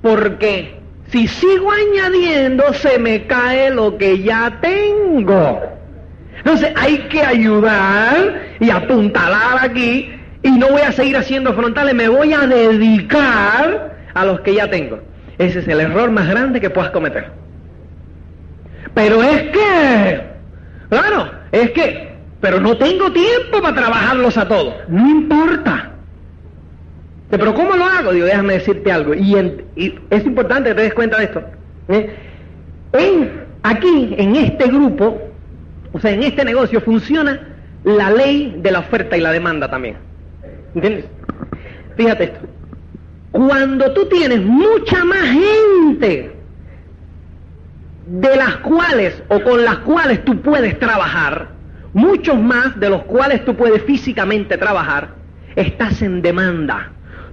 porque 0.01 0.82
si 1.13 1.29
sigo 1.29 1.71
añadiendo 1.71 2.73
se 2.73 2.99
me 2.99 3.27
cae 3.27 3.71
lo 3.71 3.99
que 3.99 4.23
ya 4.23 4.59
tengo. 4.63 5.61
Entonces 6.39 6.73
hay 6.75 6.99
que 7.11 7.23
ayudar 7.23 8.41
y 8.59 8.71
apuntalar 8.71 9.59
aquí 9.63 10.11
y 10.43 10.51
no 10.51 10.71
voy 10.71 10.81
a 10.81 10.91
seguir 10.91 11.17
haciendo 11.17 11.53
frontales, 11.53 11.95
me 11.95 12.09
voy 12.09 12.33
a 12.33 12.47
dedicar 12.47 13.95
a 14.15 14.25
los 14.25 14.41
que 14.41 14.55
ya 14.55 14.69
tengo. 14.71 15.01
Ese 15.37 15.61
es 15.61 15.69
el 15.69 15.81
error 15.81 16.11
más 16.11 16.29
grande 16.29 16.61
que 16.61 16.71
puedas 16.71 16.91
cometer. 16.91 17.31
Pero 18.95 19.23
es 19.23 19.43
que, 19.51 20.23
claro, 20.89 21.31
es 21.53 21.71
que, 21.73 22.11
pero 22.41 22.59
no 22.59 22.77
tengo 22.77 23.13
tiempo 23.13 23.61
para 23.61 23.75
trabajarlos 23.75 24.37
a 24.37 24.49
todos. 24.49 24.75
No 24.89 25.09
importa. 25.09 25.92
Pero 27.39 27.55
¿cómo 27.55 27.77
lo 27.77 27.87
hago? 27.87 28.13
Digo, 28.13 28.27
déjame 28.27 28.55
decirte 28.55 28.93
algo. 28.93 29.15
Y, 29.15 29.35
es 30.11 30.25
importante 30.27 30.69
que 30.69 30.75
te 30.75 30.83
des 30.83 30.95
cuenta 30.95 31.17
de 31.19 31.25
esto. 31.25 31.43
¿eh? 31.89 32.15
En, 32.93 33.31
aquí, 33.63 34.15
en 34.19 34.37
este 34.37 34.67
grupo, 34.67 35.19
o 35.93 35.99
sea, 35.99 36.11
en 36.11 36.25
este 36.25 36.45
negocio 36.45 36.83
funciona 36.83 37.41
la 37.85 38.11
ley 38.11 38.59
de 38.59 38.71
la 38.71 38.81
oferta 38.81 39.17
y 39.17 39.23
la 39.23 39.33
demanda 39.33 39.71
también. 39.71 39.97
¿Entiendes? 40.75 41.07
Fíjate 41.97 42.25
esto. 42.25 42.41
Cuando 43.31 43.95
tú 43.95 44.05
tienes 44.11 44.43
mucha 44.43 45.03
más 45.03 45.23
gente 45.23 46.33
de 48.09 48.37
las 48.37 48.57
cuales 48.57 49.23
o 49.29 49.41
con 49.41 49.65
las 49.65 49.79
cuales 49.79 50.23
tú 50.27 50.39
puedes 50.43 50.79
trabajar, 50.79 51.49
muchos 51.95 52.39
más 52.39 52.79
de 52.79 52.91
los 52.91 53.05
cuales 53.05 53.43
tú 53.47 53.57
puedes 53.57 53.83
físicamente 53.85 54.59
trabajar, 54.59 55.15
estás 55.57 56.03
en 56.03 56.21
demanda. 56.21 56.93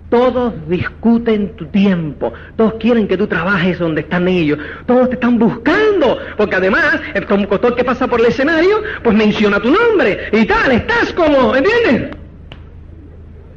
Todos 0.09 0.53
discuten 0.67 1.55
tu 1.55 1.67
tiempo, 1.67 2.33
todos 2.57 2.73
quieren 2.79 3.07
que 3.07 3.15
tú 3.15 3.27
trabajes 3.27 3.77
donde 3.77 4.01
están 4.01 4.27
ellos, 4.27 4.57
todos 4.87 5.09
te 5.09 5.15
están 5.15 5.37
buscando, 5.37 6.17
porque 6.35 6.55
además 6.55 6.99
el 7.13 7.27
conductor 7.27 7.75
que 7.75 7.83
pasa 7.83 8.07
por 8.07 8.19
el 8.19 8.25
escenario, 8.25 8.81
pues 9.03 9.15
menciona 9.15 9.59
tu 9.59 9.69
nombre 9.69 10.29
y 10.31 10.45
tal, 10.45 10.71
estás 10.71 11.13
como, 11.13 11.55
¿entiendes? 11.55 12.09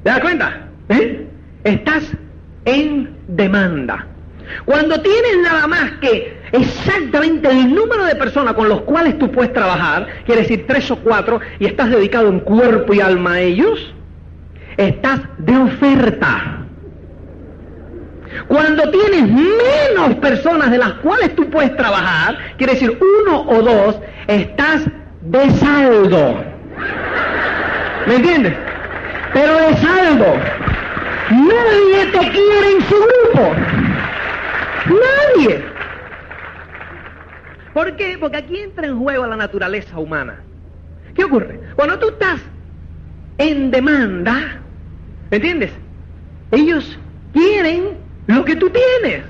¿Te 0.02 0.10
das 0.10 0.20
cuenta? 0.20 0.68
¿Eh? 0.90 1.26
Estás 1.64 2.12
en 2.66 3.16
demanda. 3.28 4.06
Cuando 4.66 5.00
tienes 5.00 5.38
nada 5.42 5.66
más 5.66 5.92
que 6.00 6.36
exactamente 6.52 7.48
el 7.48 7.74
número 7.74 8.04
de 8.04 8.14
personas 8.16 8.52
con 8.54 8.68
los 8.68 8.82
cuales 8.82 9.18
tú 9.18 9.30
puedes 9.30 9.52
trabajar, 9.54 10.06
quiere 10.26 10.42
decir 10.42 10.66
tres 10.66 10.90
o 10.90 10.96
cuatro, 10.96 11.40
y 11.58 11.64
estás 11.64 11.90
dedicado 11.90 12.28
en 12.28 12.40
cuerpo 12.40 12.92
y 12.92 13.00
alma 13.00 13.34
a 13.34 13.40
ellos, 13.40 13.94
estás 14.76 15.20
de 15.38 15.56
oferta. 15.56 16.58
Cuando 18.48 18.90
tienes 18.90 19.30
menos 19.30 20.14
personas 20.20 20.70
de 20.70 20.78
las 20.78 20.92
cuales 20.94 21.34
tú 21.34 21.48
puedes 21.50 21.76
trabajar, 21.76 22.38
quiere 22.56 22.74
decir 22.74 22.98
uno 23.24 23.42
o 23.42 23.62
dos, 23.62 23.98
estás 24.26 24.84
de 25.20 25.50
saldo. 25.50 26.42
¿Me 28.06 28.16
entiendes? 28.16 28.54
Pero 29.32 29.54
de 29.54 29.76
saldo. 29.76 30.26
Nadie 31.30 32.06
te 32.12 32.18
quiere 32.18 32.72
en 32.72 32.82
su 32.82 32.96
grupo. 32.96 33.54
Nadie. 34.86 35.64
¿Por 37.72 37.96
qué? 37.96 38.16
Porque 38.18 38.36
aquí 38.36 38.58
entra 38.58 38.86
en 38.86 38.98
juego 38.98 39.26
la 39.26 39.36
naturaleza 39.36 39.98
humana. 39.98 40.40
¿Qué 41.14 41.24
ocurre? 41.24 41.60
Cuando 41.74 41.98
tú 41.98 42.08
estás 42.08 42.40
en 43.38 43.70
demanda, 43.70 44.61
¿Me 45.32 45.36
entiendes? 45.36 45.70
Ellos 46.50 46.98
quieren 47.32 47.96
lo 48.26 48.44
que 48.44 48.54
tú 48.54 48.70
tienes. 48.70 49.24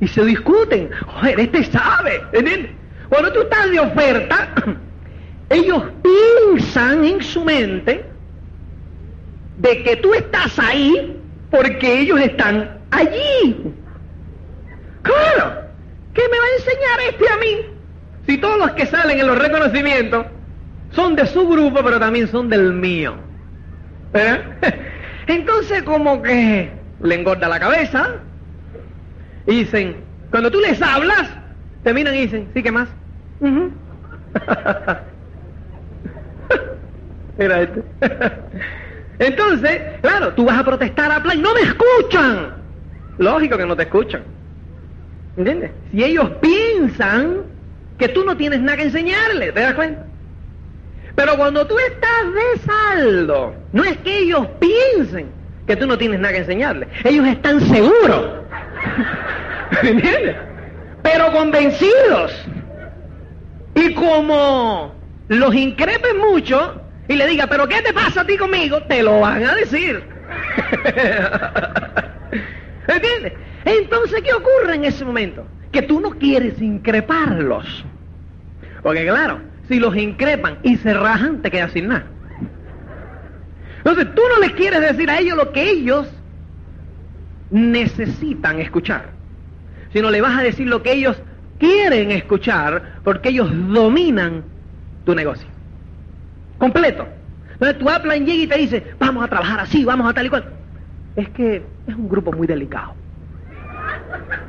Y 0.00 0.08
se 0.08 0.24
discuten. 0.24 0.90
Joder, 1.06 1.38
este 1.38 1.62
sabe. 1.66 2.20
¿Entiendes? 2.32 2.72
Cuando 3.08 3.32
tú 3.32 3.42
estás 3.42 3.70
de 3.70 3.78
oferta, 3.78 4.52
ellos 5.50 5.84
piensan 6.02 7.04
en 7.04 7.22
su 7.22 7.44
mente 7.44 8.04
de 9.58 9.82
que 9.84 9.96
tú 9.96 10.14
estás 10.14 10.58
ahí 10.58 11.16
porque 11.48 12.00
ellos 12.00 12.20
están 12.20 12.80
allí. 12.90 13.72
Claro, 15.02 15.62
¿qué 16.12 16.22
me 16.22 16.38
va 16.38 16.44
a 16.44 16.56
enseñar 16.58 17.00
este 17.08 17.32
a 17.32 17.36
mí? 17.36 17.66
Si 18.26 18.36
todos 18.38 18.58
los 18.58 18.72
que 18.72 18.84
salen 18.86 19.20
en 19.20 19.28
los 19.28 19.38
reconocimientos 19.38 20.26
son 20.90 21.14
de 21.14 21.24
su 21.28 21.48
grupo, 21.48 21.84
pero 21.84 22.00
también 22.00 22.26
son 22.26 22.48
del 22.48 22.72
mío. 22.72 23.14
¿Eh? 24.12 24.42
Entonces 25.30 25.84
como 25.84 26.22
que 26.22 26.70
le 27.02 27.14
engorda 27.14 27.48
la 27.48 27.60
cabeza 27.60 28.16
y 29.46 29.60
dicen, 29.60 29.96
cuando 30.30 30.50
tú 30.50 30.58
les 30.60 30.82
hablas, 30.82 31.30
terminan 31.84 32.16
y 32.16 32.22
dicen, 32.22 32.48
¿sí 32.52 32.62
qué 32.62 32.72
más? 32.72 32.88
Mira 37.38 37.62
este. 37.62 37.82
Entonces, 39.20 39.80
claro, 40.00 40.34
tú 40.34 40.46
vas 40.46 40.58
a 40.58 40.64
protestar 40.64 41.12
a 41.12 41.22
plan, 41.22 41.40
no 41.40 41.54
me 41.54 41.60
escuchan. 41.60 42.54
Lógico 43.18 43.56
que 43.56 43.66
no 43.66 43.76
te 43.76 43.84
escuchan. 43.84 44.22
¿Entiendes? 45.36 45.70
Si 45.92 46.02
ellos 46.02 46.28
piensan 46.40 47.42
que 47.98 48.08
tú 48.08 48.24
no 48.24 48.36
tienes 48.36 48.60
nada 48.60 48.78
que 48.78 48.84
enseñarles, 48.84 49.54
¿te 49.54 49.60
das 49.60 49.74
cuenta? 49.74 50.06
Pero 51.20 51.36
cuando 51.36 51.66
tú 51.66 51.76
estás 51.78 52.32
de 52.32 52.58
saldo, 52.64 53.54
no 53.72 53.84
es 53.84 53.98
que 53.98 54.20
ellos 54.20 54.46
piensen 54.58 55.30
que 55.66 55.76
tú 55.76 55.86
no 55.86 55.98
tienes 55.98 56.18
nada 56.18 56.32
que 56.32 56.40
enseñarles. 56.40 56.88
Ellos 57.04 57.26
están 57.26 57.60
seguros. 57.60 58.40
¿Me 59.82 59.90
entiendes? 59.90 60.34
Pero 61.02 61.30
convencidos. 61.32 62.32
Y 63.74 63.92
como 63.92 64.94
los 65.28 65.54
increpen 65.54 66.16
mucho 66.16 66.80
y 67.06 67.16
le 67.16 67.26
diga, 67.26 67.46
pero 67.48 67.68
¿qué 67.68 67.82
te 67.82 67.92
pasa 67.92 68.22
a 68.22 68.26
ti 68.26 68.38
conmigo? 68.38 68.82
Te 68.84 69.02
lo 69.02 69.20
van 69.20 69.44
a 69.44 69.54
decir. 69.56 70.02
¿Entiendes? 72.88 73.34
Entonces, 73.66 74.22
¿qué 74.22 74.32
ocurre 74.32 74.76
en 74.76 74.86
ese 74.86 75.04
momento? 75.04 75.46
Que 75.70 75.82
tú 75.82 76.00
no 76.00 76.12
quieres 76.12 76.62
increparlos. 76.62 77.84
Porque 78.82 79.04
claro, 79.04 79.49
si 79.70 79.78
los 79.78 79.96
increpan 79.96 80.58
y 80.64 80.76
se 80.78 80.92
rajan, 80.92 81.42
te 81.42 81.50
quedas 81.50 81.70
sin 81.70 81.86
nada. 81.86 82.04
Entonces, 83.78 84.08
tú 84.16 84.22
no 84.34 84.40
les 84.40 84.52
quieres 84.54 84.80
decir 84.80 85.08
a 85.08 85.20
ellos 85.20 85.36
lo 85.36 85.52
que 85.52 85.70
ellos 85.70 86.08
necesitan 87.50 88.60
escuchar, 88.60 89.10
sino 89.92 90.10
le 90.10 90.20
vas 90.20 90.36
a 90.36 90.42
decir 90.42 90.66
lo 90.66 90.82
que 90.82 90.92
ellos 90.92 91.22
quieren 91.58 92.10
escuchar 92.10 93.00
porque 93.04 93.28
ellos 93.28 93.48
dominan 93.72 94.42
tu 95.04 95.14
negocio. 95.14 95.48
Completo. 96.58 97.06
Entonces 97.52 97.78
tu 97.78 97.88
upline 97.88 98.26
llega 98.26 98.42
y 98.42 98.46
te 98.48 98.58
dice, 98.58 98.94
vamos 98.98 99.24
a 99.24 99.28
trabajar 99.28 99.60
así, 99.60 99.84
vamos 99.84 100.10
a 100.10 100.14
tal 100.14 100.26
y 100.26 100.30
cual. 100.30 100.44
Es 101.14 101.28
que 101.30 101.62
es 101.86 101.94
un 101.94 102.08
grupo 102.08 102.32
muy 102.32 102.48
delicado. 102.48 102.94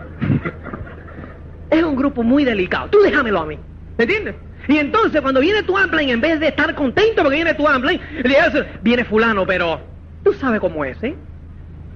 es 1.70 1.84
un 1.84 1.96
grupo 1.96 2.24
muy 2.24 2.44
delicado. 2.44 2.90
Tú 2.90 3.00
déjamelo 3.02 3.42
a 3.42 3.46
mí. 3.46 3.60
¿Me 3.98 4.06
entiendes? 4.06 4.36
Y 4.68 4.78
entonces 4.78 5.22
cuando 5.22 5.40
viene 5.40 5.64
tu 5.64 5.78
upline, 5.78 6.10
en 6.10 6.22
vez 6.22 6.40
de 6.40 6.48
estar 6.48 6.74
contento 6.76 7.24
porque 7.24 7.36
viene 7.36 7.54
tu 7.54 7.68
upline, 7.68 8.00
le 8.24 8.30
dice, 8.30 8.66
viene 8.82 9.04
fulano, 9.04 9.46
pero 9.46 9.82
tú 10.24 10.34
sabes 10.34 10.60
cómo 10.60 10.86
es, 10.86 11.02
¿eh? 11.04 11.16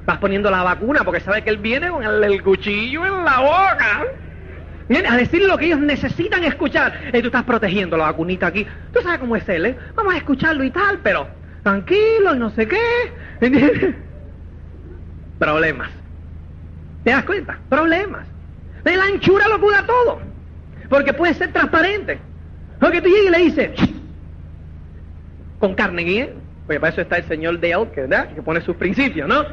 Vas 0.05 0.17
poniendo 0.19 0.51
la 0.51 0.63
vacuna 0.63 1.03
porque 1.03 1.19
sabes 1.19 1.43
que 1.43 1.49
él 1.49 1.57
viene 1.57 1.89
con 1.89 2.03
el, 2.03 2.43
cuchillo 2.43 3.05
en 3.05 3.25
la 3.25 3.39
boca. 3.39 4.05
Viene 4.87 5.07
a 5.07 5.17
decir 5.17 5.41
lo 5.43 5.57
que 5.57 5.65
ellos 5.65 5.79
necesitan 5.79 6.43
escuchar. 6.43 7.09
Y 7.11 7.21
tú 7.21 7.27
estás 7.27 7.43
protegiendo 7.43 7.97
la 7.97 8.05
vacunita 8.05 8.47
aquí. 8.47 8.67
Tú 8.93 9.01
sabes 9.01 9.19
cómo 9.19 9.35
es 9.35 9.47
él, 9.49 9.65
¿eh? 9.65 9.77
Vamos 9.95 10.13
a 10.13 10.17
escucharlo 10.17 10.63
y 10.63 10.69
tal, 10.69 10.99
pero 11.01 11.27
tranquilo 11.63 12.35
y 12.35 12.39
no 12.39 12.51
sé 12.51 12.67
qué. 12.67 12.77
Problemas. 15.39 15.89
¿Te 17.03 17.11
das 17.11 17.23
cuenta? 17.23 17.57
Problemas. 17.69 18.27
De 18.83 18.95
la 18.95 19.05
anchura 19.05 19.47
lo 19.47 19.59
cura 19.59 19.83
todo. 19.87 20.19
Porque 20.87 21.13
puede 21.13 21.33
ser 21.33 21.51
transparente. 21.51 22.19
Porque 22.85 23.01
tú 23.01 23.09
llegas 23.09 23.25
y 23.25 23.29
le 23.31 23.37
dices, 23.45 23.71
con 25.57 25.73
carne 25.73 26.03
¿eh? 26.03 26.33
Pues 26.67 26.79
para 26.79 26.93
eso 26.93 27.01
está 27.01 27.17
el 27.17 27.27
señor 27.27 27.59
Dale, 27.59 27.89
que, 27.89 28.01
¿verdad? 28.01 28.31
que 28.35 28.43
pone 28.43 28.61
sus 28.61 28.75
principios, 28.75 29.27
¿no? 29.27 29.43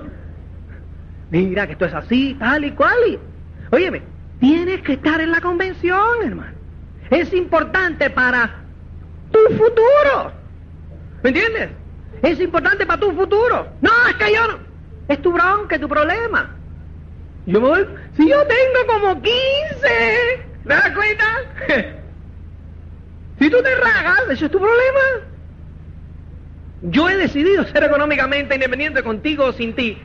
Mira 1.30 1.66
que 1.66 1.72
esto 1.72 1.86
es 1.86 1.94
así, 1.94 2.36
tal 2.38 2.62
y 2.66 2.72
cual. 2.72 2.92
Y... 3.08 3.18
Óyeme, 3.70 4.02
tienes 4.38 4.82
que 4.82 4.92
estar 4.92 5.18
en 5.22 5.30
la 5.30 5.40
convención, 5.40 5.98
hermano. 6.22 6.52
Es 7.08 7.32
importante 7.32 8.10
para 8.10 8.54
tu 9.30 9.38
futuro. 9.54 10.32
¿Me 11.22 11.30
entiendes? 11.30 11.70
Es 12.20 12.38
importante 12.38 12.84
para 12.84 13.00
tu 13.00 13.12
futuro. 13.12 13.66
No, 13.80 13.90
es 14.10 14.14
que 14.16 14.34
yo 14.34 14.46
no. 14.46 14.58
Es 15.08 15.22
tu 15.22 15.32
bronca, 15.32 15.76
es 15.76 15.80
tu 15.80 15.88
problema. 15.88 16.54
Yo 17.46 17.62
me 17.62 17.66
voy, 17.66 17.86
si 18.14 18.28
yo 18.28 18.46
tengo 18.46 19.00
como 19.00 19.22
15, 19.22 19.32
¿te 19.80 20.68
das 20.68 20.90
cuenta? 20.90 21.98
Si 23.42 23.50
tú 23.50 23.60
te 23.60 23.74
ragas, 23.74 24.20
eso 24.30 24.46
es 24.46 24.52
tu 24.52 24.58
problema. 24.58 25.26
Yo 26.82 27.08
he 27.08 27.16
decidido 27.16 27.64
ser 27.64 27.82
económicamente 27.82 28.54
independiente 28.54 29.02
contigo 29.02 29.46
o 29.46 29.52
sin 29.52 29.74
ti. 29.74 29.98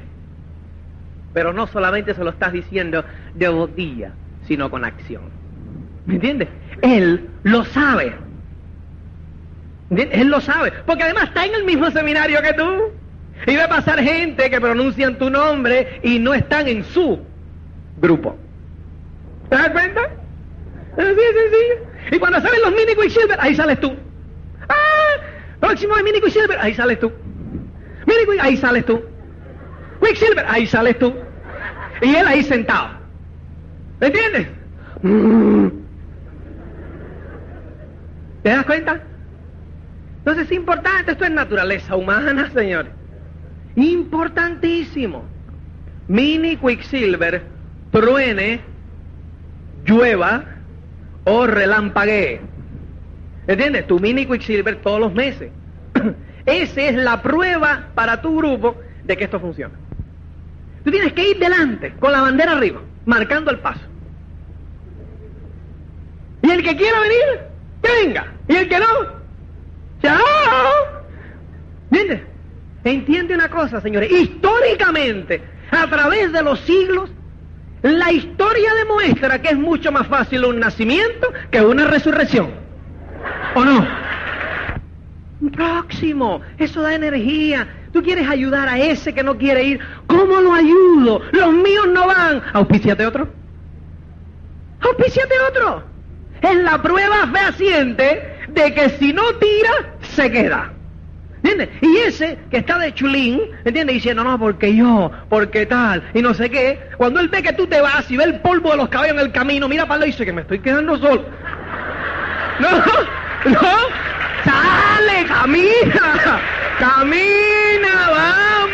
Pero 1.33 1.53
no 1.53 1.67
solamente 1.67 2.15
se 2.15 2.23
lo 2.23 2.31
estás 2.31 2.51
diciendo 2.51 3.03
de 3.35 3.47
boquilla, 3.49 4.13
sino 4.47 4.71
con 4.71 4.83
acción. 4.85 5.23
¿Me 6.07 6.15
entiendes? 6.15 6.47
Él 6.81 7.29
lo 7.43 7.63
sabe. 7.65 8.15
Él 9.91 10.29
lo 10.29 10.41
sabe. 10.41 10.73
Porque 10.87 11.03
además 11.03 11.25
está 11.25 11.45
en 11.45 11.53
el 11.55 11.63
mismo 11.63 11.91
seminario 11.91 12.41
que 12.41 12.53
tú. 12.53 12.91
Y 13.45 13.55
va 13.55 13.65
a 13.65 13.69
pasar 13.69 13.99
gente 13.99 14.49
que 14.49 14.59
pronuncian 14.59 15.17
tu 15.19 15.29
nombre 15.29 15.99
y 16.01 16.17
no 16.17 16.33
están 16.33 16.67
en 16.67 16.83
su 16.83 17.19
grupo. 18.01 18.35
¿Te 19.49 19.55
das 19.55 19.69
cuenta? 19.69 20.01
Así 20.97 21.03
es 21.03 21.15
sencillo. 21.15 21.96
Y 22.11 22.19
cuando 22.19 22.39
salen 22.41 22.61
los 22.61 22.71
mini 22.71 22.95
Quicksilver, 22.95 23.37
ahí 23.39 23.55
sales 23.55 23.79
tú. 23.79 23.95
¡Ah! 24.69 25.21
Próximo 25.59 25.95
de 25.95 26.03
mini 26.03 26.21
Quicksilver, 26.21 26.57
ahí 26.59 26.73
sales 26.73 26.99
tú. 26.99 27.11
Mini 28.05 28.19
Quicksilver, 28.19 28.45
ahí 28.45 28.57
sales 28.57 28.85
tú. 28.85 29.01
Quicksilver, 30.01 30.45
ahí 30.47 30.67
sales 30.67 30.99
tú. 30.99 31.13
Y 32.01 32.15
él 32.15 32.27
ahí 32.27 32.43
sentado. 32.43 32.89
¿Me 33.99 34.07
entiendes? 34.07 34.47
¿Te 38.43 38.49
das 38.49 38.65
cuenta? 38.65 39.01
Entonces 40.19 40.45
es 40.45 40.51
importante, 40.51 41.11
esto 41.11 41.25
es 41.25 41.31
naturaleza 41.31 41.95
humana, 41.95 42.49
señores. 42.51 42.91
Importantísimo. 43.75 45.25
Mini 46.07 46.55
Quicksilver, 46.57 47.43
truene, 47.91 48.61
llueva 49.85 50.56
o 51.27 51.45
relampaguee. 51.45 52.39
¿Entiendes? 53.47 53.85
Tu 53.85 53.99
mini 53.99 54.25
Quicksilver 54.25 54.77
todos 54.77 54.99
los 54.99 55.13
meses. 55.13 55.51
Esa 56.45 56.81
es 56.81 56.95
la 56.95 57.21
prueba 57.21 57.89
para 57.93 58.21
tu 58.21 58.37
grupo 58.37 58.77
de 59.03 59.17
que 59.17 59.25
esto 59.25 59.39
funciona. 59.39 59.73
Tú 60.85 60.91
tienes 60.91 61.11
que 61.11 61.31
ir 61.31 61.37
delante, 61.37 61.93
con 61.99 62.13
la 62.13 62.21
bandera 62.21 62.53
arriba, 62.53 62.81
marcando 63.05 63.51
el 63.51 63.59
paso. 63.59 63.81
Y 66.41 66.49
el 66.49 66.63
que 66.63 66.77
quiera 66.77 66.97
venir, 67.01 67.41
que 67.81 68.05
venga. 68.05 68.33
Y 68.47 68.55
el 68.55 68.69
que 68.69 68.79
no, 68.79 68.85
chao. 70.01 70.21
¿Entiendes? 71.91 72.21
Entiende 72.85 73.35
una 73.35 73.49
cosa, 73.49 73.81
señores. 73.81 74.09
Históricamente, 74.09 75.41
a 75.71 75.87
través 75.87 76.31
de 76.31 76.41
los 76.41 76.61
siglos, 76.61 77.11
la 77.81 78.11
historia 78.11 78.73
demuestra 78.73 79.41
que 79.41 79.49
es 79.49 79.57
mucho 79.57 79.91
más 79.91 80.07
fácil 80.07 80.45
un 80.45 80.59
nacimiento 80.59 81.31
que 81.51 81.61
una 81.61 81.87
resurrección. 81.87 82.51
¿O 83.55 83.63
no? 83.63 83.87
Próximo, 85.51 86.41
eso 86.57 86.81
da 86.81 86.95
energía. 86.95 87.67
Tú 87.93 88.01
quieres 88.01 88.27
ayudar 88.27 88.67
a 88.67 88.79
ese 88.79 89.13
que 89.13 89.23
no 89.23 89.37
quiere 89.37 89.63
ir. 89.63 89.79
¿Cómo 90.07 90.39
lo 90.41 90.53
ayudo? 90.53 91.21
Los 91.31 91.53
míos 91.53 91.87
no 91.91 92.07
van. 92.07 92.41
Auspíciate 92.53 93.05
otro. 93.05 93.27
Auspíciate 94.81 95.33
otro. 95.49 95.83
Es 96.41 96.55
la 96.55 96.81
prueba 96.81 97.27
fehaciente 97.31 98.37
de 98.49 98.73
que 98.73 98.89
si 98.89 99.13
no 99.13 99.23
tira, 99.35 99.97
se 100.01 100.31
queda. 100.31 100.73
¿Entiendes? 101.47 101.69
Y 101.81 101.97
ese 101.99 102.37
que 102.51 102.57
está 102.57 102.77
de 102.77 102.93
chulín, 102.93 103.41
¿entiendes? 103.63 103.95
Diciendo, 103.95 104.23
no, 104.23 104.37
porque 104.37 104.75
yo, 104.75 105.09
porque 105.29 105.65
tal, 105.65 106.03
y 106.13 106.21
no 106.21 106.33
sé 106.33 106.49
qué. 106.49 106.79
Cuando 106.97 107.21
él 107.21 107.29
ve 107.29 107.41
que 107.41 107.53
tú 107.53 107.67
te 107.67 107.79
vas 107.79 108.09
y 108.11 108.17
ve 108.17 108.25
el 108.25 108.41
polvo 108.41 108.71
de 108.71 108.77
los 108.77 108.89
caballos 108.89 109.13
en 109.13 109.19
el 109.21 109.31
camino, 109.31 109.69
mira 109.69 109.87
para 109.87 110.03
y 110.03 110.07
dice 110.07 110.25
que 110.25 110.33
me 110.33 110.41
estoy 110.41 110.59
quedando 110.59 110.97
solo. 110.97 111.23
No, 112.59 112.69
no, 112.69 113.61
sale, 114.43 115.25
camina, 115.25 116.41
camina, 116.79 118.09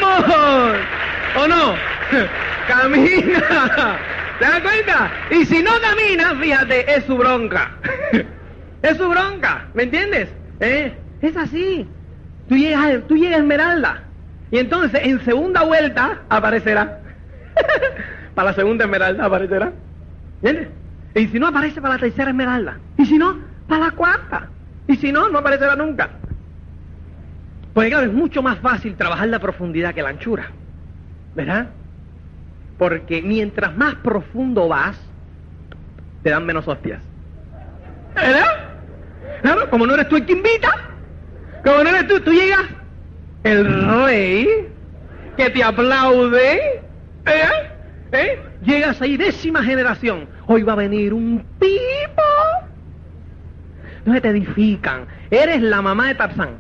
vamos. 0.02 0.76
¿O 1.36 1.48
no? 1.48 1.76
Camina. 2.68 4.00
¿Te 4.40 4.46
das 4.46 4.62
cuenta? 4.62 5.12
Y 5.30 5.46
si 5.46 5.62
no 5.62 5.72
camina, 5.80 6.36
fíjate, 6.42 6.96
es 6.96 7.04
su 7.06 7.18
bronca. 7.18 7.72
es 8.82 8.98
su 8.98 9.08
bronca, 9.10 9.68
¿me 9.76 9.84
entiendes? 9.84 10.30
¿Eh? 10.60 10.92
Es 11.22 11.38
así. 11.38 11.88
Tú 12.54 12.60
llegas, 12.60 13.08
tú 13.08 13.16
llegas 13.16 13.38
a 13.38 13.40
Esmeralda. 13.40 14.04
Y 14.52 14.60
entonces 14.60 15.02
en 15.04 15.20
segunda 15.26 15.64
vuelta 15.64 16.20
aparecerá. 16.30 17.00
para 18.36 18.50
la 18.52 18.54
segunda 18.54 18.86
Esmeralda 18.86 19.26
aparecerá. 19.26 19.72
¿Entiendes? 20.44 20.68
Y 21.16 21.28
si 21.30 21.40
no 21.40 21.48
aparece 21.48 21.82
para 21.82 21.96
la 21.96 22.00
tercera 22.00 22.30
Esmeralda. 22.30 22.78
Y 23.00 23.08
si 23.08 23.18
no, 23.18 23.40
para 23.68 23.86
la 23.86 23.92
cuarta. 23.94 24.50
Y 24.88 24.98
si 24.98 25.12
no, 25.12 25.30
no 25.30 25.40
aparecerá 25.40 25.76
nunca. 25.76 26.12
Porque 27.74 27.90
claro, 27.90 28.06
es 28.06 28.14
mucho 28.14 28.44
más 28.44 28.60
fácil 28.60 28.96
trabajar 28.98 29.30
la 29.30 29.40
profundidad 29.40 29.96
que 29.96 30.04
la 30.04 30.10
anchura. 30.10 30.52
¿Verdad? 31.34 31.70
Porque 32.78 33.24
mientras 33.24 33.76
más 33.76 33.96
profundo 33.96 34.68
vas, 34.68 34.96
te 36.22 36.30
dan 36.30 36.46
menos 36.46 36.68
hostias. 36.68 37.02
¿Verdad? 38.14 38.46
Claro, 39.42 39.72
como 39.72 39.88
no 39.88 39.96
eres 39.96 40.08
tú 40.08 40.18
el 40.18 40.26
que 40.28 40.34
invita, 40.34 40.93
como 41.64 41.84
no 41.84 41.90
eres 41.90 42.08
tú, 42.08 42.20
tú 42.20 42.32
llegas, 42.32 42.66
el 43.44 44.04
rey, 44.04 44.70
que 45.38 45.50
te 45.50 45.64
aplaude, 45.64 46.58
¿eh? 47.26 47.70
¿Eh? 48.12 48.40
Llegas 48.64 49.02
ahí, 49.02 49.18
décima 49.18 49.64
generación. 49.64 50.28
Hoy 50.46 50.64
va 50.64 50.74
a 50.74 50.78
venir 50.78 51.14
un 51.14 51.44
tipo 51.60 52.24
entonces 54.06 54.22
te 54.22 54.30
edifican. 54.30 55.06
Eres 55.32 55.62
la 55.62 55.82
mamá 55.82 56.10
de 56.10 56.16
Tarzán. 56.16 56.58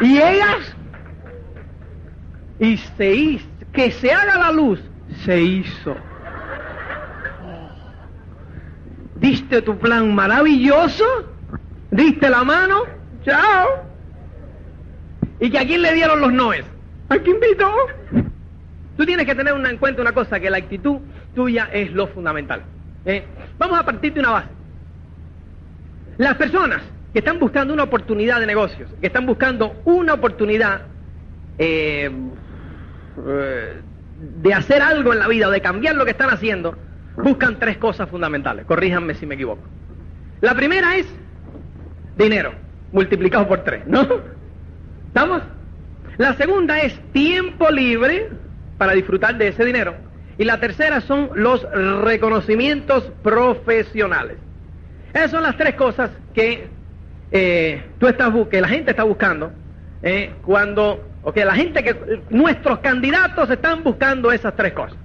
Y 0.00 0.18
ellas, 0.18 0.76
y 2.60 2.76
se 2.76 3.14
hizo, 3.14 3.48
que 3.72 3.90
se 3.90 4.12
haga 4.12 4.38
la 4.38 4.52
luz, 4.52 4.80
se 5.24 5.40
hizo. 5.40 5.96
Diste 9.16 9.62
tu 9.62 9.76
plan 9.76 10.14
maravilloso, 10.14 11.04
diste 11.90 12.30
la 12.30 12.44
mano, 12.44 12.84
chao. 13.24 13.84
¿Y 15.40 15.50
que 15.50 15.58
a 15.58 15.66
quién 15.66 15.82
le 15.82 15.92
dieron 15.94 16.20
los 16.20 16.32
noes? 16.32 16.64
¿A 17.08 17.18
quién 17.18 17.36
invitó? 17.36 17.72
Tú 18.96 19.06
tienes 19.06 19.26
que 19.26 19.34
tener 19.34 19.54
en 19.54 19.76
cuenta 19.78 20.02
una 20.02 20.12
cosa, 20.12 20.38
que 20.38 20.50
la 20.50 20.58
actitud 20.58 20.98
tuya 21.34 21.68
es 21.72 21.92
lo 21.92 22.06
fundamental. 22.08 22.62
¿eh? 23.04 23.24
Vamos 23.58 23.78
a 23.78 23.84
partir 23.84 24.12
de 24.12 24.20
una 24.20 24.30
base. 24.30 24.48
Las 26.18 26.36
personas 26.36 26.82
que 27.12 27.18
están 27.18 27.38
buscando 27.38 27.74
una 27.74 27.84
oportunidad 27.84 28.40
de 28.40 28.46
negocios, 28.46 28.90
que 29.00 29.06
están 29.06 29.26
buscando 29.26 29.80
una 29.84 30.14
oportunidad 30.14 30.82
eh, 31.58 32.10
eh, 33.26 33.80
de 34.42 34.54
hacer 34.54 34.82
algo 34.82 35.12
en 35.12 35.18
la 35.18 35.28
vida 35.28 35.48
o 35.48 35.50
de 35.50 35.60
cambiar 35.60 35.96
lo 35.96 36.04
que 36.04 36.12
están 36.12 36.30
haciendo, 36.30 36.76
buscan 37.16 37.58
tres 37.58 37.78
cosas 37.78 38.08
fundamentales. 38.08 38.64
Corríjanme 38.66 39.14
si 39.14 39.26
me 39.26 39.34
equivoco. 39.34 39.62
La 40.40 40.54
primera 40.54 40.96
es 40.96 41.06
dinero, 42.16 42.52
multiplicado 42.92 43.48
por 43.48 43.64
tres, 43.64 43.86
¿no? 43.86 44.06
¿Estamos? 45.08 45.42
La 46.18 46.34
segunda 46.34 46.80
es 46.80 46.98
tiempo 47.12 47.70
libre 47.70 48.28
para 48.78 48.92
disfrutar 48.92 49.36
de 49.38 49.48
ese 49.48 49.64
dinero. 49.64 49.94
Y 50.38 50.44
la 50.44 50.60
tercera 50.60 51.00
son 51.00 51.30
los 51.34 51.66
reconocimientos 52.02 53.10
profesionales. 53.22 54.36
Esas 55.12 55.30
son 55.30 55.42
las 55.42 55.56
tres 55.56 55.74
cosas 55.74 56.10
que 56.34 56.68
eh, 57.30 57.82
tú 57.98 58.06
estás 58.08 58.32
que 58.50 58.60
la 58.60 58.68
gente 58.68 58.90
está 58.90 59.04
buscando 59.04 59.52
eh, 60.02 60.32
cuando, 60.44 61.02
o 61.22 61.32
que 61.32 61.44
la 61.44 61.54
gente 61.54 61.82
que 61.82 62.22
nuestros 62.30 62.78
candidatos 62.80 63.50
están 63.50 63.82
buscando 63.82 64.32
esas 64.32 64.54
tres 64.56 64.72
cosas. 64.72 64.96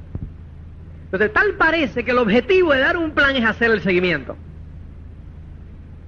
Entonces, 1.06 1.32
tal 1.32 1.54
parece 1.54 2.04
que 2.04 2.12
el 2.12 2.18
objetivo 2.18 2.74
de 2.74 2.80
dar 2.80 2.98
un 2.98 3.12
plan 3.12 3.36
es 3.36 3.46
hacer 3.46 3.72
el 3.72 3.82
seguimiento. 3.82 4.36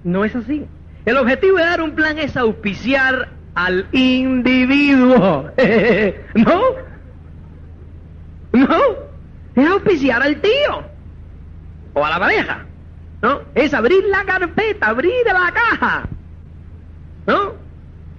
No 0.03 0.25
es 0.25 0.35
así. 0.35 0.65
El 1.05 1.17
objetivo 1.17 1.57
de 1.57 1.63
dar 1.63 1.81
un 1.81 1.91
plan 1.91 2.17
es 2.17 2.35
auspiciar 2.37 3.29
al 3.55 3.87
individuo. 3.91 5.51
¿No? 6.35 6.61
¿No? 8.53 8.79
Es 9.55 9.69
auspiciar 9.69 10.21
al 10.21 10.39
tío. 10.41 10.83
O 11.93 12.05
a 12.05 12.09
la 12.09 12.19
pareja. 12.19 12.65
¿No? 13.21 13.41
Es 13.55 13.73
abrir 13.73 14.03
la 14.05 14.23
carpeta, 14.23 14.87
abrir 14.87 15.25
la 15.25 15.51
caja. 15.51 16.07
¿No? 17.27 17.53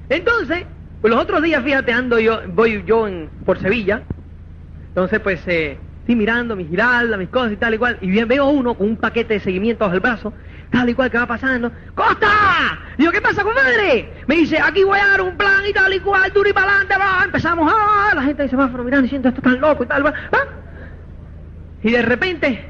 Entonces, 0.09 0.67
pues 1.01 1.13
los 1.13 1.23
otros 1.23 1.43
días, 1.43 1.65
fíjate, 1.65 1.93
ando 1.93 2.19
yo, 2.19 2.41
voy 2.49 2.83
yo 2.87 3.09
en, 3.09 3.31
por 3.47 3.59
Sevilla. 3.59 4.03
Entonces, 4.89 5.21
pues, 5.21 5.47
eh, 5.47 5.79
estoy 6.01 6.17
mirando 6.17 6.57
mis 6.57 6.69
giraldas, 6.69 7.19
mis 7.19 7.29
cosas 7.29 7.53
y 7.53 7.57
tal 7.57 7.75
y 7.75 7.79
cual. 7.79 7.99
Y 8.01 8.11
bien 8.11 8.29
veo 8.29 8.47
uno 8.49 8.75
con 8.75 8.89
un 8.89 8.97
paquete 8.97 9.35
de 9.35 9.41
seguimiento 9.41 9.85
bajo 9.85 9.95
el 9.95 10.01
brazo, 10.01 10.33
tal 10.71 10.89
y 10.89 10.95
cual 10.95 11.11
que 11.11 11.19
va 11.19 11.27
pasando. 11.27 11.71
¡Costa! 11.95 12.79
Digo, 12.97 13.13
¿qué 13.13 13.21
pasa, 13.21 13.43
compadre? 13.43 14.13
Me 14.27 14.37
dice, 14.37 14.59
aquí 14.59 14.85
voy 14.85 14.99
a 14.99 15.09
dar 15.09 15.21
un 15.21 15.37
plan 15.37 15.63
y 15.69 15.73
tal 15.73 15.93
y 15.93 16.01
cual, 16.01 16.33
duro 16.33 16.49
y 16.49 16.53
para 16.53 16.69
adelante, 16.69 16.95
va. 16.99 17.25
Empezamos, 17.25 17.73
ah, 17.73 18.13
la 18.15 18.23
gente 18.23 18.43
dice, 18.45 18.57
semáforo 18.57 18.85
mirando 18.85 19.03
diciendo, 19.05 19.29
esto 19.29 19.43
tan 19.43 19.61
loco 19.61 19.85
y 19.85 19.87
tal, 19.87 20.07
va. 20.07 20.15
Y 21.83 21.91
de 21.91 22.03
repente, 22.03 22.65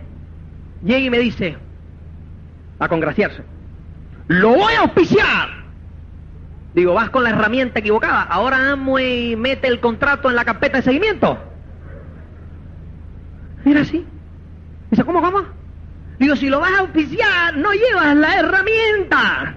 llega 0.83 0.99
y 1.01 1.11
me 1.11 1.19
dice, 1.19 1.57
a 2.79 2.89
congraciarse, 2.89 3.43
lo 4.29 4.51
voy 4.51 4.75
a 4.75 4.81
auspiciar. 4.81 5.61
Digo, 6.75 6.95
vas 6.95 7.11
con 7.11 7.25
la 7.25 7.31
herramienta 7.31 7.81
equivocada. 7.81 8.23
Ahora 8.23 8.77
y 9.03 9.35
mete 9.37 9.67
el 9.67 9.81
contrato 9.81 10.31
en 10.31 10.37
la 10.37 10.45
carpeta 10.45 10.77
de 10.77 10.85
seguimiento. 10.85 11.37
Mira 13.65 13.81
así. 13.81 14.07
Dice, 14.91 15.05
¿cómo, 15.05 15.21
cómo? 15.21 15.60
Digo, 16.21 16.37
si 16.37 16.51
lo 16.51 16.61
vas 16.61 16.73
a 16.73 16.81
auspiciar, 16.81 17.57
no 17.57 17.73
llevas 17.73 18.15
la 18.15 18.39
herramienta. 18.39 19.55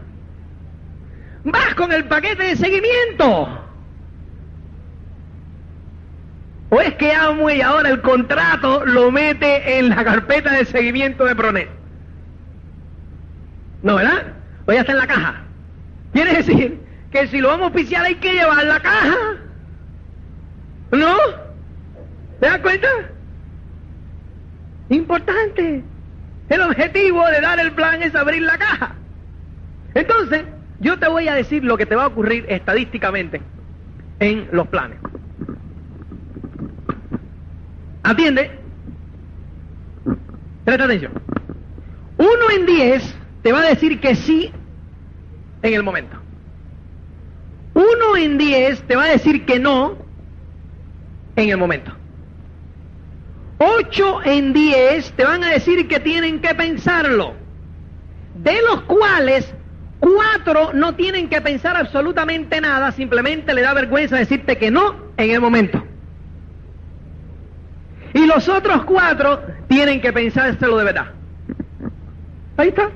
Vas 1.43 1.75
con 1.75 1.91
el 1.91 2.05
paquete 2.05 2.41
de 2.41 2.55
seguimiento. 2.55 3.59
¿O 6.69 6.79
es 6.79 6.95
que 6.95 7.07
y 7.07 7.61
ahora 7.61 7.89
el 7.89 8.01
contrato 8.01 8.85
lo 8.85 9.11
mete 9.11 9.77
en 9.77 9.89
la 9.89 10.05
carpeta 10.05 10.53
de 10.53 10.63
seguimiento 10.63 11.25
de 11.25 11.35
Pronet? 11.35 11.69
No, 13.83 13.95
¿verdad? 13.95 14.33
O 14.65 14.71
ya 14.71 14.79
está 14.79 14.93
en 14.93 14.99
la 14.99 15.07
caja. 15.07 15.43
Quiere 16.13 16.33
decir 16.33 16.79
que 17.11 17.27
si 17.27 17.41
lo 17.41 17.49
vamos 17.49 17.67
a 17.67 17.71
oficiar 17.71 18.05
hay 18.05 18.15
que 18.15 18.31
llevar 18.31 18.63
la 18.63 18.79
caja. 18.79 19.17
¿No? 20.93 21.17
¿Te 22.39 22.47
das 22.47 22.59
cuenta? 22.59 22.87
Importante. 24.87 25.83
El 26.53 26.61
objetivo 26.61 27.25
de 27.29 27.41
dar 27.41 27.59
el 27.59 27.71
plan 27.71 28.03
es 28.03 28.13
abrir 28.13 28.43
la 28.43 28.59
caja. 28.59 28.93
Entonces, 29.95 30.43
yo 30.79 30.99
te 30.99 31.07
voy 31.07 31.27
a 31.27 31.33
decir 31.33 31.63
lo 31.63 31.77
que 31.77 31.87
te 31.87 31.95
va 31.95 32.03
a 32.03 32.07
ocurrir 32.07 32.45
estadísticamente 32.47 33.41
en 34.19 34.49
los 34.51 34.67
planes. 34.67 34.99
Atiende. 38.03 38.51
Presta 40.63 40.83
atención. 40.83 41.13
Uno 42.19 42.51
en 42.55 42.67
diez 42.67 43.15
te 43.41 43.51
va 43.51 43.61
a 43.61 43.69
decir 43.69 43.99
que 43.99 44.13
sí 44.13 44.51
en 45.63 45.73
el 45.73 45.81
momento. 45.81 46.17
Uno 47.73 48.15
en 48.15 48.37
diez 48.37 48.79
te 48.83 48.95
va 48.95 49.05
a 49.05 49.09
decir 49.09 49.43
que 49.45 49.57
no 49.57 49.97
en 51.35 51.49
el 51.49 51.57
momento. 51.57 52.02
Ocho 53.65 54.19
en 54.25 54.51
diez 54.51 55.13
te 55.13 55.23
van 55.23 55.41
a 55.43 55.51
decir 55.51 55.87
que 55.87 56.01
tienen 56.01 56.41
que 56.41 56.53
pensarlo. 56.53 57.33
De 58.35 58.61
los 58.61 58.81
cuales 58.81 59.53
cuatro 59.99 60.73
no 60.73 60.95
tienen 60.95 61.29
que 61.29 61.39
pensar 61.39 61.77
absolutamente 61.77 62.59
nada, 62.59 62.91
simplemente 62.91 63.53
le 63.53 63.61
da 63.61 63.73
vergüenza 63.73 64.17
decirte 64.17 64.57
que 64.57 64.69
no 64.69 64.95
en 65.15 65.31
el 65.31 65.39
momento. 65.39 65.81
Y 68.13 68.25
los 68.25 68.49
otros 68.49 68.83
cuatro 68.83 69.41
tienen 69.69 70.01
que 70.01 70.11
pensárselo 70.11 70.77
de 70.77 70.83
verdad. 70.83 71.11
Ahí 72.57 72.67
está. 72.67 72.89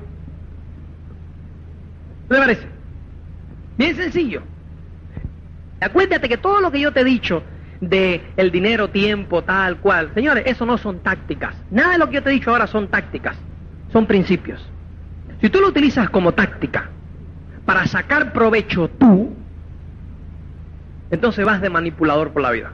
¿Qué 2.28 2.34
te 2.34 2.36
parece? 2.36 2.66
Bien 3.78 3.96
sencillo. 3.96 4.42
Acuérdate 5.80 6.28
que 6.28 6.36
todo 6.36 6.60
lo 6.60 6.70
que 6.70 6.80
yo 6.80 6.92
te 6.92 7.00
he 7.00 7.04
dicho 7.04 7.42
de 7.80 8.22
el 8.36 8.50
dinero, 8.50 8.88
tiempo, 8.88 9.42
tal 9.42 9.78
cual, 9.78 10.10
señores, 10.14 10.44
eso 10.46 10.66
no 10.66 10.78
son 10.78 11.00
tácticas. 11.00 11.54
Nada 11.70 11.92
de 11.92 11.98
lo 11.98 12.08
que 12.08 12.14
yo 12.14 12.22
te 12.22 12.30
he 12.30 12.32
dicho 12.32 12.50
ahora 12.50 12.66
son 12.66 12.88
tácticas, 12.88 13.36
son 13.92 14.06
principios. 14.06 14.64
Si 15.40 15.48
tú 15.50 15.60
lo 15.60 15.68
utilizas 15.68 16.10
como 16.10 16.32
táctica 16.32 16.90
para 17.64 17.86
sacar 17.86 18.32
provecho 18.32 18.88
tú, 18.88 19.36
entonces 21.10 21.44
vas 21.44 21.60
de 21.60 21.70
manipulador 21.70 22.32
por 22.32 22.42
la 22.42 22.50
vida. 22.50 22.72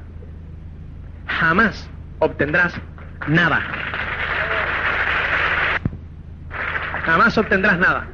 Jamás 1.27 1.89
obtendrás 2.19 2.75
nada. 3.29 3.61
Jamás 7.05 7.37
obtendrás 7.37 7.79
nada. 7.79 8.09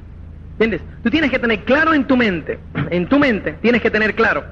¿Entiendes? 0.53 0.83
Tú 1.03 1.11
tienes 1.11 1.31
que 1.31 1.39
tener 1.39 1.65
claro 1.65 1.95
en 1.95 2.05
tu 2.05 2.17
mente, 2.17 2.59
en 2.91 3.07
tu 3.07 3.19
mente, 3.19 3.53
tienes 3.63 3.81
que 3.81 3.91
tener 3.91 4.15
claro 4.15 4.45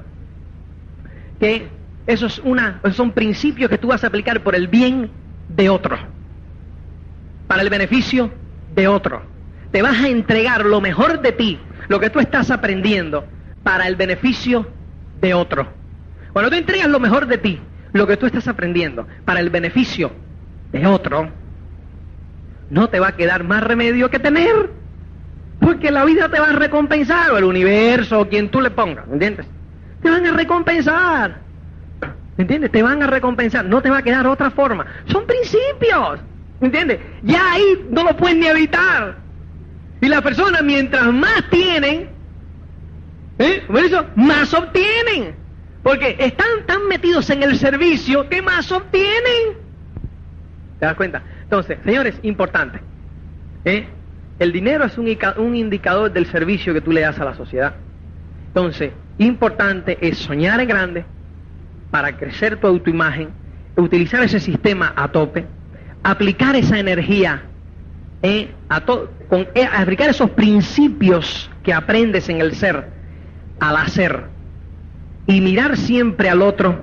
que 1.39 1.67
eso 2.09 2.25
es 2.25 2.39
una, 2.39 2.81
son 2.91 3.11
principios 3.11 3.69
que 3.69 3.77
tú 3.77 3.89
vas 3.89 4.03
a 4.03 4.07
aplicar 4.07 4.41
por 4.41 4.55
el 4.55 4.67
bien 4.67 5.11
de 5.47 5.69
otro, 5.69 5.95
para 7.47 7.61
el 7.61 7.69
beneficio 7.69 8.31
de 8.73 8.87
otro. 8.87 9.21
Te 9.71 9.83
vas 9.83 10.03
a 10.03 10.07
entregar 10.07 10.65
lo 10.65 10.81
mejor 10.81 11.21
de 11.21 11.31
ti, 11.33 11.59
lo 11.87 11.99
que 11.99 12.09
tú 12.09 12.19
estás 12.19 12.49
aprendiendo, 12.49 13.27
para 13.61 13.87
el 13.87 13.95
beneficio 13.95 14.67
de 15.21 15.35
otro. 15.35 15.71
Cuando 16.33 16.49
tú 16.49 16.57
entregas 16.57 16.89
lo 16.89 16.99
mejor 16.99 17.27
de 17.27 17.37
ti, 17.37 17.59
lo 17.93 18.07
que 18.07 18.17
tú 18.17 18.25
estás 18.25 18.47
aprendiendo, 18.47 19.05
para 19.23 19.39
el 19.39 19.51
beneficio 19.51 20.11
de 20.71 20.87
otro, 20.87 21.29
no 22.71 22.89
te 22.89 22.99
va 22.99 23.09
a 23.09 23.15
quedar 23.15 23.43
más 23.43 23.63
remedio 23.63 24.09
que 24.09 24.17
tener. 24.17 24.71
Porque 25.59 25.91
la 25.91 26.05
vida 26.05 26.27
te 26.29 26.39
va 26.39 26.49
a 26.49 26.53
recompensar, 26.53 27.29
o 27.29 27.37
el 27.37 27.43
universo, 27.43 28.21
o 28.21 28.29
quien 28.29 28.49
tú 28.49 28.61
le 28.61 28.71
pongas, 28.71 29.05
¿entiendes? 29.11 29.45
Te 30.01 30.09
van 30.09 30.25
a 30.25 30.31
recompensar. 30.31 31.48
¿Entiendes? 32.39 32.71
Te 32.71 32.81
van 32.81 33.03
a 33.03 33.07
recompensar, 33.07 33.65
no 33.65 33.81
te 33.81 33.89
va 33.89 33.97
a 33.97 34.01
quedar 34.01 34.25
otra 34.25 34.49
forma. 34.49 34.85
Son 35.07 35.27
principios, 35.27 36.21
¿entiendes? 36.61 37.01
Ya 37.21 37.51
ahí 37.51 37.85
no 37.91 38.05
lo 38.05 38.15
pueden 38.15 38.39
ni 38.39 38.47
evitar. 38.47 39.17
Y 39.99 40.07
las 40.07 40.21
personas 40.21 40.63
mientras 40.63 41.11
más 41.11 41.49
tienen, 41.49 42.07
¿eh? 43.39 43.63
Por 43.67 43.79
eso, 43.79 44.05
más 44.15 44.53
obtienen. 44.53 45.35
Porque 45.83 46.15
están 46.17 46.65
tan 46.65 46.87
metidos 46.87 47.29
en 47.29 47.43
el 47.43 47.57
servicio 47.57 48.29
que 48.29 48.41
más 48.41 48.71
obtienen. 48.71 49.57
¿Te 50.79 50.85
das 50.85 50.95
cuenta? 50.95 51.21
Entonces, 51.43 51.77
señores, 51.83 52.15
importante. 52.23 52.79
¿eh? 53.65 53.85
El 54.39 54.53
dinero 54.53 54.85
es 54.85 54.97
un, 54.97 55.13
un 55.35 55.55
indicador 55.57 56.09
del 56.13 56.25
servicio 56.27 56.73
que 56.73 56.79
tú 56.79 56.93
le 56.93 57.01
das 57.01 57.19
a 57.19 57.25
la 57.25 57.35
sociedad. 57.35 57.75
Entonces, 58.47 58.93
importante 59.17 59.97
es 59.99 60.19
soñar 60.19 60.61
en 60.61 60.67
grande 60.69 61.05
para 61.91 62.17
crecer 62.17 62.57
tu 62.57 62.67
autoimagen, 62.67 63.29
utilizar 63.75 64.23
ese 64.23 64.39
sistema 64.39 64.93
a 64.95 65.07
tope, 65.09 65.45
aplicar 66.03 66.55
esa 66.55 66.79
energía, 66.79 67.43
eh, 68.21 68.51
a 68.69 68.81
con, 68.81 69.47
eh, 69.55 69.67
aplicar 69.73 70.09
esos 70.09 70.29
principios 70.31 71.49
que 71.63 71.73
aprendes 71.73 72.29
en 72.29 72.41
el 72.41 72.55
ser 72.55 72.87
al 73.59 73.77
hacer 73.77 74.25
y 75.27 75.41
mirar 75.41 75.77
siempre 75.77 76.29
al 76.29 76.41
otro, 76.41 76.81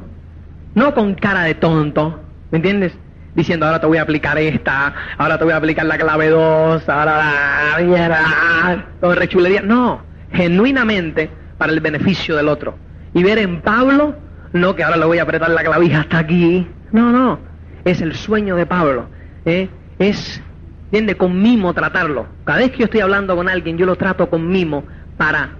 no 0.74 0.94
con 0.94 1.14
cara 1.14 1.42
de 1.42 1.54
tonto, 1.54 2.20
¿me 2.50 2.56
entiendes? 2.56 2.92
Diciendo, 3.34 3.66
ahora 3.66 3.80
te 3.80 3.86
voy 3.86 3.98
a 3.98 4.02
aplicar 4.02 4.38
esta, 4.38 4.94
ahora 5.18 5.36
te 5.36 5.44
voy 5.44 5.52
a 5.52 5.56
aplicar 5.56 5.84
la 5.84 5.98
clave 5.98 6.30
2, 6.30 6.88
ahora 6.88 7.16
la 7.18 8.86
todo 9.00 9.14
rechulería. 9.14 9.60
No, 9.60 10.00
genuinamente 10.32 11.28
para 11.58 11.72
el 11.72 11.80
beneficio 11.80 12.34
del 12.36 12.48
otro. 12.48 12.78
Y 13.12 13.22
ver 13.22 13.38
en 13.38 13.60
Pablo, 13.60 14.14
no 14.52 14.74
que 14.74 14.84
ahora 14.84 14.96
le 14.96 15.06
voy 15.06 15.18
a 15.18 15.22
apretar 15.22 15.50
la 15.50 15.62
clavija 15.62 16.00
hasta 16.00 16.18
aquí. 16.18 16.66
No, 16.92 17.12
no, 17.12 17.38
es 17.84 18.00
el 18.00 18.14
sueño 18.14 18.56
de 18.56 18.66
Pablo. 18.66 19.08
¿eh? 19.44 19.68
Es, 19.98 20.42
¿entiende? 20.86 21.16
Con 21.16 21.40
mimo 21.40 21.72
tratarlo. 21.74 22.26
Cada 22.44 22.58
vez 22.58 22.72
que 22.72 22.78
yo 22.78 22.84
estoy 22.84 23.00
hablando 23.00 23.36
con 23.36 23.48
alguien, 23.48 23.76
yo 23.76 23.86
lo 23.86 23.96
trato 23.96 24.28
con 24.28 24.48
mimo 24.48 24.84
para 25.16 25.50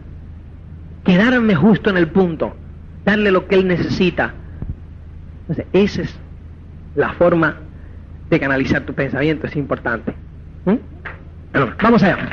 quedarme 1.04 1.54
justo 1.54 1.90
en 1.90 1.96
el 1.96 2.08
punto, 2.08 2.54
darle 3.04 3.30
lo 3.30 3.46
que 3.46 3.54
él 3.54 3.68
necesita. 3.68 4.34
Entonces, 5.42 5.66
esa 5.72 6.02
es 6.02 6.18
la 6.96 7.12
forma 7.14 7.56
de 8.28 8.40
canalizar 8.40 8.82
tu 8.82 8.92
pensamiento, 8.92 9.46
es 9.46 9.56
importante. 9.56 10.12
Bueno, 10.64 10.80
vamos 11.80 12.02
allá. 12.02 12.30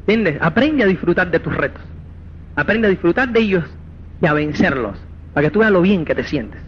¿Entiendes? 0.00 0.36
Aprende 0.42 0.84
a 0.84 0.86
disfrutar 0.86 1.30
de 1.30 1.40
tus 1.40 1.56
retos. 1.56 1.82
Aprende 2.56 2.88
a 2.88 2.90
disfrutar 2.90 3.30
de 3.30 3.40
ellos 3.40 3.64
y 4.20 4.26
a 4.26 4.34
vencerlos, 4.34 4.98
para 5.34 5.46
que 5.46 5.50
tú 5.50 5.58
veas 5.58 5.72
lo 5.72 5.82
bien 5.82 6.04
que 6.04 6.14
te 6.14 6.24
sientes. 6.24 6.60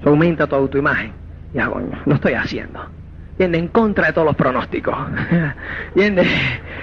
Eso 0.00 0.10
aumenta 0.10 0.46
tu 0.46 0.56
autoimagen. 0.56 1.12
Ya, 1.54 1.66
coño, 1.68 1.98
lo 2.04 2.14
estoy 2.16 2.34
haciendo. 2.34 2.80
¿Entiendes? 3.32 3.60
En 3.62 3.68
contra 3.68 4.08
de 4.08 4.12
todos 4.12 4.26
los 4.26 4.36
pronósticos. 4.36 4.96
¿Entiendes? 5.94 6.26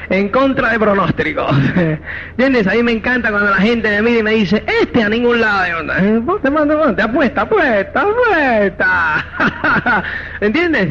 En 0.10 0.30
contra 0.30 0.70
de 0.70 0.80
pronósticos. 0.80 1.52
¿Entiendes? 2.30 2.66
A 2.68 2.74
mí 2.76 2.84
me 2.84 2.94
encanta 2.94 3.30
cuando 3.30 3.50
la 3.52 3.58
gente 3.58 3.90
me 3.90 4.02
mira 4.02 4.20
y 4.20 4.24
me 4.24 4.32
dice, 4.32 4.64
este 4.82 5.04
a 5.04 5.10
ningún 5.10 5.42
lado. 5.42 5.66
Eh, 6.00 6.22
Ponte, 6.26 6.50
ponte, 6.50 6.76
ponte, 6.76 7.02
apuesta, 7.02 7.42
apuesta, 7.42 8.02
apuesta. 8.02 10.04
¿Entiendes? 10.40 10.90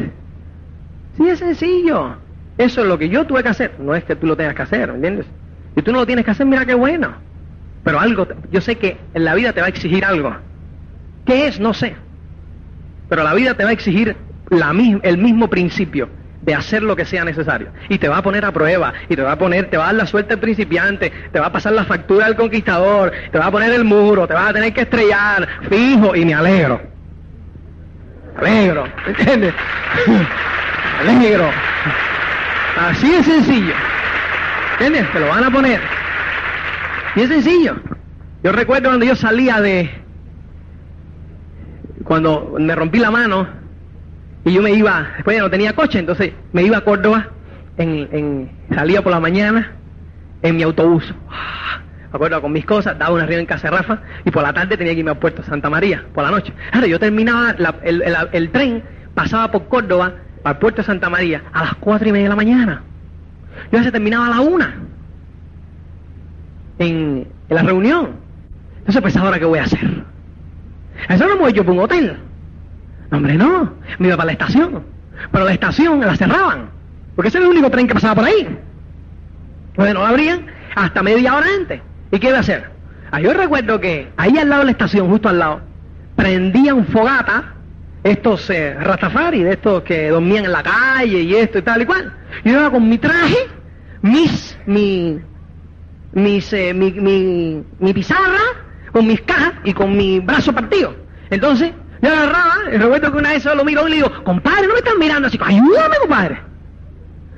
Sí, 1.17 1.27
es 1.29 1.39
sencillo. 1.39 2.17
Eso 2.59 2.81
es 2.81 2.87
lo 2.87 2.97
que 2.99 3.09
yo 3.09 3.25
tuve 3.25 3.41
que 3.41 3.49
hacer. 3.49 3.73
No 3.79 3.95
es 3.95 4.03
que 4.03 4.15
tú 4.15 4.27
lo 4.27 4.37
tengas 4.37 4.53
que 4.53 4.61
hacer, 4.61 4.89
¿entiendes? 4.89 5.25
Si 5.75 5.81
tú 5.81 5.91
no 5.91 5.99
lo 5.99 6.05
tienes 6.05 6.23
que 6.25 6.31
hacer, 6.31 6.45
mira 6.45 6.63
qué 6.65 6.75
bueno. 6.75 7.15
Pero 7.85 7.99
algo, 7.99 8.27
yo 8.51 8.61
sé 8.61 8.77
que 8.77 8.97
en 9.13 9.23
la 9.23 9.35
vida 9.35 9.53
te 9.53 9.61
va 9.61 9.67
a 9.67 9.69
exigir 9.69 10.03
algo. 10.03 10.35
¿Qué 11.25 11.47
es? 11.47 11.59
No 11.59 11.73
sé. 11.73 11.95
Pero 13.07 13.23
la 13.23 13.33
vida 13.35 13.53
te 13.53 13.63
va 13.63 13.69
a 13.69 13.73
exigir 13.73 14.17
el 15.03 15.17
mismo 15.19 15.49
principio 15.49 16.09
de 16.41 16.55
hacer 16.55 16.81
lo 16.81 16.95
que 16.95 17.05
sea 17.05 17.23
necesario. 17.23 17.69
Y 17.87 17.99
te 17.99 18.07
va 18.07 18.17
a 18.17 18.21
poner 18.23 18.43
a 18.43 18.51
prueba, 18.51 18.91
y 19.07 19.15
te 19.15 19.21
va 19.21 19.33
a 19.33 19.37
poner, 19.37 19.69
te 19.69 19.77
va 19.77 19.83
a 19.83 19.87
dar 19.87 19.95
la 19.95 20.07
suerte 20.07 20.33
al 20.33 20.39
principiante, 20.39 21.11
te 21.31 21.39
va 21.39 21.47
a 21.47 21.51
pasar 21.51 21.73
la 21.73 21.85
factura 21.85 22.25
al 22.25 22.35
conquistador, 22.35 23.11
te 23.31 23.37
va 23.37 23.45
a 23.45 23.51
poner 23.51 23.71
el 23.71 23.83
muro, 23.83 24.27
te 24.27 24.33
vas 24.33 24.49
a 24.49 24.53
tener 24.53 24.73
que 24.73 24.81
estrellar, 24.81 25.47
fijo, 25.69 26.15
y 26.15 26.25
me 26.25 26.33
alegro. 26.33 26.81
Me 28.41 28.49
alegro, 28.49 28.85
¿entiendes? 29.05 29.53
Me 31.05 31.11
alegro. 31.11 31.49
Así 32.77 33.11
de 33.11 33.23
sencillo. 33.23 33.73
¿Entiendes? 34.73 35.11
Te 35.11 35.19
lo 35.19 35.27
van 35.27 35.43
a 35.43 35.51
poner. 35.51 36.04
Y 37.15 37.21
es 37.21 37.29
sencillo. 37.29 37.75
Yo 38.43 38.51
recuerdo 38.51 38.89
cuando 38.89 39.05
yo 39.05 39.15
salía 39.15 39.59
de, 39.61 39.89
cuando 42.03 42.55
me 42.59 42.75
rompí 42.75 42.99
la 42.99 43.11
mano 43.11 43.47
y 44.43 44.53
yo 44.53 44.61
me 44.61 44.71
iba, 44.71 45.09
después 45.15 45.37
ya 45.37 45.43
no 45.43 45.49
tenía 45.49 45.73
coche, 45.73 45.99
entonces 45.99 46.33
me 46.53 46.63
iba 46.63 46.77
a 46.77 46.81
Córdoba, 46.81 47.29
en, 47.77 48.07
en- 48.11 48.51
salía 48.75 49.01
por 49.01 49.11
la 49.11 49.19
mañana 49.19 49.73
en 50.41 50.55
mi 50.55 50.63
autobús. 50.63 51.13
Ah, 51.29 51.79
Me 52.11 52.15
acuerdo 52.17 52.41
con 52.41 52.51
mis 52.51 52.65
cosas, 52.65 52.97
daba 52.99 53.13
una 53.15 53.23
reunión 53.23 53.41
en 53.41 53.45
casa 53.47 53.69
Rafa 53.71 54.01
y 54.23 54.31
por 54.31 54.43
la 54.43 54.53
tarde 54.53 54.77
tenía 54.77 54.93
que 54.93 54.99
irme 54.99 55.11
a 55.11 55.19
Puerto 55.19 55.41
Santa 55.43 55.69
María, 55.69 56.05
por 56.13 56.23
la 56.23 56.31
noche. 56.31 56.53
Ahora 56.71 56.85
yo 56.87 56.99
terminaba, 56.99 57.55
la- 57.57 57.75
el, 57.83 58.01
el- 58.03 58.15
el 58.31 58.51
tren 58.51 58.83
pasaba 59.15 59.51
por 59.51 59.67
Córdoba 59.67 60.13
para 60.43 60.59
Puerto 60.59 60.83
Santa 60.83 61.09
María 61.09 61.41
a 61.51 61.63
las 61.63 61.75
cuatro 61.75 62.07
y 62.07 62.11
media 62.11 62.25
de 62.25 62.29
la 62.29 62.35
mañana. 62.35 62.83
Yo 63.71 63.79
ya 63.79 63.83
se 63.85 63.91
terminaba 63.91 64.27
a 64.27 64.29
la 64.29 64.41
una 64.41 64.75
en, 66.79 67.27
la 67.49 67.61
reunión. 67.61 68.11
Entonces, 68.79 69.01
pues 69.01 69.17
ahora 69.17 69.39
qué 69.39 69.45
voy 69.45 69.59
a 69.59 69.63
hacer. 69.63 70.03
Eso 71.09 71.27
no 71.27 71.35
me 71.35 71.41
voy 71.41 71.53
yo 71.53 71.65
por 71.65 71.73
un 71.73 71.81
hotel. 71.81 72.17
No, 73.11 73.17
hombre, 73.17 73.35
no. 73.35 73.73
Me 73.99 74.07
iba 74.07 74.17
para 74.17 74.27
la 74.27 74.31
estación. 74.33 74.83
Pero 75.31 75.45
la 75.45 75.53
estación 75.53 75.99
la 75.99 76.15
cerraban. 76.15 76.69
Porque 77.15 77.29
ese 77.29 77.37
era 77.37 77.47
el 77.47 77.51
único 77.51 77.69
tren 77.69 77.87
que 77.87 77.93
pasaba 77.93 78.15
por 78.15 78.25
ahí. 78.25 78.47
Entonces 79.69 79.93
no 79.93 80.01
la 80.01 80.09
abrían 80.09 80.45
hasta 80.75 81.03
media 81.03 81.35
hora 81.35 81.47
antes. 81.59 81.81
¿Y 82.11 82.19
qué 82.19 82.27
iba 82.27 82.37
a 82.37 82.41
hacer? 82.41 82.69
Ah, 83.11 83.19
yo 83.21 83.33
recuerdo 83.33 83.79
que 83.79 84.09
ahí 84.17 84.37
al 84.37 84.49
lado 84.49 84.61
de 84.61 84.65
la 84.65 84.71
estación, 84.71 85.09
justo 85.09 85.29
al 85.29 85.39
lado, 85.39 85.61
prendían 86.15 86.85
fogata 86.87 87.53
estos 88.03 88.49
eh, 88.49 88.75
Rastafari, 88.75 89.43
de 89.43 89.53
estos 89.53 89.83
que 89.83 90.09
dormían 90.09 90.45
en 90.45 90.51
la 90.51 90.61
calle 90.63 91.21
y 91.21 91.35
esto 91.35 91.59
y 91.59 91.61
tal 91.61 91.81
y 91.81 91.85
cual. 91.85 92.13
Yo 92.43 92.51
iba 92.51 92.69
con 92.69 92.87
mi 92.87 92.97
traje, 92.97 93.37
mis, 94.01 94.57
mi, 94.65 95.19
mis, 96.15 96.51
eh, 96.53 96.73
mi, 96.73 96.91
mi, 96.91 97.63
mi 97.77 97.93
pizarra, 97.93 98.39
con 98.91 99.05
mis 99.05 99.21
cajas 99.21 99.53
y 99.63 99.73
con 99.73 99.95
mi 99.95 100.19
brazo 100.19 100.53
partido. 100.53 100.95
Entonces, 101.29 101.71
yo 102.01 102.09
agarraba, 102.09 102.55
y 102.73 102.77
recuerdo 102.77 103.11
que 103.11 103.17
una 103.17 103.31
vez 103.31 103.45
lo 103.45 103.63
miro 103.63 103.87
y 103.87 103.91
le 103.91 103.95
digo, 103.97 104.23
compadre, 104.23 104.67
no 104.67 104.73
me 104.73 104.79
están 104.79 104.97
mirando 104.97 105.27
así, 105.27 105.37
ayúdame, 105.41 105.97
compadre. 105.99 106.39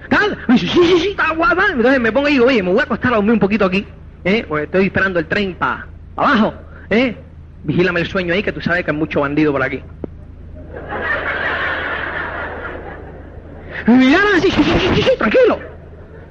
Tal, 0.09 0.38
Me 0.47 0.53
dice, 0.53 0.67
sí, 0.67 0.80
sí, 0.86 0.99
sí, 0.99 1.07
está 1.09 1.34
guapa. 1.34 1.65
Entonces 1.71 1.99
me 1.99 2.11
pongo 2.11 2.30
y 2.30 2.34
digo, 2.34 2.45
oye, 2.45 2.63
me 2.63 2.71
voy 2.71 2.80
a 2.80 2.84
acostar 2.84 3.11
a 3.11 3.15
dormir 3.17 3.34
un 3.34 3.39
poquito 3.39 3.65
aquí, 3.65 3.86
¿eh? 4.23 4.45
Porque 4.47 4.65
estoy 4.65 4.86
esperando 4.86 5.19
el 5.19 5.25
tren 5.25 5.55
para 5.55 5.88
abajo, 6.15 6.53
¿eh? 6.89 7.17
Vigílame 7.63 8.01
el 8.01 8.07
sueño 8.07 8.34
ahí, 8.34 8.43
que 8.43 8.53
tú 8.53 8.61
sabes 8.61 8.86
que 8.86 8.91
hay 8.91 8.97
mucho 8.97 9.21
bandido 9.21 9.51
por 9.51 9.63
aquí. 9.63 9.84
Miraron 13.88 14.36
así, 14.36 14.51
sí, 14.51 14.63
sí, 14.63 14.71
sí, 14.80 14.89
sí, 14.95 15.01
sí, 15.01 15.11
tranquilo, 15.17 15.59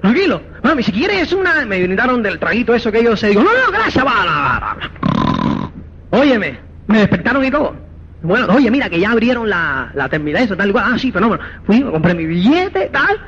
tranquilo. 0.07 0.41
Mami, 0.63 0.83
si 0.83 0.93
quieres 0.93 1.33
una... 1.33 1.65
Me 1.65 1.83
brindaron 1.83 2.23
del 2.23 2.39
traguito 2.39 2.75
eso 2.75 2.93
que 2.93 3.03
yo 3.03 3.17
se 3.17 3.29
digo, 3.29 3.43
no, 3.43 3.51
no, 3.51 3.73
gracias, 3.73 4.05
va, 4.05 4.25
va, 4.25 4.59
va. 4.61 6.19
Óyeme, 6.19 6.59
me 6.87 6.99
despertaron 7.01 7.45
y 7.45 7.51
todo. 7.51 7.75
Bueno, 8.23 8.47
oye, 8.55 8.71
mira, 8.71 8.89
que 8.89 8.99
ya 8.99 9.11
abrieron 9.11 9.49
la, 9.49 9.91
la 9.95 10.09
terminal, 10.09 10.43
eso, 10.43 10.57
tal 10.57 10.71
y 10.71 10.73
cual. 10.73 10.85
Ah, 10.89 10.99
sí, 10.99 11.13
fenómeno. 11.13 11.43
Fui, 11.65 11.83
compré 11.83 12.15
mi 12.15 12.27
billete, 12.27 12.89
tal. 12.93 13.21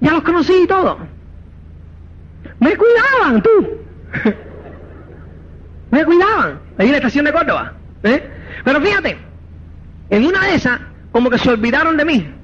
Ya 0.00 0.12
los 0.12 0.22
conocí 0.22 0.54
y 0.64 0.66
todo. 0.66 0.98
Me 2.60 2.76
cuidaban, 2.76 3.42
tú. 3.42 3.68
me 5.90 6.04
cuidaban. 6.04 6.60
Ahí 6.78 6.86
en 6.86 6.92
la 6.92 6.98
estación 6.98 7.24
de 7.24 7.32
Córdoba. 7.32 7.74
¿eh? 8.02 8.30
Pero 8.64 8.80
fíjate, 8.80 9.18
en 10.10 10.26
una 10.26 10.46
de 10.46 10.54
esas, 10.54 10.80
como 11.10 11.28
que 11.28 11.38
se 11.38 11.50
olvidaron 11.50 11.96
de 11.96 12.04
mí. 12.04 12.34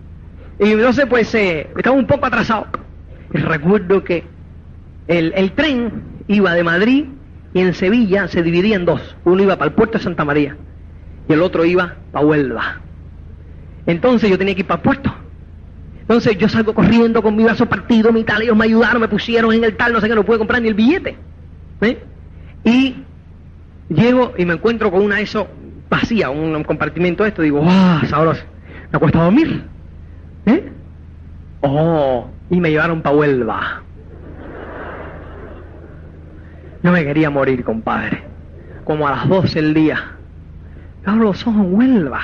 Y 0.61 0.73
entonces, 0.73 1.07
pues, 1.07 1.35
eh, 1.35 1.71
estaba 1.77 1.97
un 1.97 2.07
poco 2.07 2.27
atrasado. 2.27 2.67
Recuerdo 3.31 4.05
que 4.05 4.25
el, 5.07 5.33
el 5.37 5.53
tren 5.53 6.03
iba 6.29 6.55
de 6.55 6.65
Madrid 6.65 7.05
y 7.55 7.61
en 7.61 7.75
Sevilla 7.75 8.29
se 8.29 8.43
dividía 8.43 8.77
en 8.77 8.85
dos. 8.85 9.17
Uno 9.25 9.43
iba 9.43 9.57
para 9.57 9.71
el 9.71 9.75
puerto 9.75 9.99
de 9.99 10.05
Santa 10.05 10.25
María 10.25 10.57
y 11.29 11.33
el 11.33 11.43
otro 11.43 11.65
iba 11.65 11.97
para 12.13 12.27
Huelva. 12.27 12.81
Entonces 13.87 14.31
yo 14.31 14.39
tenía 14.39 14.55
que 14.55 14.61
ir 14.61 14.67
para 14.67 14.79
el 14.79 14.83
puerto. 14.83 15.15
Entonces 16.01 16.39
yo 16.39 16.49
salgo 16.49 16.75
corriendo 16.75 17.23
con 17.23 17.37
mi 17.37 17.45
brazo 17.45 17.67
partido, 17.67 18.13
mi 18.13 18.25
tal, 18.25 18.43
ellos 18.43 18.57
me 18.57 18.65
ayudaron, 18.65 19.01
me 19.01 19.09
pusieron 19.09 19.53
en 19.53 19.65
el 19.65 19.77
tal, 19.77 19.93
no 19.93 20.01
sé 20.01 20.09
qué, 20.09 20.15
no 20.15 20.25
pude 20.25 20.39
comprar 20.39 20.63
ni 20.63 20.69
el 20.69 20.75
billete. 20.75 21.17
¿eh? 21.83 21.99
Y 22.65 22.97
llego 23.91 24.33
y 24.39 24.47
me 24.47 24.55
encuentro 24.55 24.91
con 24.91 25.03
una 25.03 25.17
de 25.17 25.23
esos 25.23 25.47
vacía, 25.91 26.31
un, 26.31 26.55
un 26.55 26.65
compartimento 26.65 27.25
de 27.25 27.31
esto, 27.31 27.43
digo, 27.43 27.63
¡ah, 27.65 28.03
sabroso! 28.09 28.43
Me 28.91 28.97
acuesto 28.97 29.21
a 29.21 29.25
dormir. 29.25 29.65
¿Eh? 30.47 30.73
Oh, 31.61 32.29
y 32.51 32.61
me 32.61 32.71
llevaron 32.71 33.03
para 33.03 33.17
Huelva. 33.17 33.83
No 36.83 36.93
me 36.93 37.05
quería 37.05 37.31
morir, 37.31 37.65
compadre. 37.65 38.23
Como 38.85 39.07
a 39.07 39.13
las 39.13 39.29
12 39.29 39.61
del 39.61 39.75
día. 39.75 40.13
Yo 41.05 41.13
abro 41.13 41.25
los 41.25 41.47
ojos 41.47 41.61
en 41.61 41.75
Huelva. 41.75 42.21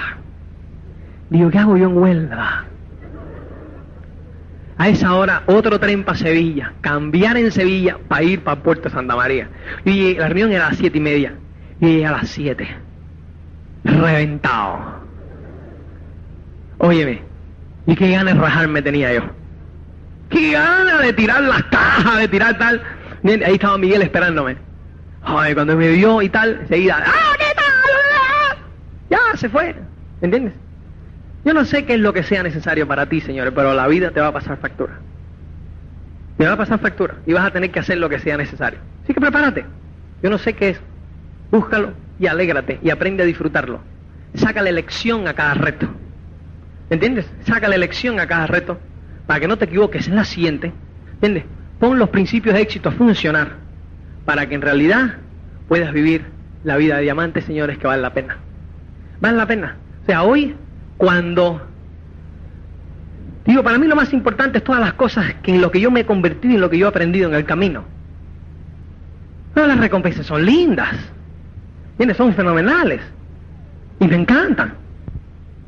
Digo, 1.31 1.51
¿qué 1.51 1.59
hago 1.59 1.77
yo 1.77 1.89
en 1.89 1.97
Huelva? 1.97 2.65
A 4.77 4.89
esa 4.89 5.15
hora, 5.15 5.43
otro 5.47 5.79
tren 5.79 6.05
para 6.05 6.19
Sevilla. 6.19 6.73
Cambiar 6.81 7.37
en 7.37 7.53
Sevilla 7.53 7.99
para 8.09 8.23
ir 8.23 8.43
para 8.43 8.63
Puerto 8.63 8.89
Santa 8.89 9.15
María. 9.17 9.49
Y 9.85 10.15
la 10.15 10.29
reunión 10.29 10.53
era 10.53 10.67
a 10.67 10.71
las 10.71 10.79
siete 10.79 10.99
y 10.99 11.01
media. 11.01 11.35
Y 11.81 12.03
a 12.03 12.13
las 12.13 12.29
7. 12.31 12.67
Reventado. 13.85 15.05
Óyeme, 16.79 17.23
¿y 17.87 17.95
qué 17.95 18.11
ganas 18.11 18.35
de 18.35 18.41
rajarme 18.41 18.81
tenía 18.81 19.13
yo? 19.13 19.23
Gana 20.31 20.99
de 21.01 21.13
tirar 21.13 21.43
las 21.43 21.63
cajas, 21.65 22.19
de 22.19 22.29
tirar 22.29 22.59
tal. 22.59 22.83
Ahí 23.25 23.55
estaba 23.55 23.79
Miguel 23.79 24.03
esperándome. 24.03 24.57
Ay, 25.23 25.55
cuando 25.55 25.77
me 25.77 25.89
vio 25.89 26.21
y 26.21 26.29
tal, 26.29 26.59
enseguida, 26.63 27.03
¡ah, 27.05 27.35
qué 27.39 27.55
tal! 27.55 28.59
Ya, 29.11 29.37
se 29.37 29.49
fue. 29.49 29.75
¿Entiendes? 30.21 30.53
Yo 31.45 31.55
no 31.55 31.65
sé 31.65 31.85
qué 31.85 31.95
es 31.95 32.01
lo 32.01 32.13
que 32.13 32.23
sea 32.23 32.43
necesario 32.43 32.87
para 32.87 33.07
ti, 33.07 33.21
señores, 33.21 33.53
pero 33.55 33.75
la 33.75 33.87
vida 33.87 34.11
te 34.11 34.21
va 34.21 34.29
a 34.29 34.33
pasar 34.33 34.59
factura. 34.59 34.95
Te 36.37 36.47
va 36.47 36.53
a 36.53 36.57
pasar 36.57 36.79
factura 36.79 37.17
y 37.27 37.33
vas 37.33 37.47
a 37.47 37.51
tener 37.51 37.71
que 37.71 37.81
hacer 37.81 37.99
lo 37.99 38.09
que 38.09 38.19
sea 38.19 38.37
necesario. 38.37 38.81
Así 39.03 39.15
que 39.15 39.21
prepárate. 39.21 39.65
Yo 40.23 40.31
no 40.31 40.39
sé 40.39 40.55
qué 40.55 40.71
es. 40.71 40.81
Búscalo 41.51 41.93
y 42.19 42.27
alégrate 42.27 42.81
y 42.83 42.91
aprende 42.91 43.23
a 43.23 43.27
disfrutarlo. 43.27 43.81
Sácale 44.35 44.73
lección 44.73 45.29
a 45.29 45.35
cada 45.35 45.55
reto. 45.55 45.89
¿Entiendes? 46.91 47.31
Sácale 47.47 47.79
lección 47.79 48.21
a 48.21 48.27
cada 48.27 48.47
reto 48.47 48.79
para 49.27 49.41
que 49.41 49.49
no 49.49 49.57
te 49.57 49.65
equivoques 49.65 50.09
en 50.09 50.17
la 50.17 50.25
siguiente. 50.25 50.73
¿Entiendes? 51.15 51.45
Pon 51.79 51.99
los 51.99 52.11
principios 52.11 52.55
de 52.55 52.63
éxito 52.63 52.89
a 52.89 52.93
funcionar 52.93 53.53
para 54.25 54.49
que 54.49 54.55
en 54.55 54.63
realidad 54.63 55.17
puedas 55.69 55.93
vivir 55.93 56.25
la 56.65 56.77
vida 56.77 56.97
de 56.97 57.03
diamante, 57.03 57.43
señores, 57.43 57.79
que 57.79 57.87
vale 57.87 58.03
la 58.03 58.13
pena. 58.13 58.39
Vale 59.21 59.37
la 59.37 59.47
pena. 59.47 59.77
O 60.03 60.07
sea, 60.07 60.23
hoy, 60.23 60.55
cuando... 60.97 61.67
Digo, 63.45 63.63
para 63.63 63.79
mí 63.79 63.87
lo 63.87 63.97
más 63.97 64.13
importante 64.13 64.59
es 64.59 64.65
todas 64.65 64.81
las 64.81 64.95
cosas 64.95 65.35
que 65.43 65.55
en 65.55 65.61
lo 65.61 65.71
que 65.71 65.81
yo 65.81 65.91
me 65.91 66.01
he 66.01 66.07
convertido 66.07 66.53
y 66.53 66.55
en 66.57 66.61
lo 66.63 66.71
que 66.71 66.79
yo 66.79 66.87
he 66.87 66.89
aprendido 66.89 67.29
en 67.29 67.35
el 67.35 67.45
camino. 67.45 67.85
Todas 69.55 69.69
las 69.69 69.79
recompensas 69.79 70.27
son 70.27 70.45
lindas. 70.45 70.95
¿Entiendes? 71.93 72.17
Son 72.17 72.35
fenomenales. 72.35 73.03
Y 74.01 74.07
me 74.07 74.17
encantan. 74.17 74.84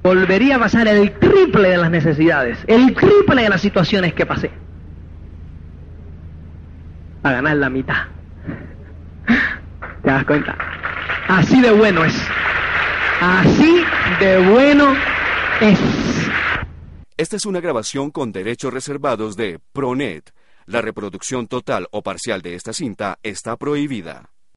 Volvería 0.07 0.55
a 0.55 0.59
pasar 0.61 0.87
el 0.87 1.19
triple 1.19 1.71
de 1.71 1.79
las 1.79 1.91
necesidades, 1.91 2.57
el 2.69 2.95
triple 2.95 3.43
de 3.43 3.49
las 3.49 3.61
situaciones 3.61 4.15
que 4.15 4.25
pasé. 4.25 4.53
A 7.25 7.33
ganar 7.33 7.57
la 7.57 7.69
mitad. 7.69 8.05
¿Te 9.27 10.09
das 10.09 10.25
cuenta? 10.25 10.57
Así 11.27 11.61
de 11.61 11.73
bueno 11.73 12.05
es. 12.05 12.15
Así 13.21 13.83
de 14.21 14.49
bueno 14.49 14.95
es. 15.61 15.81
Esta 17.17 17.35
es 17.35 17.45
una 17.45 17.59
grabación 17.59 18.13
con 18.13 18.31
derechos 18.31 18.73
reservados 18.73 19.37
de 19.37 19.59
Pronet. 19.73 20.31
La 20.67 20.83
reproducción 20.83 21.49
total 21.49 21.89
o 21.91 22.05
parcial 22.05 22.43
de 22.43 22.55
esta 22.55 22.73
cinta 22.73 23.19
está 23.25 23.57
prohibida. 23.57 24.36